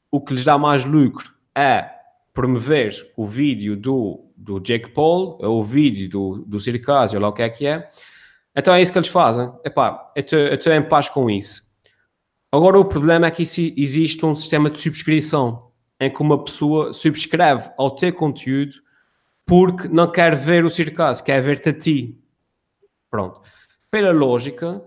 o 0.10 0.20
que 0.20 0.34
lhes 0.34 0.44
dá 0.44 0.58
mais 0.58 0.84
lucro 0.86 1.32
é 1.56 1.90
promover 2.34 3.12
o 3.18 3.26
vídeo 3.26 3.76
do, 3.76 4.32
do 4.36 4.60
Jake 4.60 4.90
Paul, 4.92 5.38
ou 5.42 5.60
o 5.60 5.64
vídeo 5.64 6.10
do, 6.10 6.46
do 6.48 6.60
Circásio, 6.60 7.20
lá 7.20 7.28
o 7.28 7.34
que 7.34 7.42
é 7.42 7.50
que 7.50 7.66
é, 7.66 7.88
então 8.56 8.74
é 8.74 8.82
isso 8.82 8.92
que 8.92 8.98
eles 8.98 9.10
fazem. 9.10 9.52
Epá, 9.66 10.12
eu 10.16 10.22
estou- 10.22 10.74
em 10.74 10.82
paz 10.82 11.08
com 11.10 11.30
isso. 11.30 11.64
Agora 12.52 12.80
o 12.80 12.86
problema 12.86 13.28
é 13.28 13.32
que 13.32 13.44
exi- 13.44 13.74
existe 13.78 14.26
um 14.26 14.36
sistema 14.36 14.70
de 14.70 14.80
subscrição 14.82 15.71
em 16.02 16.10
que 16.10 16.22
uma 16.22 16.44
pessoa 16.44 16.92
subscreve 16.92 17.70
ao 17.78 17.92
teu 17.92 18.12
conteúdo 18.12 18.74
porque 19.46 19.88
não 19.88 20.12
quer 20.12 20.36
ver 20.36 20.66
o 20.66 20.70
Circásio, 20.70 21.24
quer 21.24 21.40
ver-te 21.42 21.70
a 21.70 21.74
ti. 21.74 22.20
Pronto. 23.10 23.40
Pela 23.92 24.12
lógica, 24.12 24.82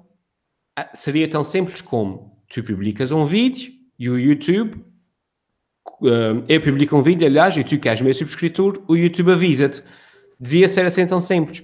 seria 0.92 1.30
tão 1.30 1.44
simples 1.44 1.80
como 1.80 2.36
tu 2.48 2.64
publicas 2.64 3.12
um 3.12 3.24
vídeo 3.24 3.72
e 3.96 4.10
o 4.10 4.18
YouTube 4.18 4.84
uh, 6.00 6.42
eu 6.48 6.60
publico 6.60 6.96
um 6.96 7.02
vídeo, 7.02 7.26
aliás, 7.26 7.56
e 7.56 7.62
tu 7.62 7.78
que 7.78 7.88
és 7.88 8.00
meu 8.00 8.12
subscritor, 8.12 8.82
o 8.88 8.96
YouTube 8.96 9.32
avisa-te. 9.32 9.84
Devia 10.40 10.66
ser 10.66 10.84
assim 10.84 11.06
tão 11.06 11.20
simples. 11.20 11.62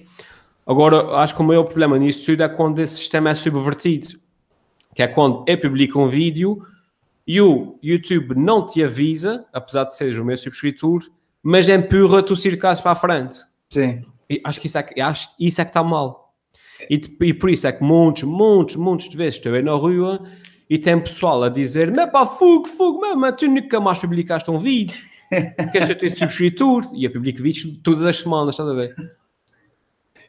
Agora, 0.65 1.17
acho 1.17 1.35
que 1.35 1.41
o 1.41 1.43
maior 1.43 1.63
problema 1.65 1.97
nisso 1.97 2.25
tudo 2.25 2.41
é 2.41 2.47
quando 2.47 2.79
esse 2.79 2.95
sistema 2.95 3.31
é 3.31 3.35
subvertido. 3.35 4.17
Que 4.95 5.03
é 5.03 5.07
quando 5.07 5.43
eu 5.45 5.57
publico 5.59 5.99
um 5.99 6.07
vídeo 6.07 6.63
e 7.31 7.39
o 7.39 7.79
YouTube 7.81 8.35
não 8.35 8.65
te 8.67 8.83
avisa, 8.83 9.45
apesar 9.53 9.85
de 9.85 9.95
seres 9.95 10.17
o 10.17 10.25
meu 10.25 10.35
subscritor, 10.35 11.09
mas 11.41 11.69
empurra-te 11.69 12.33
o 12.33 12.35
circasso 12.35 12.83
para 12.83 12.91
a 12.91 12.95
frente. 12.95 13.39
Sim. 13.69 14.03
E 14.29 14.41
acho 14.43 14.59
que 14.59 14.67
isso 14.67 14.77
é 14.77 14.83
que, 14.83 14.99
acho, 14.99 15.37
que 15.37 15.47
isso 15.47 15.61
é 15.61 15.63
que 15.63 15.69
está 15.69 15.81
mal. 15.81 16.35
E, 16.89 16.99
e 17.21 17.33
por 17.33 17.49
isso 17.49 17.65
é 17.67 17.71
que 17.71 17.81
muitos, 17.81 18.23
muitos, 18.23 18.75
muitos 18.75 19.07
de 19.07 19.15
vezes 19.15 19.35
estou 19.35 19.53
aí 19.53 19.61
na 19.61 19.71
rua 19.71 20.21
e 20.69 20.77
tem 20.77 20.99
pessoal 20.99 21.41
a 21.43 21.47
dizer: 21.47 21.89
Mas 21.95 22.11
pá, 22.11 22.27
fogo, 22.27 22.67
fogo, 22.67 22.99
mas, 23.15 23.37
tu 23.37 23.47
nunca 23.47 23.79
mais 23.79 23.97
publicaste 23.97 24.51
um 24.51 24.59
vídeo. 24.59 24.97
Quer 25.71 25.85
ser 25.85 25.95
teu 25.95 26.11
subscritor 26.11 26.85
e 26.93 27.05
eu 27.05 27.13
publico 27.13 27.41
vídeos 27.41 27.79
todas 27.81 28.05
as 28.05 28.17
semanas, 28.17 28.55
estás 28.55 28.67
a 28.67 28.73
ver? 28.73 28.93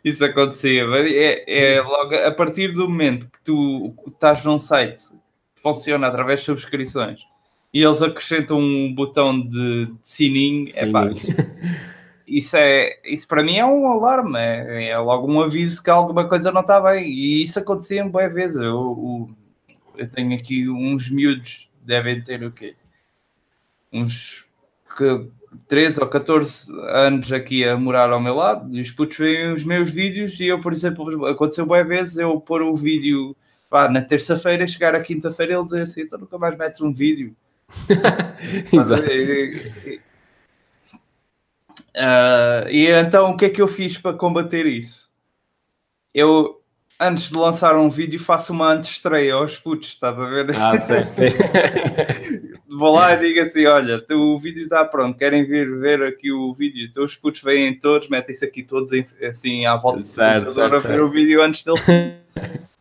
Isso 0.05 0.25
acontecia. 0.25 0.85
É, 0.85 1.75
é 1.75 1.83
logo 1.83 2.15
a 2.15 2.31
partir 2.31 2.71
do 2.71 2.89
momento 2.89 3.27
que 3.27 3.43
tu 3.43 3.93
estás 4.07 4.45
num 4.45 4.61
site 4.61 5.03
funciona 5.63 6.09
através 6.09 6.41
de 6.41 6.47
subscrições 6.47 7.21
e 7.73 7.83
eles 7.83 8.03
acrescentam 8.03 8.59
um 8.59 8.95
botão 8.95 9.41
de, 9.41 9.87
de 9.87 9.95
sininho, 10.03 10.67
é 10.77 10.87
pá, 10.91 11.11
isso, 11.11 11.35
isso, 12.27 12.57
é, 12.57 12.99
isso 13.05 13.27
para 13.27 13.43
mim 13.43 13.57
é 13.57 13.65
um 13.65 13.87
alarme, 13.87 14.39
é, 14.39 14.91
é, 14.91 14.99
logo 14.99 15.33
um 15.33 15.41
aviso 15.41 15.83
que 15.83 15.89
alguma 15.89 16.29
coisa 16.29 16.53
não 16.53 16.61
está 16.61 16.81
bem. 16.81 17.09
E 17.09 17.43
isso 17.43 17.59
acontecia 17.59 18.05
boas 18.05 18.33
vezes. 18.33 18.61
Eu, 18.61 18.69
eu, 18.69 19.31
eu 19.97 20.11
tenho 20.11 20.35
aqui 20.35 20.69
uns 20.69 21.09
miúdos, 21.09 21.71
devem 21.83 22.23
ter 22.23 22.45
o 22.45 22.53
quê? 22.53 22.77
Uns 23.91 24.47
que 24.95 25.27
13 25.69 26.01
ou 26.01 26.07
14 26.07 26.71
anos 26.89 27.33
aqui 27.33 27.65
a 27.65 27.77
morar 27.77 28.11
ao 28.11 28.21
meu 28.21 28.35
lado 28.35 28.75
e 28.75 28.81
os 28.81 28.91
putos 28.91 29.19
veem 29.19 29.53
os 29.53 29.65
meus 29.65 29.91
vídeos 29.91 30.39
e 30.41 30.47
eu, 30.47 30.61
por 30.61 30.73
exemplo, 30.73 31.27
aconteceu 31.27 31.67
boas 31.67 31.87
vezes 31.87 32.17
eu 32.19 32.41
pôr 32.41 32.63
o 32.63 32.75
vídeo 32.75 33.37
pá, 33.73 33.89
na 33.89 34.03
terça-feira, 34.03 34.67
chegar 34.67 34.95
à 34.95 35.01
quinta-feira 35.01 35.55
eles 35.55 35.65
dizem 35.65 35.81
assim, 35.81 36.03
então 36.03 36.19
nunca 36.19 36.37
mais 36.37 36.55
metes 36.59 36.83
um 36.83 36.93
vídeo. 36.93 37.35
Exato. 38.71 39.03
Uh, 41.95 42.69
e 42.69 42.87
então 42.89 43.31
o 43.31 43.37
que 43.37 43.47
é 43.47 43.49
que 43.49 43.63
eu 43.63 43.69
fiz 43.69 43.97
para 43.97 44.15
combater 44.15 44.67
isso? 44.67 45.11
Eu 46.13 46.61
antes 47.01 47.31
de 47.31 47.35
lançar 47.35 47.75
um 47.75 47.89
vídeo, 47.89 48.21
faço 48.21 48.53
uma 48.53 48.73
antestreia 48.73 49.35
aos 49.35 49.59
putos, 49.59 49.89
estás 49.89 50.21
a 50.21 50.27
ver? 50.27 50.51
Ah, 50.55 50.77
sim, 50.77 51.05
sim. 51.33 52.51
Vou 52.69 52.93
lá 52.93 53.15
e 53.15 53.21
digo 53.21 53.41
assim: 53.41 53.65
olha, 53.65 54.05
o 54.11 54.39
vídeo 54.39 54.63
está 54.63 54.85
pronto, 54.85 55.17
querem 55.17 55.47
vir 55.47 55.79
ver 55.79 56.03
aqui 56.03 56.31
o 56.31 56.53
vídeo? 56.53 56.87
Então 56.91 57.03
os 57.05 57.17
putos 57.17 57.41
vêm 57.41 57.79
todos, 57.79 58.11
metem-se 58.11 58.45
aqui 58.45 58.63
todos 58.63 58.91
assim 59.27 59.65
à 59.65 59.77
volta 59.77 60.03
certo, 60.03 60.47
do 60.47 60.53
certo, 60.53 60.77
a 60.77 60.79
ver 60.79 61.01
o 61.01 61.09
vídeo 61.09 61.43
antes 61.43 61.65
dele. 61.65 61.81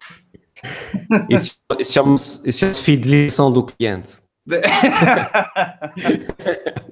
Isso, 1.29 1.55
isso 1.79 1.93
chama-se 1.93 2.51
chama 2.51 2.73
fidelização 2.73 3.51
do 3.51 3.63
cliente. 3.63 4.19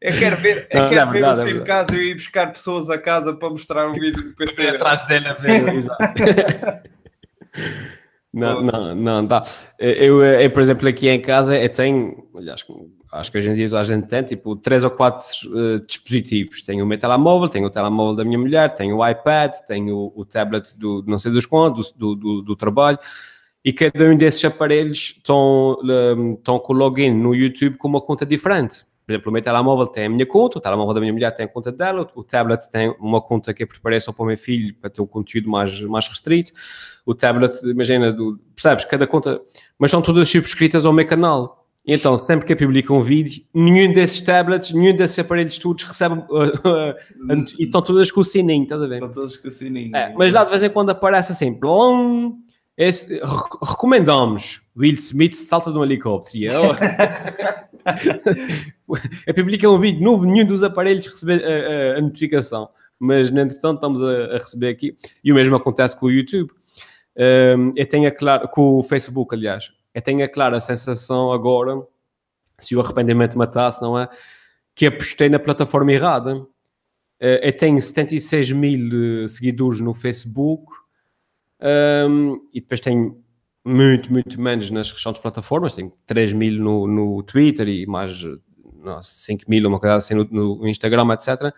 Eu 0.00 0.16
quero 0.16 0.36
ver, 0.36 0.68
eu 0.70 0.82
não, 0.82 0.88
quero 0.88 1.00
é 1.00 1.06
ver 1.06 1.12
verdade, 1.12 1.40
o 1.40 1.42
Ciro 1.42 1.62
é 1.62 1.64
Caso 1.64 1.96
e 1.96 2.10
ir 2.10 2.14
buscar 2.14 2.52
pessoas 2.52 2.88
a 2.88 2.96
casa 2.96 3.34
para 3.34 3.50
mostrar 3.50 3.88
um 3.88 3.94
vídeo 3.94 4.22
do 4.22 4.36
PC. 4.36 4.68
atrás 4.68 5.04
dele 5.08 5.26
a 5.26 5.34
ver, 5.34 5.66
exato. 5.74 6.02
Não, 8.32 8.62
não, 8.62 8.94
não, 8.94 9.26
dá. 9.26 9.42
Eu, 9.78 10.22
eu, 10.22 10.50
por 10.50 10.60
exemplo, 10.60 10.86
aqui 10.86 11.08
em 11.08 11.20
casa 11.20 11.58
eu 11.58 11.68
tenho, 11.68 12.28
aliás, 12.36 12.62
acho 13.12 13.32
que 13.32 13.38
hoje 13.38 13.48
em 13.48 13.54
dia 13.54 13.68
toda 13.68 13.80
a 13.80 13.84
gente 13.84 14.06
tem, 14.06 14.22
tipo, 14.22 14.54
três 14.54 14.84
ou 14.84 14.90
quatro 14.90 15.26
uh, 15.46 15.80
dispositivos. 15.86 16.62
Tenho 16.62 16.84
o 16.84 16.86
meu 16.86 16.98
telemóvel, 16.98 17.48
tenho 17.48 17.66
o 17.66 17.70
telemóvel 17.70 18.16
da 18.16 18.24
minha 18.24 18.38
mulher, 18.38 18.74
tenho 18.74 18.96
o 18.96 19.08
iPad, 19.08 19.52
tenho 19.66 19.96
o, 19.96 20.12
o 20.14 20.24
tablet 20.26 20.76
do 20.76 21.02
não 21.06 21.18
sei 21.18 21.32
dos 21.32 21.46
quantos, 21.46 21.90
do, 21.92 22.14
do, 22.14 22.42
do, 22.42 22.54
trabalho, 22.54 22.98
e 23.64 23.72
cada 23.72 24.04
um 24.04 24.16
desses 24.16 24.44
aparelhos 24.44 25.14
estão, 25.16 25.78
um, 25.82 26.34
estão 26.34 26.58
com 26.58 26.74
o 26.74 26.76
login 26.76 27.10
no 27.10 27.34
YouTube 27.34 27.78
com 27.78 27.88
uma 27.88 28.00
conta 28.00 28.26
diferente. 28.26 28.84
Por 29.08 29.12
exemplo, 29.12 29.30
o 29.30 29.32
meu 29.32 29.40
telemóvel 29.40 29.86
tem 29.86 30.04
a 30.04 30.08
minha 30.10 30.26
conta, 30.26 30.58
o 30.58 30.60
telemóvel 30.60 30.92
da 30.92 31.00
minha 31.00 31.14
mulher 31.14 31.30
tem 31.30 31.46
a 31.46 31.48
conta 31.48 31.72
dela, 31.72 32.06
o 32.14 32.22
tablet 32.22 32.68
tem 32.70 32.94
uma 33.00 33.22
conta 33.22 33.54
que 33.54 33.62
eu 33.62 33.66
preparei 33.66 33.98
só 34.00 34.12
para 34.12 34.22
o 34.22 34.26
meu 34.26 34.36
filho 34.36 34.74
para 34.74 34.90
ter 34.90 35.00
um 35.00 35.06
conteúdo 35.06 35.48
mais, 35.48 35.80
mais 35.80 36.06
restrito. 36.06 36.52
O 37.06 37.14
tablet, 37.14 37.58
imagina, 37.64 38.12
do, 38.12 38.38
percebes? 38.54 38.84
Cada 38.84 39.06
conta, 39.06 39.40
mas 39.78 39.90
são 39.90 40.02
todas 40.02 40.28
subscritas 40.28 40.84
ao 40.84 40.92
meu 40.92 41.06
canal. 41.06 41.66
Então, 41.86 42.18
sempre 42.18 42.44
que 42.44 42.52
eu 42.52 42.56
publico 42.58 42.92
um 42.92 43.00
vídeo, 43.00 43.42
nenhum 43.54 43.94
desses 43.94 44.20
tablets, 44.20 44.72
nenhum 44.72 44.94
desses 44.94 45.18
aparelhos 45.18 45.56
todos 45.56 45.84
recebe 45.84 46.16
uh, 46.16 46.44
uh, 46.68 47.44
e 47.58 47.64
estão 47.64 47.80
todas 47.80 48.10
com 48.10 48.20
o 48.20 48.24
sininho, 48.24 48.64
estás 48.64 48.82
a 48.82 48.86
ver? 48.86 48.96
Estão 48.96 49.10
todas 49.10 49.38
com 49.38 49.48
o 49.48 49.50
sininho. 49.50 49.96
É, 49.96 50.12
mas 50.18 50.30
lá 50.34 50.44
de 50.44 50.50
vez 50.50 50.62
em 50.62 50.68
quando 50.68 50.90
aparece 50.90 51.32
assim, 51.32 51.54
plom, 51.54 52.34
esse, 52.78 53.20
recomendamos 53.60 54.62
Will 54.76 54.94
Smith 54.94 55.34
salta 55.34 55.72
de 55.72 55.78
um 55.78 55.82
helicóptero. 55.82 56.52
Eu, 56.52 56.62
eu 59.26 59.34
publiquei 59.34 59.68
um 59.68 59.80
vídeo 59.80 60.00
novo, 60.00 60.24
nenhum 60.24 60.46
dos 60.46 60.62
aparelhos 60.62 61.04
recebeu 61.06 61.40
a, 61.44 61.96
a, 61.96 61.98
a 61.98 62.00
notificação. 62.00 62.70
Mas, 62.96 63.30
no 63.30 63.40
entretanto, 63.40 63.78
estamos 63.78 64.00
a, 64.00 64.36
a, 64.36 64.38
receber 64.38 64.68
aqui. 64.68 64.96
E 65.24 65.32
o 65.32 65.34
mesmo 65.34 65.56
acontece 65.56 65.98
com 65.98 66.06
o 66.06 66.10
YouTube. 66.10 66.52
Um, 67.16 67.72
eu 67.74 67.88
tenho 67.88 68.06
a 68.06 68.12
claro, 68.12 68.46
com 68.46 68.78
o 68.78 68.82
Facebook, 68.84 69.34
aliás. 69.34 69.72
Eu 69.92 70.00
tenho 70.00 70.24
a 70.24 70.28
clara 70.28 70.60
sensação 70.60 71.32
agora, 71.32 71.82
se 72.60 72.76
o 72.76 72.80
arrependimento 72.80 73.36
matasse, 73.36 73.82
não 73.82 73.98
é? 73.98 74.08
Que 74.72 74.86
apostei 74.86 75.28
na 75.28 75.40
plataforma 75.40 75.92
errada. 75.92 76.36
Uh, 76.36 77.42
eu 77.42 77.56
tenho 77.56 77.80
76 77.80 78.52
mil 78.52 79.24
eh, 79.24 79.28
seguidores 79.28 79.80
no 79.80 79.92
Facebook 79.92 80.72
um, 82.08 82.40
e 82.52 82.60
depois 82.60 82.80
tenho 82.80 83.22
muito, 83.64 84.12
muito 84.12 84.40
menos 84.40 84.70
nas 84.70 84.90
restantes 84.90 85.20
plataformas, 85.20 85.74
tenho 85.74 85.92
3 86.06 86.32
mil 86.32 86.62
no, 86.62 86.86
no 86.86 87.22
Twitter 87.22 87.68
e 87.68 87.86
mais 87.86 88.24
nossa, 88.82 89.10
5 89.10 89.44
mil, 89.48 89.68
uma 89.68 89.78
coisa 89.78 89.96
assim 89.96 90.14
no, 90.14 90.24
no 90.24 90.68
Instagram, 90.68 91.12
etc. 91.12 91.52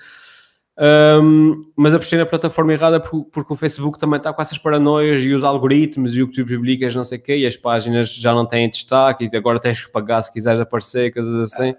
Um, 0.83 1.71
mas 1.77 1.95
apostei 1.95 2.19
na 2.19 2.25
plataforma 2.25 2.73
errada 2.73 2.99
porque, 2.99 3.31
porque, 3.31 3.53
o 3.53 3.57
Facebook 3.57 3.99
também 3.99 4.17
está 4.17 4.33
com 4.33 4.41
essas 4.41 4.57
paranoias 4.57 5.23
e 5.23 5.33
os 5.33 5.45
algoritmos 5.45 6.17
e 6.17 6.23
o 6.23 6.29
que 6.29 6.43
tu 6.43 6.47
publicas, 6.47 6.95
não 6.95 7.05
sei 7.05 7.19
o 7.19 7.21
quê, 7.21 7.37
e 7.37 7.47
as 7.47 7.57
páginas 7.57 8.15
já 8.15 8.33
não 8.33 8.47
têm 8.47 8.69
destaque 8.69 9.29
e 9.31 9.37
agora 9.37 9.61
tens 9.61 9.85
que 9.85 9.93
pagar 9.93 10.23
se 10.23 10.33
quiseres 10.33 10.59
aparecer, 10.59 11.13
coisas 11.13 11.37
assim. 11.37 11.75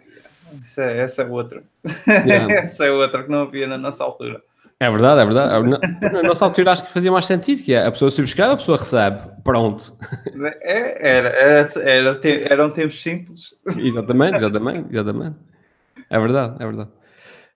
Isso 0.61 0.81
é, 0.81 0.99
essa 0.99 1.23
é 1.23 1.25
outra. 1.25 1.63
Yeah. 2.07 2.53
essa 2.69 2.85
é 2.85 2.91
outra 2.91 3.23
que 3.23 3.31
não 3.31 3.41
havia 3.43 3.65
na 3.65 3.77
nossa 3.77 4.03
altura. 4.03 4.43
É 4.81 4.89
verdade, 4.89 5.21
é 5.21 5.25
verdade. 5.25 5.69
Na, 5.69 6.11
na 6.11 6.23
nossa 6.23 6.43
altura 6.43 6.71
acho 6.71 6.83
que 6.83 6.91
fazia 6.91 7.11
mais 7.11 7.27
sentido, 7.27 7.61
que 7.61 7.71
é 7.71 7.85
a 7.85 7.91
pessoa 7.91 8.09
subscreve, 8.09 8.53
a 8.53 8.57
pessoa 8.57 8.79
recebe. 8.79 9.21
Pronto. 9.43 9.95
É, 10.63 11.17
era, 11.17 11.29
era, 11.29 11.69
era, 11.83 12.21
eram 12.51 12.71
tempos 12.71 12.99
simples. 12.99 13.53
Exatamente, 13.77 14.37
exatamente, 14.37 14.87
exatamente. 14.91 15.35
É 16.09 16.19
verdade, 16.19 16.55
é 16.59 16.65
verdade. 16.65 16.89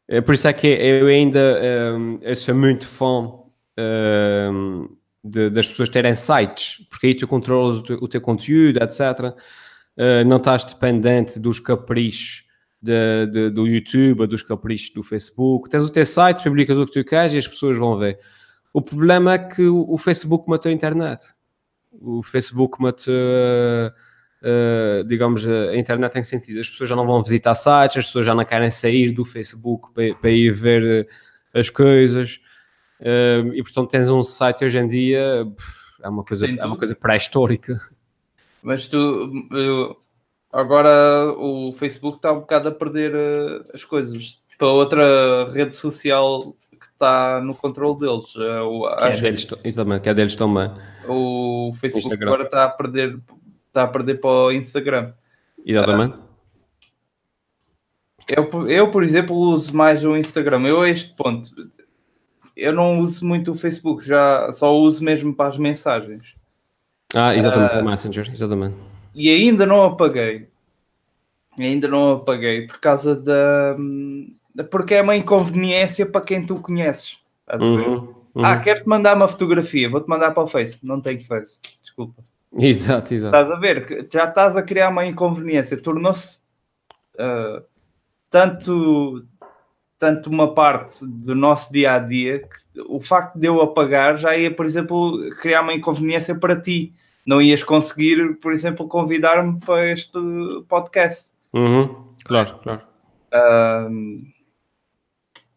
É 0.07 0.21
por 0.21 0.36
isso 0.36 0.47
é 0.47 0.53
que 0.53 0.67
eu 0.67 1.07
ainda 1.07 1.59
um, 1.97 2.19
eu 2.21 2.36
sou 2.36 2.53
muito 2.53 2.88
fã 2.88 3.32
um, 3.76 4.88
de, 5.23 5.49
das 5.49 5.67
pessoas 5.67 5.89
terem 5.89 6.13
sites, 6.13 6.86
porque 6.91 7.07
aí 7.07 7.15
tu 7.15 7.28
controlas 7.28 7.80
o 7.80 7.82
teu, 7.82 7.97
o 8.03 8.07
teu 8.07 8.21
conteúdo, 8.21 8.78
etc. 8.84 9.34
Uh, 9.97 10.23
não 10.28 10.38
estás 10.38 10.63
dependente 10.63 11.39
dos 11.39 11.57
caprichos 11.57 12.45
de, 12.86 13.31
de, 13.31 13.49
do 13.49 13.67
YouTube, 13.67 14.27
dos 14.27 14.43
caprichos 14.43 14.91
do 14.91 15.01
Facebook. 15.01 15.69
Tens 15.69 15.83
o 15.83 15.89
teu 15.89 16.05
site, 16.05 16.43
publicas 16.43 16.77
o 16.77 16.86
que 16.86 16.93
tu 16.93 17.03
queres 17.03 17.33
e 17.33 17.38
as 17.38 17.47
pessoas 17.47 17.77
vão 17.77 17.97
ver. 17.97 18.19
O 18.71 18.81
problema 18.81 19.33
é 19.33 19.38
que 19.39 19.63
o, 19.63 19.86
o 19.89 19.97
Facebook 19.97 20.49
matou 20.49 20.69
a 20.69 20.73
internet. 20.73 21.25
O 21.91 22.21
Facebook 22.21 22.81
matou, 22.81 23.13
uh, 23.13 23.91
uh, 24.41 25.03
digamos, 25.05 25.47
a 25.47 25.75
internet 25.75 26.11
tem 26.11 26.23
sentido. 26.23 26.59
As 26.59 26.69
pessoas 26.69 26.89
já 26.89 26.95
não 26.95 27.07
vão 27.07 27.23
visitar 27.23 27.55
sites, 27.55 27.97
as 27.97 28.05
pessoas 28.05 28.25
já 28.25 28.36
não 28.36 28.45
querem 28.45 28.69
sair 28.69 29.11
do 29.11 29.25
Facebook 29.25 29.91
para, 29.93 30.13
para 30.15 30.29
ir 30.29 30.51
ver 30.51 31.05
uh, 31.05 31.59
as 31.59 31.69
coisas. 31.69 32.39
e 33.53 33.63
portanto 33.63 33.89
tens 33.89 34.09
um 34.09 34.23
site 34.23 34.65
hoje 34.65 34.77
em 34.77 34.88
dia, 34.88 35.47
é 36.03 36.09
uma 36.09 36.23
coisa, 36.23 36.45
é 36.45 36.65
uma 36.65 36.77
coisa 36.77 36.93
pré-histórica. 36.93 37.79
Mas 38.61 38.88
tu, 38.88 39.31
agora 40.56 41.34
o 41.38 41.74
Facebook 41.74 42.18
está 42.18 42.32
um 42.32 42.39
bocado 42.39 42.70
a 42.70 42.72
perder 42.72 43.14
uh, 43.14 43.66
as 43.74 43.84
coisas 43.84 44.41
para 44.58 44.70
outra 44.70 45.51
rede 45.51 45.76
social 45.76 46.56
que 46.72 46.86
está 46.86 47.41
no 47.41 47.53
controle 47.53 47.99
deles. 47.99 48.34
Uh, 48.36 48.88
que, 48.97 49.03
é 49.03 49.22
deles 49.22 49.47
exatamente, 49.64 50.01
que 50.01 50.10
é 50.10 50.14
deles 50.14 50.36
também. 50.36 50.72
O 51.08 51.74
Facebook 51.76 52.06
Instagram. 52.06 52.28
agora 52.28 52.43
está 52.43 52.64
a 52.64 52.70
perder 52.70 53.20
está 53.68 53.84
a 53.84 53.88
perder 53.88 54.22
para 54.22 54.30
o 54.30 54.51
Instagram. 54.53 55.12
Exatamente. 55.66 56.16
Uh, 56.16 56.26
eu, 58.30 58.70
eu, 58.70 58.91
por 58.91 59.03
exemplo, 59.03 59.36
uso 59.36 59.76
mais 59.76 60.06
o 60.06 60.16
Instagram. 60.16 60.62
Eu 60.62 60.82
a 60.82 60.89
este 60.89 61.14
ponto, 61.14 61.51
eu 62.56 62.72
não 62.72 62.99
uso 62.99 63.26
muito 63.26 63.51
o 63.51 63.56
Facebook, 63.56 64.08
já 64.08 64.49
só 64.53 64.74
uso 64.74 65.03
mesmo 65.03 65.36
para 65.36 65.49
as 65.49 65.58
mensagens. 65.58 66.34
Ah, 67.14 67.36
exatamente, 67.36 67.76
uh, 67.76 67.82
o 67.82 67.86
Messenger, 67.86 68.32
exatamente 68.32 68.95
e 69.16 69.30
ainda 69.30 69.66
não 69.66 69.82
apaguei. 69.84 70.49
Ainda 71.57 71.88
não 71.88 72.11
apaguei 72.11 72.68
por 72.68 72.80
causa 72.80 73.16
da. 73.16 73.78
Porque 74.70 74.93
é 74.93 75.01
uma 75.01 75.16
inconveniência 75.16 76.05
para 76.05 76.22
quem 76.22 76.45
tu 76.45 76.57
conheces. 76.59 77.18
Uhum, 77.59 78.13
uhum. 78.36 78.45
Ah, 78.45 78.57
quero-te 78.59 78.88
mandar 78.88 79.16
uma 79.16 79.28
fotografia, 79.28 79.89
vou-te 79.89 80.09
mandar 80.09 80.32
para 80.32 80.43
o 80.43 80.47
Face. 80.47 80.80
Não 80.84 80.99
tenho 80.99 81.24
Face, 81.26 81.57
desculpa. 81.82 82.22
Exato, 82.57 83.13
exato. 83.13 83.36
Estás 83.36 83.51
a 83.51 83.59
ver? 83.59 84.07
Já 84.11 84.26
estás 84.26 84.57
a 84.57 84.63
criar 84.63 84.89
uma 84.89 85.05
inconveniência. 85.05 85.82
Tornou-se 85.82 86.39
uh, 87.16 87.63
tanto, 88.30 89.26
tanto 89.97 90.30
uma 90.30 90.53
parte 90.53 91.05
do 91.05 91.36
nosso 91.36 91.72
dia 91.72 91.93
a 91.93 91.99
dia 91.99 92.39
que 92.39 92.82
o 92.88 92.99
facto 92.99 93.38
de 93.38 93.47
eu 93.47 93.61
apagar 93.61 94.18
já 94.18 94.36
ia, 94.38 94.53
por 94.53 94.66
exemplo, 94.66 95.30
criar 95.41 95.61
uma 95.61 95.74
inconveniência 95.74 96.36
para 96.36 96.59
ti 96.59 96.93
não 97.26 97.41
ias 97.41 97.63
conseguir, 97.63 98.36
por 98.36 98.53
exemplo, 98.53 98.88
convidar-me 98.88 99.59
para 99.59 99.91
este 99.91 100.19
podcast. 100.67 101.30
Uhum, 101.53 102.13
claro, 102.23 102.59
claro. 102.59 102.82
Um, 103.34 104.32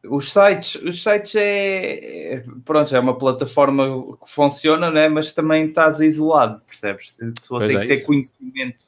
os 0.08 0.32
sites, 0.32 0.76
os 0.76 1.02
sites 1.02 1.34
é, 1.34 2.34
é, 2.34 2.44
pronto, 2.64 2.94
é 2.94 2.98
uma 2.98 3.18
plataforma 3.18 4.16
que 4.16 4.30
funciona, 4.30 4.90
né? 4.90 5.08
mas 5.08 5.32
também 5.32 5.66
estás 5.66 6.00
isolado, 6.00 6.62
percebes? 6.66 7.18
A 7.20 7.32
pessoa 7.32 7.60
pois 7.60 7.72
tem 7.72 7.78
é 7.78 7.80
que 7.82 7.88
ter 7.88 7.98
isso. 7.98 8.06
conhecimento 8.06 8.84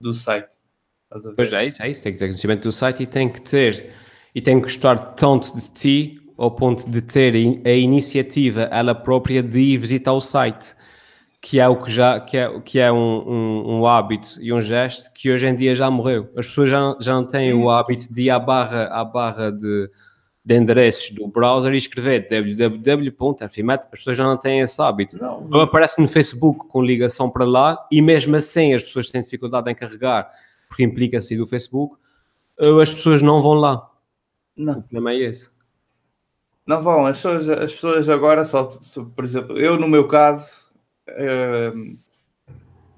do 0.00 0.14
site. 0.14 0.48
Pois 1.36 1.52
é 1.52 1.66
isso, 1.66 1.82
é 1.82 1.90
isso, 1.90 2.02
tem 2.02 2.12
que 2.12 2.18
ter 2.18 2.26
conhecimento 2.26 2.62
do 2.62 2.72
site 2.72 3.02
e 3.02 3.06
tem 3.06 3.28
que 3.28 3.40
ter 3.40 3.90
e 4.34 4.40
tem 4.40 4.56
que 4.56 4.62
gostar 4.62 4.96
tanto 4.96 5.54
de 5.54 5.70
ti 5.70 6.22
ao 6.38 6.50
ponto 6.50 6.88
de 6.90 7.02
ter 7.02 7.34
a 7.66 7.70
iniciativa 7.70 8.62
ela 8.70 8.94
própria 8.94 9.42
de 9.42 9.60
ir 9.60 9.76
visitar 9.76 10.14
o 10.14 10.20
site 10.22 10.74
que 11.42 11.58
é 11.58 11.68
o 11.68 11.76
que 11.76 11.90
já 11.90 12.20
que 12.20 12.36
é, 12.36 12.60
que 12.60 12.78
é 12.78 12.92
um, 12.92 12.96
um, 12.96 13.74
um, 13.74 13.86
hábito 13.86 14.40
e 14.40 14.52
um 14.52 14.60
gesto 14.60 15.12
que 15.12 15.28
hoje 15.28 15.48
em 15.48 15.54
dia 15.56 15.74
já 15.74 15.90
morreu. 15.90 16.30
As 16.36 16.46
pessoas 16.46 16.70
já, 16.70 16.96
já 17.00 17.14
não 17.14 17.24
têm 17.24 17.50
Sim. 17.50 17.60
o 17.60 17.68
hábito 17.68 18.10
de 18.14 18.22
ir 18.22 18.30
à 18.30 18.38
barra, 18.38 18.84
à 18.84 19.04
barra 19.04 19.50
de, 19.50 19.90
de 20.44 20.56
endereços 20.56 21.10
do 21.10 21.26
browser 21.26 21.74
e 21.74 21.76
escrever 21.76 22.28
www.fmet, 22.28 23.82
as 23.82 23.90
pessoas 23.90 24.16
já 24.16 24.22
não 24.22 24.36
têm 24.36 24.60
esse 24.60 24.80
hábito. 24.80 25.18
Não, 25.20 25.40
não. 25.40 25.60
aparece 25.62 26.00
no 26.00 26.06
Facebook 26.06 26.68
com 26.68 26.80
ligação 26.80 27.28
para 27.28 27.44
lá 27.44 27.88
e 27.90 28.00
mesmo 28.00 28.36
assim 28.36 28.72
as 28.72 28.84
pessoas 28.84 29.10
têm 29.10 29.20
dificuldade 29.20 29.68
em 29.68 29.74
carregar 29.74 30.30
porque 30.68 30.84
implica-se 30.84 31.36
do 31.36 31.46
Facebook, 31.46 31.96
as 32.80 32.94
pessoas 32.94 33.20
não 33.20 33.42
vão 33.42 33.54
lá. 33.54 33.90
Não. 34.56 34.74
O 34.78 34.82
problema 34.82 35.10
é 35.10 35.16
esse. 35.16 35.50
Não 36.64 36.80
vão, 36.80 37.04
as 37.04 37.16
pessoas, 37.16 37.48
as 37.48 37.74
pessoas 37.74 38.08
agora 38.08 38.44
só, 38.44 38.68
por 39.16 39.24
exemplo, 39.24 39.58
eu 39.58 39.76
no 39.76 39.88
meu 39.88 40.06
caso 40.06 40.61
uh, 41.12 41.98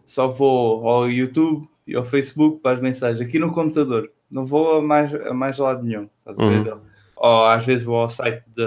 só 0.04 0.28
vou 0.28 0.88
ao 0.88 1.10
YouTube 1.10 1.68
e 1.86 1.94
ao 1.94 2.04
Facebook 2.04 2.60
para 2.60 2.76
as 2.76 2.82
mensagens 2.82 3.20
aqui 3.20 3.38
no 3.38 3.52
computador. 3.52 4.10
Não 4.30 4.44
vou 4.44 4.76
a 4.76 4.82
mais, 4.82 5.14
a 5.14 5.32
mais 5.32 5.58
lado 5.58 5.82
nenhum. 5.82 6.08
Uhum. 6.26 6.80
Ou 7.16 7.44
às 7.46 7.64
vezes 7.64 7.84
vou 7.84 7.96
ao 7.96 8.08
site 8.08 8.42
de, 8.48 8.64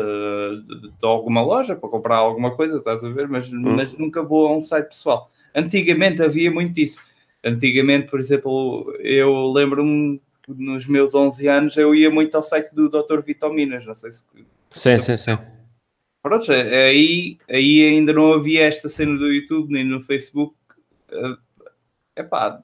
de, 0.67 0.89
de, 0.89 1.05
alguma 1.05 1.41
loja 1.41 1.75
para 1.75 1.89
comprar 1.89 2.17
alguma 2.17 2.55
coisa, 2.55 2.77
estás 2.77 3.03
a 3.03 3.09
ver? 3.09 3.27
Mas, 3.27 3.51
uhum. 3.51 3.75
mas 3.75 3.93
nunca 3.93 4.23
vou 4.23 4.47
a 4.47 4.55
um 4.55 4.61
site 4.61 4.87
pessoal. 4.87 5.29
Antigamente 5.53 6.21
havia 6.23 6.51
muito 6.51 6.73
disso. 6.73 7.01
Antigamente, 7.43 8.09
por 8.09 8.19
exemplo, 8.19 8.93
eu 8.99 9.51
lembro-me 9.51 10.21
nos 10.47 10.87
meus 10.87 11.13
11 11.13 11.47
anos 11.47 11.77
eu 11.77 11.93
ia 11.93 12.09
muito 12.09 12.35
ao 12.35 12.43
site 12.43 12.73
do 12.73 12.89
Dr. 12.89 13.21
Vitaminas, 13.25 13.85
não 13.85 13.93
sei 13.93 14.11
se... 14.13 14.23
Sim, 14.71 14.97
sim, 14.97 15.17
sim. 15.17 15.37
Pronto, 16.27 16.51
é, 16.51 16.87
aí, 16.87 17.37
aí 17.49 17.87
ainda 17.87 18.11
não 18.11 18.33
havia 18.33 18.65
esta 18.65 18.89
cena 18.89 19.17
do 19.17 19.31
YouTube 19.31 19.71
nem 19.71 19.85
no 19.85 20.01
Facebook. 20.01 20.53
É 22.17 22.21
pá, 22.21 22.61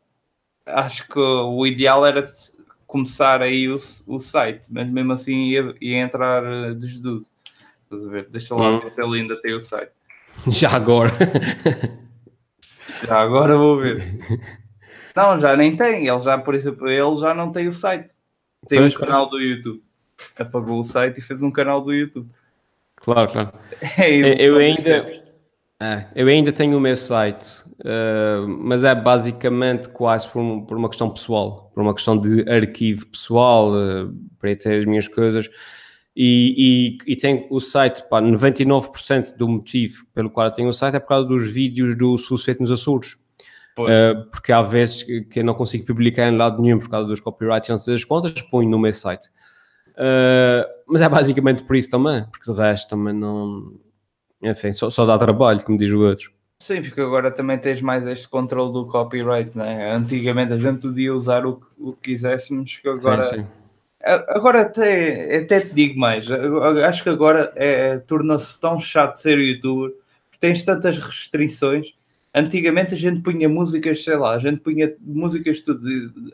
acho 0.66 1.08
que 1.08 1.18
o 1.18 1.66
ideal 1.66 2.06
era 2.06 2.26
começar 2.86 3.42
aí 3.42 3.70
o, 3.70 3.80
o 4.06 4.20
site, 4.20 4.66
mas 4.70 4.90
mesmo 4.90 5.14
assim 5.14 5.46
ia, 5.46 5.74
ia 5.80 5.98
entrar 6.00 6.44
eh, 6.44 6.74
desdudo. 6.74 7.26
Estás 7.84 8.06
a 8.06 8.10
ver? 8.10 8.28
Deixa 8.30 8.54
lá 8.54 8.70
hum. 8.70 8.80
ver 8.82 8.92
se 8.92 9.02
ele 9.02 9.22
ainda 9.22 9.42
tem 9.42 9.54
o 9.54 9.62
site. 9.62 9.94
Já 10.48 10.72
agora. 10.72 11.14
já 13.08 13.18
agora 13.18 13.56
vou 13.56 13.78
ver. 13.78 14.20
Não, 15.16 15.40
já 15.40 15.56
nem 15.56 15.78
tem. 15.78 16.08
Ele 16.08 16.22
já, 16.22 16.38
por 16.40 16.56
exemplo, 16.56 16.90
ele 16.90 17.16
já 17.18 17.36
não 17.36 17.52
tem 17.52 17.68
o 17.68 17.72
site. 17.72 18.12
Tem 18.68 18.84
um 18.84 18.90
canal 18.90 19.30
do 19.30 19.40
YouTube. 19.40 19.84
Apagou 20.36 20.80
o 20.80 20.84
site 20.84 21.20
e 21.20 21.22
fez 21.22 21.44
um 21.44 21.52
canal 21.52 21.82
do 21.82 21.94
YouTube. 21.94 22.28
Claro, 23.04 23.32
claro. 23.32 23.52
É, 24.00 24.16
eu, 24.16 24.56
eu 24.56 24.58
ainda, 24.58 25.24
é, 25.82 26.06
eu 26.16 26.28
ainda 26.28 26.54
tenho 26.54 26.78
o 26.78 26.80
meu 26.80 26.96
site, 26.96 27.62
uh, 27.82 28.48
mas 28.48 28.86
é 28.86 28.96
basicamente 28.96 29.90
quase 29.90 30.30
por, 30.30 30.66
por, 30.66 30.78
uma 30.78 30.88
questão 30.88 31.10
pessoal, 31.10 31.70
por 31.74 31.82
uma 31.82 31.94
questão 31.94 32.18
de 32.18 32.50
arquivo 32.50 33.06
pessoal, 33.08 33.74
uh, 33.74 34.16
para 34.40 34.56
ter 34.56 34.80
as 34.80 34.86
minhas 34.86 35.10
coisas. 35.10 35.50
E, 36.16 36.98
e, 37.06 37.12
e 37.12 37.16
tenho 37.18 37.46
o 37.50 37.60
site, 37.60 38.04
pá, 38.10 38.22
99% 38.22 39.36
do 39.36 39.50
motivo 39.50 40.06
pelo 40.14 40.30
qual 40.30 40.48
eu 40.48 40.54
tenho 40.54 40.70
o 40.70 40.74
site 40.74 40.96
é 40.96 41.00
por 41.00 41.10
causa 41.10 41.28
dos 41.28 41.46
vídeos 41.46 41.98
do 41.98 42.18
Sulfeito 42.18 42.62
nos 42.62 42.72
Açores. 42.72 43.18
Uh, 43.78 44.30
porque 44.32 44.52
há 44.52 44.62
vezes 44.62 45.04
que, 45.04 45.40
eu 45.40 45.44
não 45.44 45.56
consigo 45.56 45.86
publicar 45.86 46.32
em 46.32 46.38
lado 46.38 46.62
nenhum 46.62 46.80
por 46.80 46.90
causa 46.90 47.08
dos 47.08 47.20
copyrights 47.20 47.88
e 47.88 47.92
das 47.92 48.04
contas, 48.06 48.40
ponho 48.44 48.70
no 48.70 48.80
meu 48.80 48.94
site. 48.94 49.30
Uh, 49.94 50.68
mas 50.88 51.02
é 51.02 51.10
basicamente 51.10 51.64
por 51.64 51.76
isso 51.76 51.90
também, 51.90 52.26
porque 52.32 52.50
o 52.50 52.54
resto 52.54 52.90
também 52.90 53.14
não. 53.14 53.74
Enfim, 54.42 54.74
só, 54.74 54.90
só 54.90 55.06
dá 55.06 55.18
trabalho, 55.18 55.64
como 55.64 55.78
diz 55.78 55.92
o 55.92 56.00
outro. 56.00 56.32
Sim, 56.60 56.82
porque 56.82 57.02
agora 57.02 57.30
também 57.30 57.58
tens 57.58 57.82
mais 57.82 58.06
este 58.08 58.28
controle 58.28 58.72
do 58.72 58.86
copyright, 58.86 59.52
não 59.56 59.66
é? 59.66 59.92
Antigamente 59.92 60.54
a 60.54 60.58
gente 60.58 60.82
podia 60.82 61.14
usar 61.14 61.46
o, 61.46 61.62
o 61.78 61.94
que 61.94 62.12
quiséssemos, 62.12 62.78
que 62.78 62.88
agora. 62.88 63.24
Sim, 63.24 63.36
sim. 63.38 63.48
Agora 64.06 64.62
até, 64.64 65.38
até 65.38 65.62
te 65.62 65.74
digo 65.74 65.98
mais, 65.98 66.28
acho 66.86 67.04
que 67.04 67.10
agora 67.10 67.54
é, 67.56 68.00
tornou-se 68.00 68.60
tão 68.60 68.78
chato 68.78 69.16
ser 69.16 69.40
youtuber, 69.40 69.94
tens 70.42 70.62
tantas 70.64 70.98
restrições 70.98 71.94
Antigamente 72.36 72.96
a 72.96 72.98
gente 72.98 73.22
punha 73.22 73.48
músicas, 73.48 74.04
sei 74.04 74.16
lá, 74.16 74.34
a 74.34 74.40
gente 74.40 74.60
punha 74.60 74.92
músicas 75.00 75.62
tudo. 75.62 75.88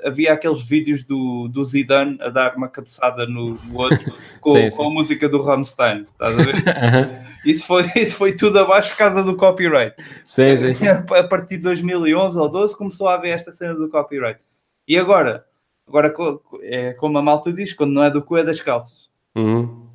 Havia 0.05 0.31
aqueles 0.31 0.61
vídeos 0.61 1.03
do, 1.03 1.49
do 1.49 1.61
Zidane 1.61 2.17
a 2.21 2.29
dar 2.29 2.55
uma 2.55 2.69
cabeçada 2.69 3.25
no, 3.25 3.55
no 3.55 3.77
outro 3.77 4.15
com, 4.39 4.53
sim, 4.53 4.69
sim. 4.69 4.77
com, 4.77 4.83
a 4.87 4.89
música 4.89 5.27
do 5.27 5.41
Rammstein, 5.41 6.05
estás 6.09 6.39
a 6.39 6.41
ver? 6.41 6.55
isso, 7.43 7.65
foi, 7.65 7.85
isso 7.99 8.15
foi 8.15 8.33
tudo 8.33 8.59
abaixo 8.59 8.91
de 8.91 8.97
casa 8.97 9.21
do 9.21 9.35
copyright. 9.35 9.93
Sim, 10.23 10.55
sim. 10.55 10.87
A 10.87 11.23
partir 11.23 11.57
de 11.57 11.63
2011 11.63 12.39
ou 12.39 12.47
12 12.49 12.77
começou 12.77 13.09
a 13.09 13.15
haver 13.15 13.31
esta 13.35 13.51
cena 13.51 13.73
do 13.73 13.89
copyright. 13.89 14.39
E 14.87 14.97
agora? 14.97 15.43
Agora, 15.85 16.13
é 16.61 16.93
como 16.93 17.17
a 17.17 17.21
malta 17.21 17.51
diz, 17.51 17.73
quando 17.73 17.91
não 17.91 18.03
é 18.05 18.09
do 18.09 18.21
cu 18.21 18.37
é 18.37 18.43
das 18.43 18.61
calças. 18.61 19.09
Uhum. 19.35 19.88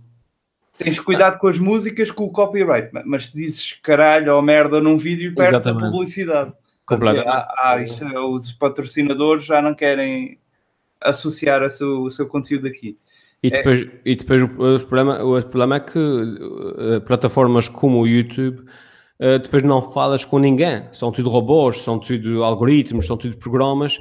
Tens 0.77 0.99
cuidado 0.99 1.39
com 1.39 1.47
as 1.47 1.59
músicas, 1.59 2.11
com 2.11 2.25
o 2.25 2.31
copyright, 2.31 2.91
mas 3.05 3.27
se 3.27 3.35
dizes 3.35 3.75
caralho 3.83 4.35
ou 4.35 4.43
merda 4.43 4.81
num 4.81 4.97
vídeo, 4.97 5.35
perde 5.35 5.69
a 5.69 5.75
publicidade. 5.75 6.53
Completamente. 6.85 7.29
Há, 7.29 7.55
há, 7.61 7.83
isso, 7.83 8.05
os 8.31 8.53
patrocinadores 8.53 9.45
já 9.45 9.63
não 9.63 9.75
querem 9.75 10.39
associar 11.01 11.63
a 11.63 11.71
seu, 11.71 12.03
o 12.03 12.11
seu 12.11 12.27
conteúdo 12.27 12.67
aqui. 12.67 12.99
E 13.43 13.49
é. 13.49 13.51
depois, 13.51 13.81
é... 13.81 13.91
e 14.05 14.17
depois 14.17 14.43
o, 14.43 14.49
problema, 14.49 15.23
o 15.23 15.43
problema 15.43 15.77
é 15.77 15.81
que 15.81 15.99
uh, 15.99 17.01
plataformas 17.07 17.69
como 17.69 18.01
o 18.01 18.07
YouTube 18.07 18.61
uh, 19.21 19.39
depois 19.39 19.63
não 19.63 19.93
falas 19.93 20.25
com 20.25 20.39
ninguém. 20.39 20.85
São 20.93 21.13
tudo 21.13 21.29
robôs, 21.29 21.79
são 21.79 21.99
tudo 21.99 22.43
algoritmos, 22.43 23.07
são 23.07 23.17
tudo 23.17 23.37
programas. 23.37 23.99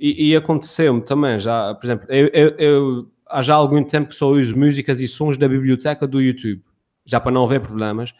E, 0.00 0.30
e 0.30 0.36
aconteceu-me 0.36 1.00
também, 1.02 1.40
já, 1.40 1.74
por 1.74 1.86
exemplo, 1.86 2.06
eu, 2.08 2.30
eu, 2.32 2.54
eu 2.56 3.10
há 3.28 3.42
já 3.42 3.54
algum 3.54 3.82
tempo 3.84 4.08
que 4.08 4.14
só 4.14 4.30
uso 4.30 4.56
músicas 4.56 5.00
e 5.00 5.08
sons 5.08 5.36
da 5.36 5.48
biblioteca 5.48 6.06
do 6.06 6.20
YouTube, 6.20 6.62
já 7.04 7.20
para 7.20 7.32
não 7.32 7.44
haver 7.44 7.60
problemas. 7.60 8.14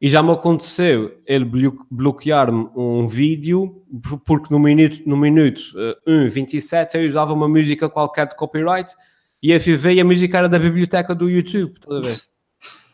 E 0.00 0.08
já 0.08 0.20
me 0.20 0.32
aconteceu 0.32 1.16
ele 1.24 1.48
bloquear-me 1.88 2.68
um 2.74 3.06
vídeo, 3.06 3.84
porque 4.24 4.52
no 4.52 4.58
minuto, 4.58 5.00
no 5.06 5.16
minuto 5.16 5.60
uh, 5.76 6.10
1, 6.10 6.28
27 6.28 6.98
eu 6.98 7.06
usava 7.06 7.32
uma 7.32 7.48
música 7.48 7.88
qualquer 7.88 8.26
de 8.26 8.34
copyright 8.34 8.92
e 9.40 9.52
a 9.52 9.60
FV 9.60 10.00
a 10.00 10.04
música 10.04 10.38
era 10.38 10.48
da 10.48 10.58
biblioteca 10.58 11.14
do 11.14 11.30
YouTube, 11.30 11.78
toda 11.78 12.00
vez. 12.02 12.28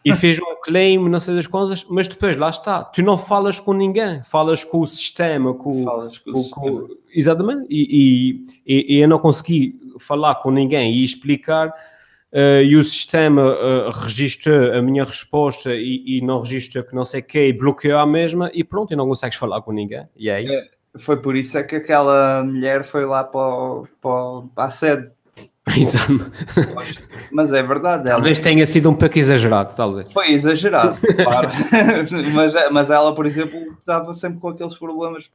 E 0.04 0.12
fez 0.16 0.38
um 0.38 0.60
claim, 0.62 0.98
não 0.98 1.18
sei 1.18 1.34
das 1.34 1.46
coisas, 1.46 1.82
mas 1.88 2.06
depois 2.08 2.36
lá 2.36 2.50
está, 2.50 2.84
tu 2.84 3.02
não 3.02 3.16
falas 3.16 3.58
com 3.58 3.72
ninguém, 3.72 4.22
falas 4.24 4.62
com 4.62 4.80
o 4.80 4.86
sistema, 4.86 5.54
com, 5.54 5.84
falas 5.84 6.18
com, 6.18 6.32
com, 6.32 6.48
com 6.50 6.88
exatamente, 7.10 7.66
e, 7.70 8.44
e, 8.66 8.96
e 8.96 8.98
eu 8.98 9.08
não 9.08 9.18
consegui 9.18 9.80
falar 9.98 10.36
com 10.36 10.50
ninguém 10.50 10.92
e 10.92 11.04
explicar, 11.04 11.68
uh, 11.68 12.62
e 12.62 12.76
o 12.76 12.84
sistema 12.84 13.42
uh, 13.42 13.90
registra 13.90 14.78
a 14.78 14.82
minha 14.82 15.04
resposta 15.04 15.74
e, 15.74 16.18
e 16.18 16.20
não 16.20 16.40
registra 16.40 16.82
que 16.82 16.94
não 16.94 17.04
sei 17.04 17.20
o 17.20 17.24
que, 17.24 17.46
e 17.46 17.52
bloqueou 17.52 17.98
a 17.98 18.06
mesma, 18.06 18.50
e 18.52 18.62
pronto, 18.64 18.92
e 18.92 18.96
não 18.96 19.08
consegues 19.08 19.38
falar 19.38 19.62
com 19.62 19.72
ninguém. 19.72 20.06
E 20.16 20.28
é 20.28 20.42
isso. 20.42 20.70
É, 20.94 20.98
foi 20.98 21.16
por 21.16 21.36
isso 21.36 21.56
é 21.58 21.62
que 21.62 21.76
aquela 21.76 22.42
mulher 22.42 22.84
foi 22.84 23.04
lá 23.04 23.24
para, 23.24 23.82
para, 24.00 24.42
para 24.54 24.64
a 24.64 24.70
sede. 24.70 25.12
Exato. 25.76 26.32
Mas 27.30 27.52
é 27.52 27.62
verdade. 27.62 28.08
Ela... 28.08 28.16
Talvez 28.16 28.38
tenha 28.38 28.66
sido 28.66 28.90
um 28.90 28.94
pouco 28.94 29.18
exagerado, 29.18 29.74
talvez. 29.74 30.10
Foi 30.12 30.30
exagerado, 30.30 30.98
claro. 31.22 31.48
mas, 32.32 32.54
mas 32.70 32.90
ela, 32.90 33.14
por 33.14 33.26
exemplo, 33.26 33.58
estava 33.78 34.12
sempre 34.14 34.40
com 34.40 34.48
aqueles 34.48 34.76
problemas. 34.76 35.30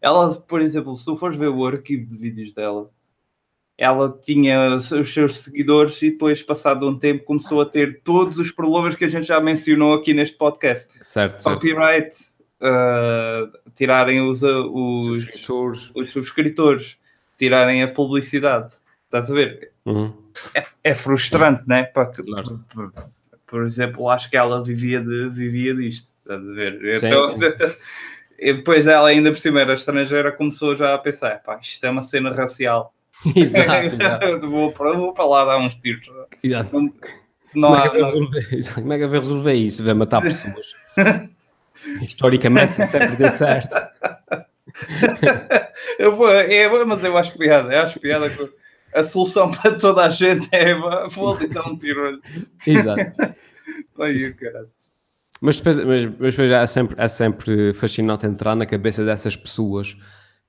Ela, 0.00 0.34
por 0.34 0.60
exemplo, 0.60 0.96
se 0.96 1.04
tu 1.04 1.16
fores 1.16 1.36
ver 1.36 1.48
o 1.48 1.66
arquivo 1.66 2.06
de 2.06 2.16
vídeos 2.16 2.52
dela, 2.52 2.88
ela 3.78 4.18
tinha 4.24 4.74
os 4.74 5.12
seus 5.12 5.40
seguidores 5.40 6.00
e 6.00 6.10
depois, 6.10 6.42
passado 6.42 6.88
um 6.88 6.98
tempo, 6.98 7.24
começou 7.24 7.60
a 7.60 7.66
ter 7.66 8.00
todos 8.02 8.38
os 8.38 8.50
problemas 8.50 8.94
que 8.94 9.04
a 9.04 9.08
gente 9.08 9.26
já 9.26 9.38
mencionou 9.38 9.92
aqui 9.94 10.14
neste 10.14 10.36
podcast. 10.36 10.88
Certo. 11.02 11.42
Copyright, 11.42 12.16
uh, 12.62 13.52
tirarem 13.74 14.22
os, 14.22 14.42
uh, 14.42 14.72
os, 14.72 15.20
subscritores. 15.20 15.90
os 15.94 16.10
subscritores, 16.10 16.96
tirarem 17.38 17.82
a 17.82 17.88
publicidade. 17.88 18.72
Estás 19.04 19.30
a 19.30 19.34
ver? 19.34 19.72
Uhum. 19.84 20.12
É, 20.54 20.64
é, 20.82 20.94
frustrante, 20.94 21.62
né? 21.66 21.84
Porque, 21.84 22.22
claro. 22.22 22.64
por, 22.72 22.92
por, 23.46 23.64
exemplo, 23.64 24.08
acho 24.08 24.30
que 24.30 24.38
ela 24.38 24.64
vivia, 24.64 25.00
de, 25.02 25.28
vivia 25.28 25.74
disto. 25.74 26.10
Estás 26.22 26.40
a 26.40 26.52
ver? 26.52 26.98
Sim, 26.98 27.06
então, 27.06 27.24
sim. 27.24 27.76
E 28.38 28.52
depois 28.52 28.86
ela, 28.86 29.08
ainda 29.08 29.30
por 29.30 29.38
cima, 29.38 29.62
era 29.62 29.72
estrangeira, 29.72 30.30
começou 30.30 30.76
já 30.76 30.94
a 30.94 30.98
pensar: 30.98 31.42
pá, 31.42 31.58
isto 31.62 31.82
é 31.84 31.88
uma 31.88 32.02
cena 32.02 32.30
racial 32.30 32.94
Exato, 33.34 33.72
exato. 33.86 34.50
vou, 34.50 34.72
para, 34.72 34.92
vou 34.92 35.12
para 35.12 35.24
lá 35.24 35.44
dar 35.44 35.58
uns 35.58 35.76
tiros. 35.76 36.06
exato. 36.42 36.70
Não, 36.72 36.92
não 37.54 37.68
Como, 37.70 37.76
é 37.76 37.86
há, 37.86 37.90
que 37.90 37.98
não- 37.98 38.10
resolver, 38.10 38.48
exato. 38.54 38.80
Como 38.80 38.92
é 38.92 38.98
que 38.98 39.06
vai 39.06 39.18
resolver 39.18 39.54
isso? 39.54 39.84
Vai 39.84 39.94
matar 39.94 40.20
pessoas. 40.22 40.72
Historicamente 42.02 42.74
sempre 42.88 43.16
deu 43.16 43.28
certo. 43.30 43.74
eu 45.98 46.16
vou, 46.16 46.30
é, 46.30 46.84
mas 46.84 47.02
eu 47.04 47.16
acho 47.16 47.36
piada. 47.38 47.72
Eu 47.72 47.82
acho 47.82 48.00
piada 48.00 48.28
que 48.30 48.48
a 48.94 49.02
solução 49.02 49.50
para 49.50 49.72
toda 49.78 50.04
a 50.04 50.10
gente 50.10 50.48
é 50.52 50.74
vá, 50.74 51.06
vou 51.08 51.36
ali 51.36 51.48
dar 51.48 51.66
um 51.68 51.76
tiro. 51.78 52.20
Exato. 52.66 53.12
Aí, 53.98 54.32
caralho. 54.34 54.68
Mas 55.40 55.56
depois, 55.56 55.76
mas, 55.78 56.04
mas 56.04 56.34
depois 56.34 56.50
é, 56.50 56.66
sempre, 56.66 56.94
é 56.98 57.08
sempre 57.08 57.72
fascinante 57.74 58.26
entrar 58.26 58.54
na 58.56 58.64
cabeça 58.64 59.04
dessas 59.04 59.36
pessoas 59.36 59.96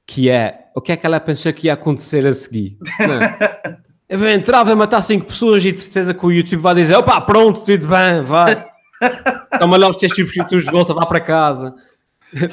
que 0.07 0.29
é 0.29 0.67
o 0.73 0.81
que 0.81 0.91
é 0.91 0.97
que 0.97 1.05
ela 1.05 1.19
pensou 1.19 1.51
que 1.51 1.67
ia 1.67 1.73
acontecer 1.73 2.25
a 2.25 2.33
seguir. 2.33 2.77
Não. 2.99 3.21
é? 3.21 3.77
Eu 4.09 4.17
vou 4.19 4.29
entrar, 4.29 4.63
vou 4.63 4.75
matar 4.75 5.01
cinco 5.01 5.25
pessoas 5.25 5.65
e 5.65 5.71
de 5.73 5.81
certeza 5.81 6.13
que 6.13 6.25
o 6.25 6.31
YouTube 6.31 6.61
vai 6.61 6.75
dizer: 6.75 6.95
opá, 6.95 7.19
pronto, 7.19 7.59
tudo 7.65 7.87
bem, 7.87 8.21
vai. 8.21 8.65
Toma 9.59 9.75
lá 9.75 9.89
os 9.89 9.97
teus 9.97 10.15
subscritores 10.15 10.63
de 10.63 10.71
volta, 10.71 10.93
vá 10.93 11.05
para 11.05 11.19
casa. 11.19 11.75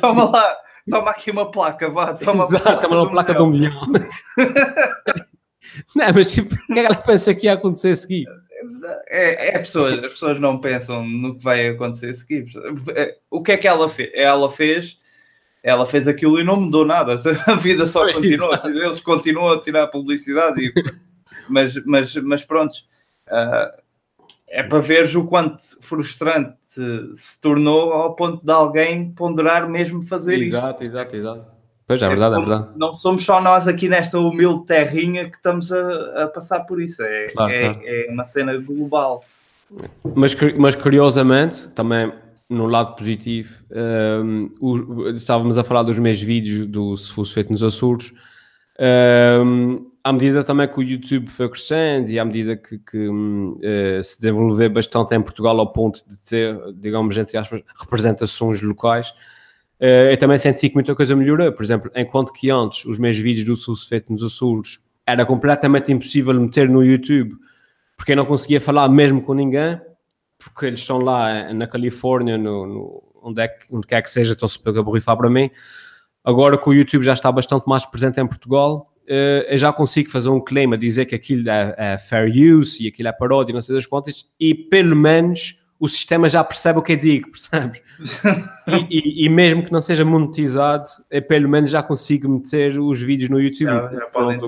Toma 0.01 0.25
lá, 0.25 0.57
toma 0.91 1.11
aqui 1.13 1.31
uma 1.31 1.51
placa, 1.51 1.89
vá. 1.89 2.13
Toma, 2.15 2.43
Exato, 2.45 2.81
toma 2.81 2.97
lá 2.97 3.03
uma 3.03 3.11
placa 3.11 3.35
de 3.35 3.41
um 3.41 3.47
milhão. 3.47 3.73
Não, 5.95 6.07
mas 6.13 6.33
tipo, 6.33 6.55
o 6.55 6.73
que 6.73 6.79
é 6.79 6.83
que 6.83 6.87
ela 6.87 6.97
pensou 6.97 7.35
que 7.35 7.47
ia 7.47 7.53
acontecer 7.53 7.91
a 7.91 7.97
seguir? 7.97 8.27
É, 9.09 9.57
é 9.57 9.59
pessoas, 9.59 9.95
as 10.05 10.13
pessoas 10.13 10.41
não 10.41 10.61
pensam 10.61 11.05
no 11.05 11.37
que 11.37 11.43
vai 11.43 11.69
acontecer 11.69 12.11
a 12.11 12.15
seguir. 12.15 12.47
É, 12.95 13.17
O 13.31 13.43
que 13.43 13.53
é 13.53 13.57
que 13.57 13.67
ela 13.67 13.89
fez? 13.89 14.11
Ela 14.15 14.51
fez, 14.51 14.99
ela 15.65 15.87
fez 15.87 16.07
aquilo 16.07 16.39
e 16.39 16.45
não 16.45 16.57
mudou 16.61 16.85
nada. 16.85 17.15
A 17.49 17.55
vida 17.55 17.87
só 17.87 18.03
Pois, 18.03 18.17
continua. 18.19 18.49
exato. 18.49 18.69
Eles 18.69 19.01
continuam 19.01 19.49
a 19.51 19.59
tirar 19.61 19.87
publicidade. 19.89 20.63
e- 20.67 20.73
mas, 21.49 21.75
mas, 21.87 22.15
mas 22.17 22.45
pronto, 22.45 22.75
ah, 23.29 23.75
é 24.49 24.63
para 24.63 24.79
veres 24.81 25.15
o 25.15 25.25
quanto 25.25 25.61
frustrante 25.81 26.55
se 27.17 27.41
tornou 27.41 27.93
ao 27.93 28.15
ponto 28.15 28.45
de 28.45 28.53
alguém 28.53 29.11
ponderar 29.13 29.69
mesmo 29.69 30.03
fazer 30.03 30.39
isso. 30.39 30.57
Exato, 30.57 30.85
exato, 30.85 31.17
exato. 31.17 31.45
Pois 31.87 32.01
é, 32.03 32.09
verdade, 32.09 32.35
é 32.35 32.39
verdade. 32.39 32.69
Não 32.77 32.93
somos 32.95 33.25
só 33.25 33.41
nós 33.41 33.69
aqui 33.69 33.89
nesta 33.89 34.19
humilde 34.19 34.65
terrinha 34.67 35.29
que 35.31 35.37
estamos 35.37 35.71
a, 35.73 36.25
a 36.25 36.29
passar 36.29 36.61
por 36.61 36.81
isso. 36.81 37.03
É, 37.03 37.27
Claro, 37.29 37.53
é, 37.53 37.61
claro. 37.75 37.81
é 37.85 38.07
uma 38.11 38.25
cena 38.25 38.57
global. 38.57 39.23
Mas, 40.15 40.35
mas 40.59 40.75
curiosamente, 40.77 41.69
também 41.73 42.13
no 42.49 42.67
lado 42.67 42.95
positivo, 42.97 43.65
hum, 44.25 44.51
o- 44.61 45.09
estávamos 45.11 45.57
a 45.59 45.65
falar 45.65 45.83
dos 45.83 45.99
meus 45.99 46.21
vídeos 46.23 46.67
do 46.67 46.97
Se 46.97 47.11
Fosse 47.13 47.33
Feito 47.35 47.51
nos 47.53 47.63
Açores. 47.63 48.13
hum, 49.45 49.91
à 50.03 50.13
medida 50.13 50.45
também 50.45 50.69
que 50.69 50.79
o 50.79 50.83
YouTube 50.83 51.29
foi 51.31 51.49
crescendo 51.49 52.11
e 52.11 52.19
à 52.19 52.25
medida 52.25 52.57
que, 52.57 52.79
que, 52.79 53.09
eh, 53.63 54.01
se 54.03 54.21
desenvolveu 54.21 54.69
bastante 54.69 55.15
em 55.15 55.23
Portugal 55.23 55.59
ao 55.59 55.73
ponto 55.73 56.01
de 56.07 56.19
ter, 56.21 56.59
digamos, 56.75 57.17
entre 57.17 57.39
aspas, 57.39 57.63
representações 57.81 58.61
locais, 58.61 59.15
eh, 59.81 60.13
eu 60.13 60.17
também 60.19 60.37
senti 60.37 60.69
que 60.69 60.75
muita 60.75 60.95
coisa 60.95 61.17
melhorou. 61.17 61.51
Por 61.53 61.63
exemplo, 61.65 61.91
enquanto 61.97 62.33
que 62.33 62.51
antes 62.51 62.85
os 62.85 62.99
meus 62.99 63.17
vídeos 63.17 63.47
do 63.47 63.57
Fosse 63.57 63.89
Feito 63.89 64.13
nos 64.13 64.23
Açores 64.23 64.79
era 65.07 65.25
completamente 65.25 65.91
impossível 65.93 66.35
meter 66.39 66.69
no 66.69 66.85
YouTube 66.85 67.35
porque 67.97 68.13
eu 68.13 68.17
não 68.17 68.27
conseguia 68.27 68.61
falar 68.61 68.89
mesmo 68.89 69.23
com 69.23 69.33
ninguém, 69.35 69.81
porque 70.45 70.67
eles 70.67 70.81
estão 70.81 70.99
lá 70.99 71.53
na 71.53 71.67
Califórnia, 71.67 72.37
no, 72.39 72.67
no- 72.67 73.03
onde, 73.23 73.41
é 73.41 73.49
que, 73.49 73.67
onde 73.75 73.87
quer 73.87 74.03
que 74.03 74.11
seja, 74.11 74.33
estão-se 74.35 74.59
a 74.65 74.83
borrifar 74.83 75.17
para 75.17 75.31
mim. 75.31 75.51
Agora 76.23 76.57
que 76.59 76.69
o 76.69 76.73
YouTube 76.73 77.03
já 77.03 77.13
está 77.13 77.31
bastante 77.33 77.67
mais 77.69 77.85
presente 77.87 78.21
em 78.21 78.27
Portugal, 78.27 78.93
eh, 79.07 79.47
eu 79.51 79.59
já 79.59 79.73
consigo 79.73 80.11
fazer 80.11 80.29
um 80.31 80.41
claim 80.41 80.73
a 80.73 80.77
dizer 80.77 81.05
que 81.07 81.15
aquilo 81.15 81.49
é, 81.51 81.75
é 81.77 81.99
fair 81.99 82.31
use 82.57 82.83
e 82.83 82.89
aquilo 82.89 83.09
é 83.09 83.13
paródia, 83.13 83.53
não 83.55 83.61
sei 83.63 83.75
das 83.75 83.87
contas, 83.87 84.27
e 84.41 84.55
pelo 84.55 84.97
menos 84.97 85.61
o 85.79 85.87
sistema 85.89 86.29
já 86.29 86.43
percebe 86.43 86.79
o 86.79 86.83
que 86.83 86.93
eu 86.93 86.97
digo, 86.97 87.29
percebes? 87.33 87.81
e, 88.67 89.23
e- 89.23 89.25
e 89.27 89.29
mesmo 89.29 89.63
que 89.65 89.73
não 89.73 89.83
seja 89.83 90.05
monetizado, 90.05 90.87
eu 91.11 91.21
pelo 91.23 91.49
menos 91.49 91.71
já 91.71 91.83
consigo 91.83 92.29
meter 92.29 92.79
os 92.79 93.01
vídeos 93.03 93.29
no 93.29 93.39
YouTube. 93.41 93.67
Já, 93.67 93.93
já 93.93 94.07
podem 94.07 94.39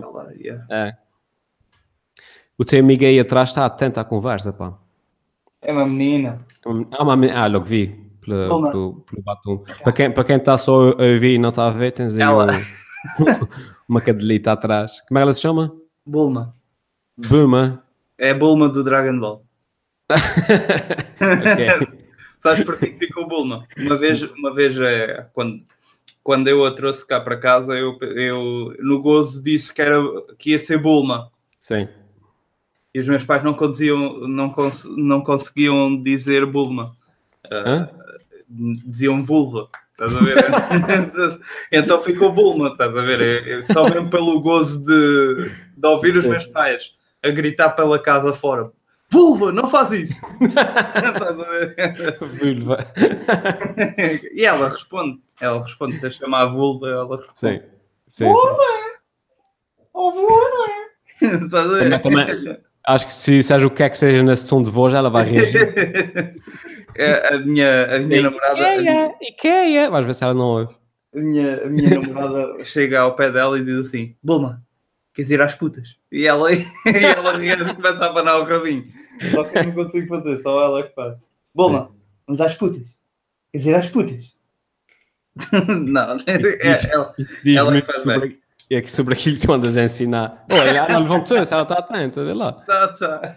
yeah. 0.40 0.64
É. 0.70 0.97
O 2.59 2.64
teu 2.64 2.80
amigo 2.80 3.05
aí 3.05 3.20
atrás 3.20 3.51
está 3.51 3.66
atento 3.66 4.01
à 4.01 4.05
conversa, 4.05 4.51
pá. 4.53 4.78
É 5.67 5.73
uma 5.73 5.85
menina. 5.85 6.47
Ah, 6.93 7.03
uma 7.03 7.17
men- 7.17 7.33
ah, 7.33 7.49
logo 7.49 7.64
vi. 7.64 8.07
Olá. 8.29 8.71
pelo, 8.71 9.01
pelo 9.03 9.23
batom. 9.23 9.64
Para 9.83 9.93
quem, 9.93 10.11
para 10.12 10.25
quem 10.25 10.37
está 10.37 10.57
só 10.57 10.91
a 10.93 11.03
ouvir 11.03 11.35
e 11.35 11.39
não 11.39 11.49
está 11.51 11.67
a 11.67 11.71
ver, 11.71 11.91
tens 11.91 12.17
aí 12.17 12.23
Ela. 12.23 12.47
um- 13.19 13.49
uma 13.89 14.01
cadelita 14.01 14.53
atrás. 14.53 15.01
Como 15.09 15.19
é 15.19 15.21
que 15.21 15.23
ela 15.23 15.35
se 15.35 15.41
chama? 15.41 15.75
Bulma. 16.05 16.55
Buma. 17.17 17.83
É 18.17 18.31
a 18.31 18.35
Bulma 18.35 18.69
do 18.69 18.85
Dragon 18.85 19.19
Ball. 19.19 19.45
Ok. 21.19 21.97
Sabes 22.43 22.62
por 22.64 22.79
que 22.79 22.93
ficou 22.93 23.27
Bulma? 23.27 23.67
Uma 23.77 23.97
vez, 23.97 24.23
uma 24.23 24.55
vez 24.55 24.79
é, 24.79 25.27
quando, 25.33 25.62
quando 26.23 26.47
eu 26.47 26.64
a 26.64 26.71
trouxe 26.71 27.05
cá 27.05 27.21
para 27.21 27.37
casa, 27.37 27.75
eu, 27.77 27.99
eu 28.01 28.73
no 28.79 29.03
gozo 29.03 29.43
disse 29.43 29.75
que, 29.75 29.83
era, 29.83 30.01
que 30.39 30.51
ia 30.51 30.59
ser 30.59 30.79
Bulma. 30.79 31.29
Sim. 31.59 31.89
E 32.97 32.99
os 32.99 33.07
meus 33.07 33.22
pais 33.24 33.44
não, 33.44 33.53
conseguiam, 33.53 34.26
não, 34.26 34.49
cons- 34.49 34.88
não 34.97 35.20
conseguiam 35.20 36.03
dizer 36.03 36.47
Bulma. 36.47 36.97
Hã? 37.53 37.90
Diziam 38.49 39.22
vulva. 39.22 39.68
Estás 39.92 40.16
a 40.16 40.20
ver? 40.20 40.36
então 41.70 42.01
ficou 42.01 42.32
Bulma, 42.32 42.68
estás 42.68 42.97
a 42.97 43.03
ver? 43.03 43.20
É- 43.20 43.53
é 43.59 43.64
só 43.66 43.84
mesmo 43.86 44.09
pelo 44.09 44.40
gozo 44.40 44.82
de, 44.82 45.51
de 45.76 45.86
ouvir 45.86 46.16
os 46.16 46.24
Sim. 46.24 46.30
meus 46.30 46.47
pais 46.47 46.94
a 47.22 47.28
gritar 47.28 47.68
pela 47.72 47.99
casa 47.99 48.32
fora. 48.32 48.72
Vulva, 49.11 49.53
não 49.53 49.68
faz 49.68 49.92
isso! 49.92 50.18
estás 50.40 51.38
a 51.38 51.44
ver? 51.51 52.18
Vulva. 52.18 52.94
e 54.32 54.42
ela 54.42 54.70
responde. 54.70 55.20
Ela 55.38 55.62
responde, 55.62 55.99
se 55.99 56.07
eu 56.07 56.11
chamar 56.11 56.44
a 56.44 56.47
vulva, 56.47 56.88
ela 56.88 57.16
responde. 57.18 57.59
Sim. 57.59 57.61
Sim, 58.09 58.24
sim. 58.24 58.32
Oh, 59.92 60.12
vulva! 60.12 61.44
Estás 61.44 61.70
a 61.70 61.74
ver? 61.74 62.03
Também- 62.03 62.26
também- 62.26 62.66
Acho 62.87 63.07
que 63.07 63.14
se 63.14 63.32
disseres 63.32 63.64
o 63.64 63.70
que 63.70 63.82
é 63.82 63.91
que 63.91 63.99
seja 63.99 64.22
nesse 64.22 64.49
tom 64.49 64.62
de 64.62 64.70
voz, 64.70 64.95
ela 64.95 65.11
vai 65.11 65.24
reagir. 65.24 66.37
É, 66.99 67.34
a 67.34 67.39
minha, 67.39 67.97
a 67.97 67.99
minha 67.99 68.22
namorada, 68.22 68.72
a 68.72 68.78
minha, 68.78 69.14
Ikea, 69.20 69.64
Ikea. 69.64 69.91
Vais 69.91 70.07
ver 70.07 70.14
se 70.14 70.24
ela 70.24 70.32
não 70.32 70.47
ouve. 70.47 70.74
a 71.14 71.18
minha, 71.18 71.62
a 71.62 71.66
minha 71.66 71.91
namorada 72.01 72.64
chega 72.64 73.01
ao 73.01 73.14
pé 73.14 73.30
dela 73.30 73.59
e 73.59 73.64
diz 73.64 73.87
assim: 73.87 74.16
Bulma, 74.22 74.62
queres 75.12 75.30
ir 75.30 75.43
às 75.43 75.55
putas? 75.55 75.97
E 76.11 76.26
ela, 76.26 76.51
e 76.55 76.64
ela 76.87 77.45
e 77.45 77.74
começa 77.74 78.03
a 78.03 78.07
abanar 78.07 78.41
o 78.41 78.45
rabinho. 78.45 78.87
Só 79.30 79.45
que 79.45 79.59
eu 79.59 79.64
não 79.64 79.72
consigo 79.72 80.09
fazer, 80.09 80.39
só 80.39 80.64
ela 80.64 80.82
que 80.84 80.95
faz. 80.95 81.18
Bulma, 81.55 81.91
vamos 82.26 82.41
às 82.41 82.55
putas? 82.55 82.84
Queres 83.53 83.66
ir 83.66 83.74
às 83.74 83.89
putas? 83.89 84.34
não, 85.68 86.16
é, 86.26 86.91
ela, 86.91 87.14
Diz 87.45 87.57
Ela 87.59 87.70
muito 87.70 87.87
faz 87.87 88.03
sobre, 88.03 88.41
é 88.75 88.83
que 88.83 88.91
sobre 88.91 89.14
aquilo 89.14 89.39
que 89.39 89.47
tu 89.47 89.53
andas 89.53 89.77
a 89.77 89.85
ensinar. 89.85 90.45
Olha, 90.53 90.79
ela 90.79 90.99
levantou-se, 90.99 91.53
ela 91.53 91.62
está 91.62 91.75
atenta, 91.75 92.25
vê 92.25 92.33
lá. 92.35 92.53
tá, 92.53 92.89
tá. 92.89 93.35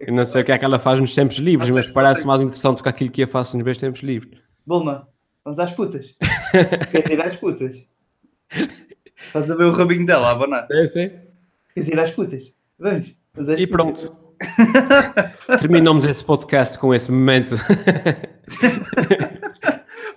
Eu 0.00 0.12
não 0.12 0.24
sei 0.26 0.42
o 0.42 0.44
que 0.44 0.52
é 0.52 0.58
que 0.58 0.64
ela 0.64 0.78
faz 0.78 1.00
nos 1.00 1.14
tempos 1.14 1.36
livres, 1.38 1.70
mas 1.70 1.86
se 1.86 1.92
parece 1.92 2.26
mais 2.26 2.42
interessante 2.42 2.78
do 2.78 2.82
que 2.82 2.88
aquilo 2.88 3.10
que 3.10 3.22
eu 3.22 3.28
faço 3.28 3.56
nos 3.56 3.64
meus 3.64 3.78
tempos 3.78 4.02
livres. 4.02 4.38
Bulma, 4.66 5.08
vamos 5.44 5.58
às 5.58 5.72
putas? 5.72 6.14
Queres 6.90 7.10
ir 7.10 7.20
às 7.20 7.36
putas? 7.36 7.86
Estás 9.26 9.50
a 9.50 9.54
ver 9.54 9.64
o 9.64 9.70
rabinho 9.72 10.04
dela 10.04 10.28
a 10.28 10.32
abanar? 10.32 10.66
É, 10.70 10.86
sim. 10.88 11.10
Queres 11.72 11.88
ir 11.88 11.98
às 11.98 12.10
putas? 12.10 12.52
Vamos. 12.78 13.14
vamos 13.34 13.50
às 13.50 13.58
E 13.60 13.66
putas. 13.66 14.02
pronto. 14.10 14.26
Terminamos 15.60 16.04
esse 16.04 16.22
podcast 16.22 16.78
com 16.78 16.92
esse 16.94 17.10
momento. 17.10 17.56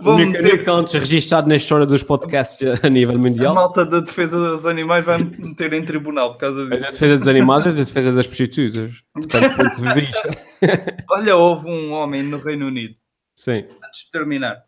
Vou 0.01 0.17
meter- 0.17 0.53
único 0.53 0.71
antes 0.71 0.93
registado 0.93 1.47
na 1.49 1.57
história 1.57 1.85
dos 1.85 2.03
podcasts 2.03 2.61
a 2.83 2.89
nível 2.89 3.15
A 3.15 3.17
mundial. 3.17 3.53
malta 3.53 3.85
da 3.85 3.99
defesa 3.99 4.37
dos 4.37 4.65
animais 4.65 5.03
vai 5.03 5.17
me 5.17 5.35
meter 5.37 5.73
em 5.73 5.83
tribunal 5.83 6.31
por 6.33 6.39
causa 6.39 6.61
É 6.73 6.77
disso. 6.77 6.91
defesa 6.93 7.17
dos 7.17 7.27
animais 7.27 7.65
ou 7.65 7.73
da 7.73 7.83
defesa 7.83 8.11
das 8.13 8.25
prostitutas? 8.25 8.91
Portanto, 9.13 9.55
ponto 9.57 9.75
de 9.75 9.93
vista. 10.05 10.29
Olha, 11.09 11.35
houve 11.35 11.69
um 11.69 11.91
homem 11.91 12.23
no 12.23 12.37
Reino 12.37 12.67
Unido, 12.67 12.95
Sim, 13.35 13.65
antes 13.85 14.05
de 14.05 14.11
terminar, 14.11 14.63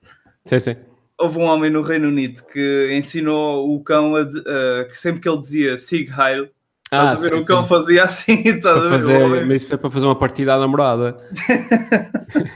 sim, 0.46 0.60
sim. 0.60 0.76
houve 1.18 1.40
um 1.40 1.44
homem 1.44 1.70
no 1.72 1.82
Reino 1.82 2.10
Unido 2.10 2.44
que 2.52 2.90
ensinou 2.92 3.74
o 3.74 3.82
cão 3.84 4.16
a, 4.18 4.22
a- 4.24 4.84
que 4.86 4.98
sempre 4.98 5.22
que 5.22 5.30
ele 5.30 5.40
dizia 5.40 5.78
Sig 5.78 6.10
Heil, 6.10 6.50
Ah, 6.92 7.14
estás 7.14 7.24
a 7.26 7.30
ver, 7.30 7.36
sim, 7.38 7.42
o 7.42 7.46
cão 7.46 7.64
sim. 7.64 7.70
fazia 7.70 8.04
assim, 8.04 8.34
estás 8.50 8.78
a 8.78 8.82
ver? 8.82 8.90
fazer, 8.90 9.24
O 9.24 9.30
mas 9.48 9.62
isso 9.62 9.68
foi 9.70 9.78
para 9.78 9.90
fazer 9.92 10.06
uma 10.08 10.16
partida 10.20 10.56
à 10.56 10.60
namorada. 10.60 11.18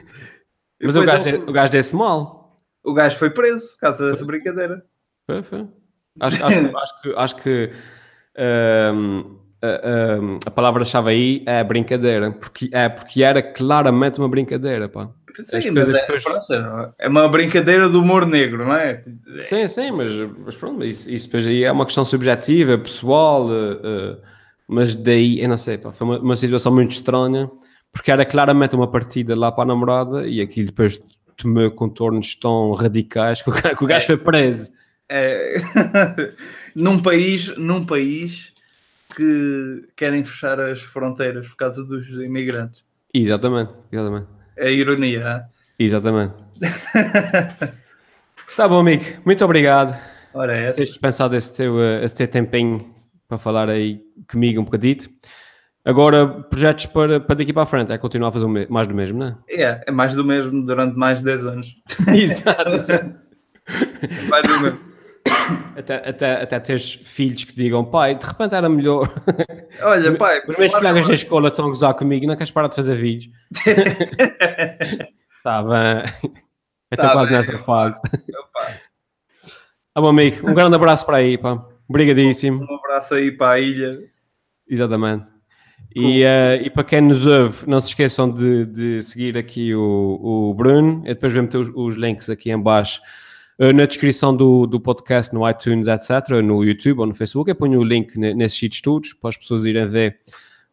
Mas 0.83 0.95
o 0.97 1.03
gajo, 1.03 1.29
ele- 1.29 1.37
o 1.37 1.51
gajo 1.53 1.71
desse 1.71 1.95
mal. 1.95 2.44
O 2.85 2.93
gajo 2.93 3.17
foi 3.17 3.29
preso 3.29 3.73
por 3.73 3.79
causa 3.79 4.05
dessa 4.05 4.25
brincadeira. 4.25 4.83
Foi, 5.25 5.43
foi. 5.43 5.67
Acho, 6.19 6.45
acho, 6.45 6.59
que- 6.59 6.75
acho 6.77 7.01
que, 7.01 7.15
acho 7.15 7.35
que 7.37 7.71
hum, 8.93 9.37
a, 9.61 10.17
hum, 10.19 10.39
a 10.45 10.51
palavra-chave 10.51 11.09
aí 11.09 11.43
é 11.45 11.63
brincadeira, 11.63 12.31
porque, 12.31 12.69
é, 12.71 12.87
porque 12.87 13.23
era 13.23 13.41
claramente 13.41 14.19
uma 14.19 14.29
brincadeira, 14.29 14.87
pá. 14.87 15.09
Sim, 15.43 15.57
as 15.57 15.65
coisas 15.65 15.95
é, 15.97 16.01
depois... 16.01 16.23
pronto, 16.23 16.93
é 16.97 17.09
uma 17.09 17.27
brincadeira 17.27 17.89
do 17.89 17.99
humor 18.01 18.25
negro, 18.25 18.65
não 18.65 18.73
é? 18.73 19.03
Sim, 19.41 19.67
sim, 19.67 19.91
mas, 19.91 20.11
mas 20.45 20.55
pronto, 20.55 20.81
isso, 20.85 21.11
isso 21.11 21.27
depois 21.27 21.45
aí 21.45 21.63
é 21.63 21.71
uma 21.71 21.85
questão 21.85 22.05
subjetiva, 22.05 22.77
pessoal, 22.77 23.47
uh, 23.47 24.13
uh, 24.13 24.17
mas 24.65 24.95
daí, 24.95 25.41
eu 25.41 25.49
não 25.49 25.57
sei, 25.57 25.77
pá, 25.77 25.91
foi 25.91 26.07
uma, 26.07 26.19
uma, 26.19 26.35
situação 26.37 26.73
muito 26.73 26.91
estranha, 26.91 27.51
porque 27.91 28.11
era 28.11 28.23
claramente 28.25 28.75
uma 28.75 28.89
partida 28.89 29.37
lá 29.37 29.51
para 29.51 29.63
a 29.63 29.67
namorada 29.67 30.25
e 30.25 30.39
aquilo 30.39 30.67
depois 30.67 31.01
tomou 31.37 31.69
contornos 31.71 32.35
tão 32.35 32.73
radicais 32.73 33.41
que 33.41 33.49
o, 33.49 33.53
que 33.53 33.83
o 33.83 33.87
gajo 33.87 34.03
é, 34.03 34.07
foi 34.07 34.17
preso. 34.17 34.71
É, 35.09 35.55
num 36.75 37.01
país, 37.01 37.55
num 37.57 37.85
país 37.85 38.53
que 39.15 39.87
querem 39.95 40.23
fechar 40.25 40.59
as 40.59 40.81
fronteiras 40.81 41.47
por 41.47 41.55
causa 41.55 41.83
dos 41.83 42.07
imigrantes. 42.09 42.83
Exatamente, 43.13 43.71
exatamente. 43.91 44.27
É 44.57 44.71
ironia. 44.71 45.45
Exatamente. 45.79 46.33
tá 48.55 48.67
bom, 48.67 48.79
amigo. 48.79 49.03
Muito 49.25 49.43
obrigado. 49.43 49.97
Ora, 50.33 50.57
é 50.57 50.65
essa. 50.65 50.75
Tens 50.77 50.89
dispensado 50.89 51.35
esse 51.35 51.53
teu, 51.53 51.81
eh, 51.81 52.03
esse 52.03 52.15
teu 52.15 52.27
tempinho 52.27 52.93
para 53.27 53.37
falar 53.37 53.69
aí 53.69 54.01
comigo 54.29 54.59
um 54.59 54.65
bocadito. 54.65 55.09
Agora, 55.85 56.27
projetos 56.27 56.87
para, 56.87 57.19
para 57.19 57.35
daqui 57.35 57.53
para 57.53 57.61
a 57.61 57.67
frente, 57.67 57.91
é 57.91 57.97
continuar 57.99 58.29
a 58.29 58.31
fazer 58.31 58.67
mais 58.69 58.87
do 58.87 58.95
mesmo, 58.95 59.19
não 59.19 59.27
é? 59.27 59.37
É, 59.47 59.83
é 59.85 59.91
mais 59.91 60.15
do 60.15 60.25
mesmo 60.25 60.65
durante 60.65 60.97
mais 60.97 61.19
de 61.19 61.25
10 61.25 61.45
anos. 61.45 61.75
Exato. 62.09 62.71
mais 64.27 64.47
do 64.47 64.59
mesmo. 64.61 64.79
Até, 65.77 66.09
até, 66.09 66.41
até 66.41 66.59
teres 66.59 66.93
filhos 66.93 67.43
que 67.43 67.55
digam, 67.55 67.85
pai, 67.85 68.15
de 68.15 68.25
repente 68.25 68.55
era 68.55 68.67
melhor. 68.67 69.13
Olha, 69.81 70.15
pai, 70.17 70.41
os 70.47 70.57
meus 70.57 70.73
colegas 70.73 71.07
da 71.07 71.13
escola 71.13 71.49
estão 71.49 71.65
a 71.65 71.69
gozar 71.69 71.93
comigo, 71.93 72.25
não 72.25 72.35
queres 72.35 72.51
parar 72.51 72.67
de 72.67 72.75
fazer 72.75 72.95
vídeos? 72.95 73.31
Está 75.37 75.61
bem. 75.65 76.31
Estou 76.91 77.07
tá 77.07 77.11
quase 77.11 77.29
bem. 77.29 77.37
nessa 77.37 77.57
fase. 77.59 78.01
Ah, 79.93 80.01
bom, 80.01 80.09
amigo, 80.09 80.49
um 80.49 80.53
grande 80.53 80.75
abraço 80.75 81.05
para 81.05 81.17
aí, 81.17 81.37
pá. 81.37 81.63
Obrigadíssimo. 81.87 82.63
Um 82.63 82.75
abraço 82.75 83.13
aí 83.13 83.31
para 83.31 83.51
a 83.51 83.59
ilha. 83.59 83.99
Exatamente. 84.67 85.34
E, 85.95 86.23
uh, 86.23 86.61
e 86.61 86.69
para 86.69 86.83
quem 86.83 86.99
nos 86.99 87.25
ouve, 87.25 87.65
não 87.65 87.79
se 87.79 87.87
esqueçam 87.87 88.29
de, 88.29 88.65
de 88.65 89.01
seguir 89.01 89.37
aqui 89.37 89.73
o, 89.73 90.49
o 90.49 90.53
Bruno. 90.53 91.01
E 91.05 91.09
depois 91.09 91.33
vamos 91.33 91.49
ter 91.49 91.57
os, 91.57 91.69
os 91.73 91.95
links 91.95 92.29
aqui 92.29 92.51
em 92.51 92.61
baixo 92.61 92.99
uh, 93.59 93.73
na 93.73 93.85
descrição 93.85 94.35
do, 94.35 94.67
do 94.67 94.77
podcast, 94.77 95.33
no 95.33 95.49
iTunes, 95.49 95.87
etc., 95.87 96.41
no 96.43 96.65
YouTube 96.65 96.99
ou 96.99 97.05
no 97.05 97.15
Facebook. 97.15 97.49
Eu 97.49 97.55
ponho 97.55 97.79
o 97.79 97.83
link 97.83 98.17
nesses 98.17 98.59
sítios 98.59 98.81
todos 98.81 99.13
para 99.13 99.29
as 99.29 99.37
pessoas 99.37 99.65
irem 99.65 99.87
ver 99.87 100.19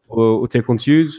o, 0.09 0.41
o 0.41 0.47
teu 0.47 0.61
conteúdo. 0.61 1.13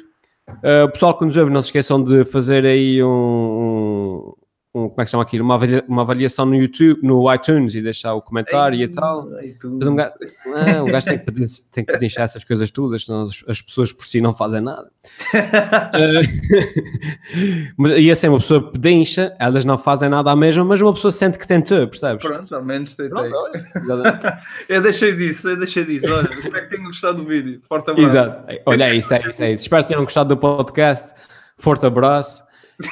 Uh, 0.49 0.91
pessoal 0.93 1.17
que 1.17 1.25
nos 1.25 1.37
ouve, 1.39 1.51
não 1.51 1.63
se 1.63 1.69
esqueçam 1.69 2.03
de 2.03 2.27
fazer 2.27 2.67
aí 2.67 3.03
um, 3.03 3.09
um, 3.09 4.35
como 4.75 4.95
é 4.99 5.05
que 5.05 5.07
se 5.07 5.12
chama 5.12 5.22
aquilo? 5.22 5.45
Uma, 5.45 5.55
avalia, 5.55 5.85
uma 5.87 6.03
avaliação 6.03 6.45
no 6.45 6.57
YouTube, 6.57 6.99
no 7.01 7.33
iTunes 7.33 7.77
e 7.77 7.81
deixar 7.81 8.12
o 8.14 8.20
comentário 8.20 8.77
ei, 8.77 8.83
e 8.83 8.89
tal. 8.89 9.29
Mas 9.31 9.87
um 9.87 9.95
gajo, 9.95 10.14
não, 10.47 10.87
um 10.87 10.91
gajo 10.91 11.07
tem, 11.07 11.18
que 11.18 11.25
pedir, 11.25 11.47
tem 11.70 11.85
que 11.85 11.93
pedir 11.93 12.12
essas 12.18 12.43
coisas 12.43 12.68
todas, 12.72 13.05
senão 13.05 13.22
as, 13.22 13.45
as, 13.47 13.62
pessoas 13.62 13.93
por 13.93 14.05
si 14.05 14.20
não 14.20 14.35
fazem 14.35 14.61
nada. 14.61 14.91
uh, 15.33 16.25
mas, 17.79 17.99
e 17.99 18.11
assim, 18.11 18.27
uma 18.27 18.41
pessoa 18.41 18.72
pedincha, 18.72 19.37
elas 19.39 19.64
não 19.64 19.79
fazem 19.79 20.09
nada 20.09 20.33
à 20.33 20.35
mesma, 20.35 20.64
mas 20.64 20.81
uma 20.81 20.93
pessoa 20.93 21.12
sente 21.12 21.39
que 21.39 21.47
tentou, 21.47 21.87
percebes? 21.87 22.25
Pronto, 22.25 22.53
ao 22.53 22.64
menos 22.64 22.95
tentei. 22.95 23.11
Pronto, 23.11 23.33
eu 24.68 24.83
deixei 24.83 25.14
disso, 25.14 25.51
eu 25.51 25.57
deixei 25.57 25.85
disso. 25.85 26.12
Olha, 26.12 26.29
espero 26.35 26.64
que 26.64 26.70
tenham 26.77 26.87
gostado 26.87 27.22
do 27.22 27.29
vídeo. 27.29 27.61
Forte 27.68 27.93
abraço. 27.93 28.09
Exato. 28.09 28.53
Olha, 28.66 28.91
é 28.91 28.97
isso, 28.97 29.14
é 29.14 29.29
isso, 29.29 29.41
é 29.41 29.53
isso. 29.53 29.62
Espero 29.62 29.85
que 29.85 29.91
tenham 29.91 30.03
gostado 30.03 30.35
do 30.35 30.37
podcast. 30.37 31.12
Forte 31.59 31.87
abraço. 31.87 32.43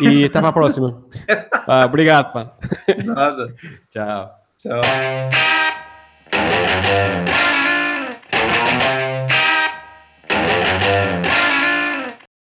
E 0.00 0.24
até 0.24 0.38
a 0.38 0.52
próxima. 0.52 1.02
Ah, 1.66 1.84
obrigado, 1.86 2.32
pá. 2.32 2.52
Nada. 3.04 3.54
Tchau. 3.90 4.30
Tchau. 4.58 4.80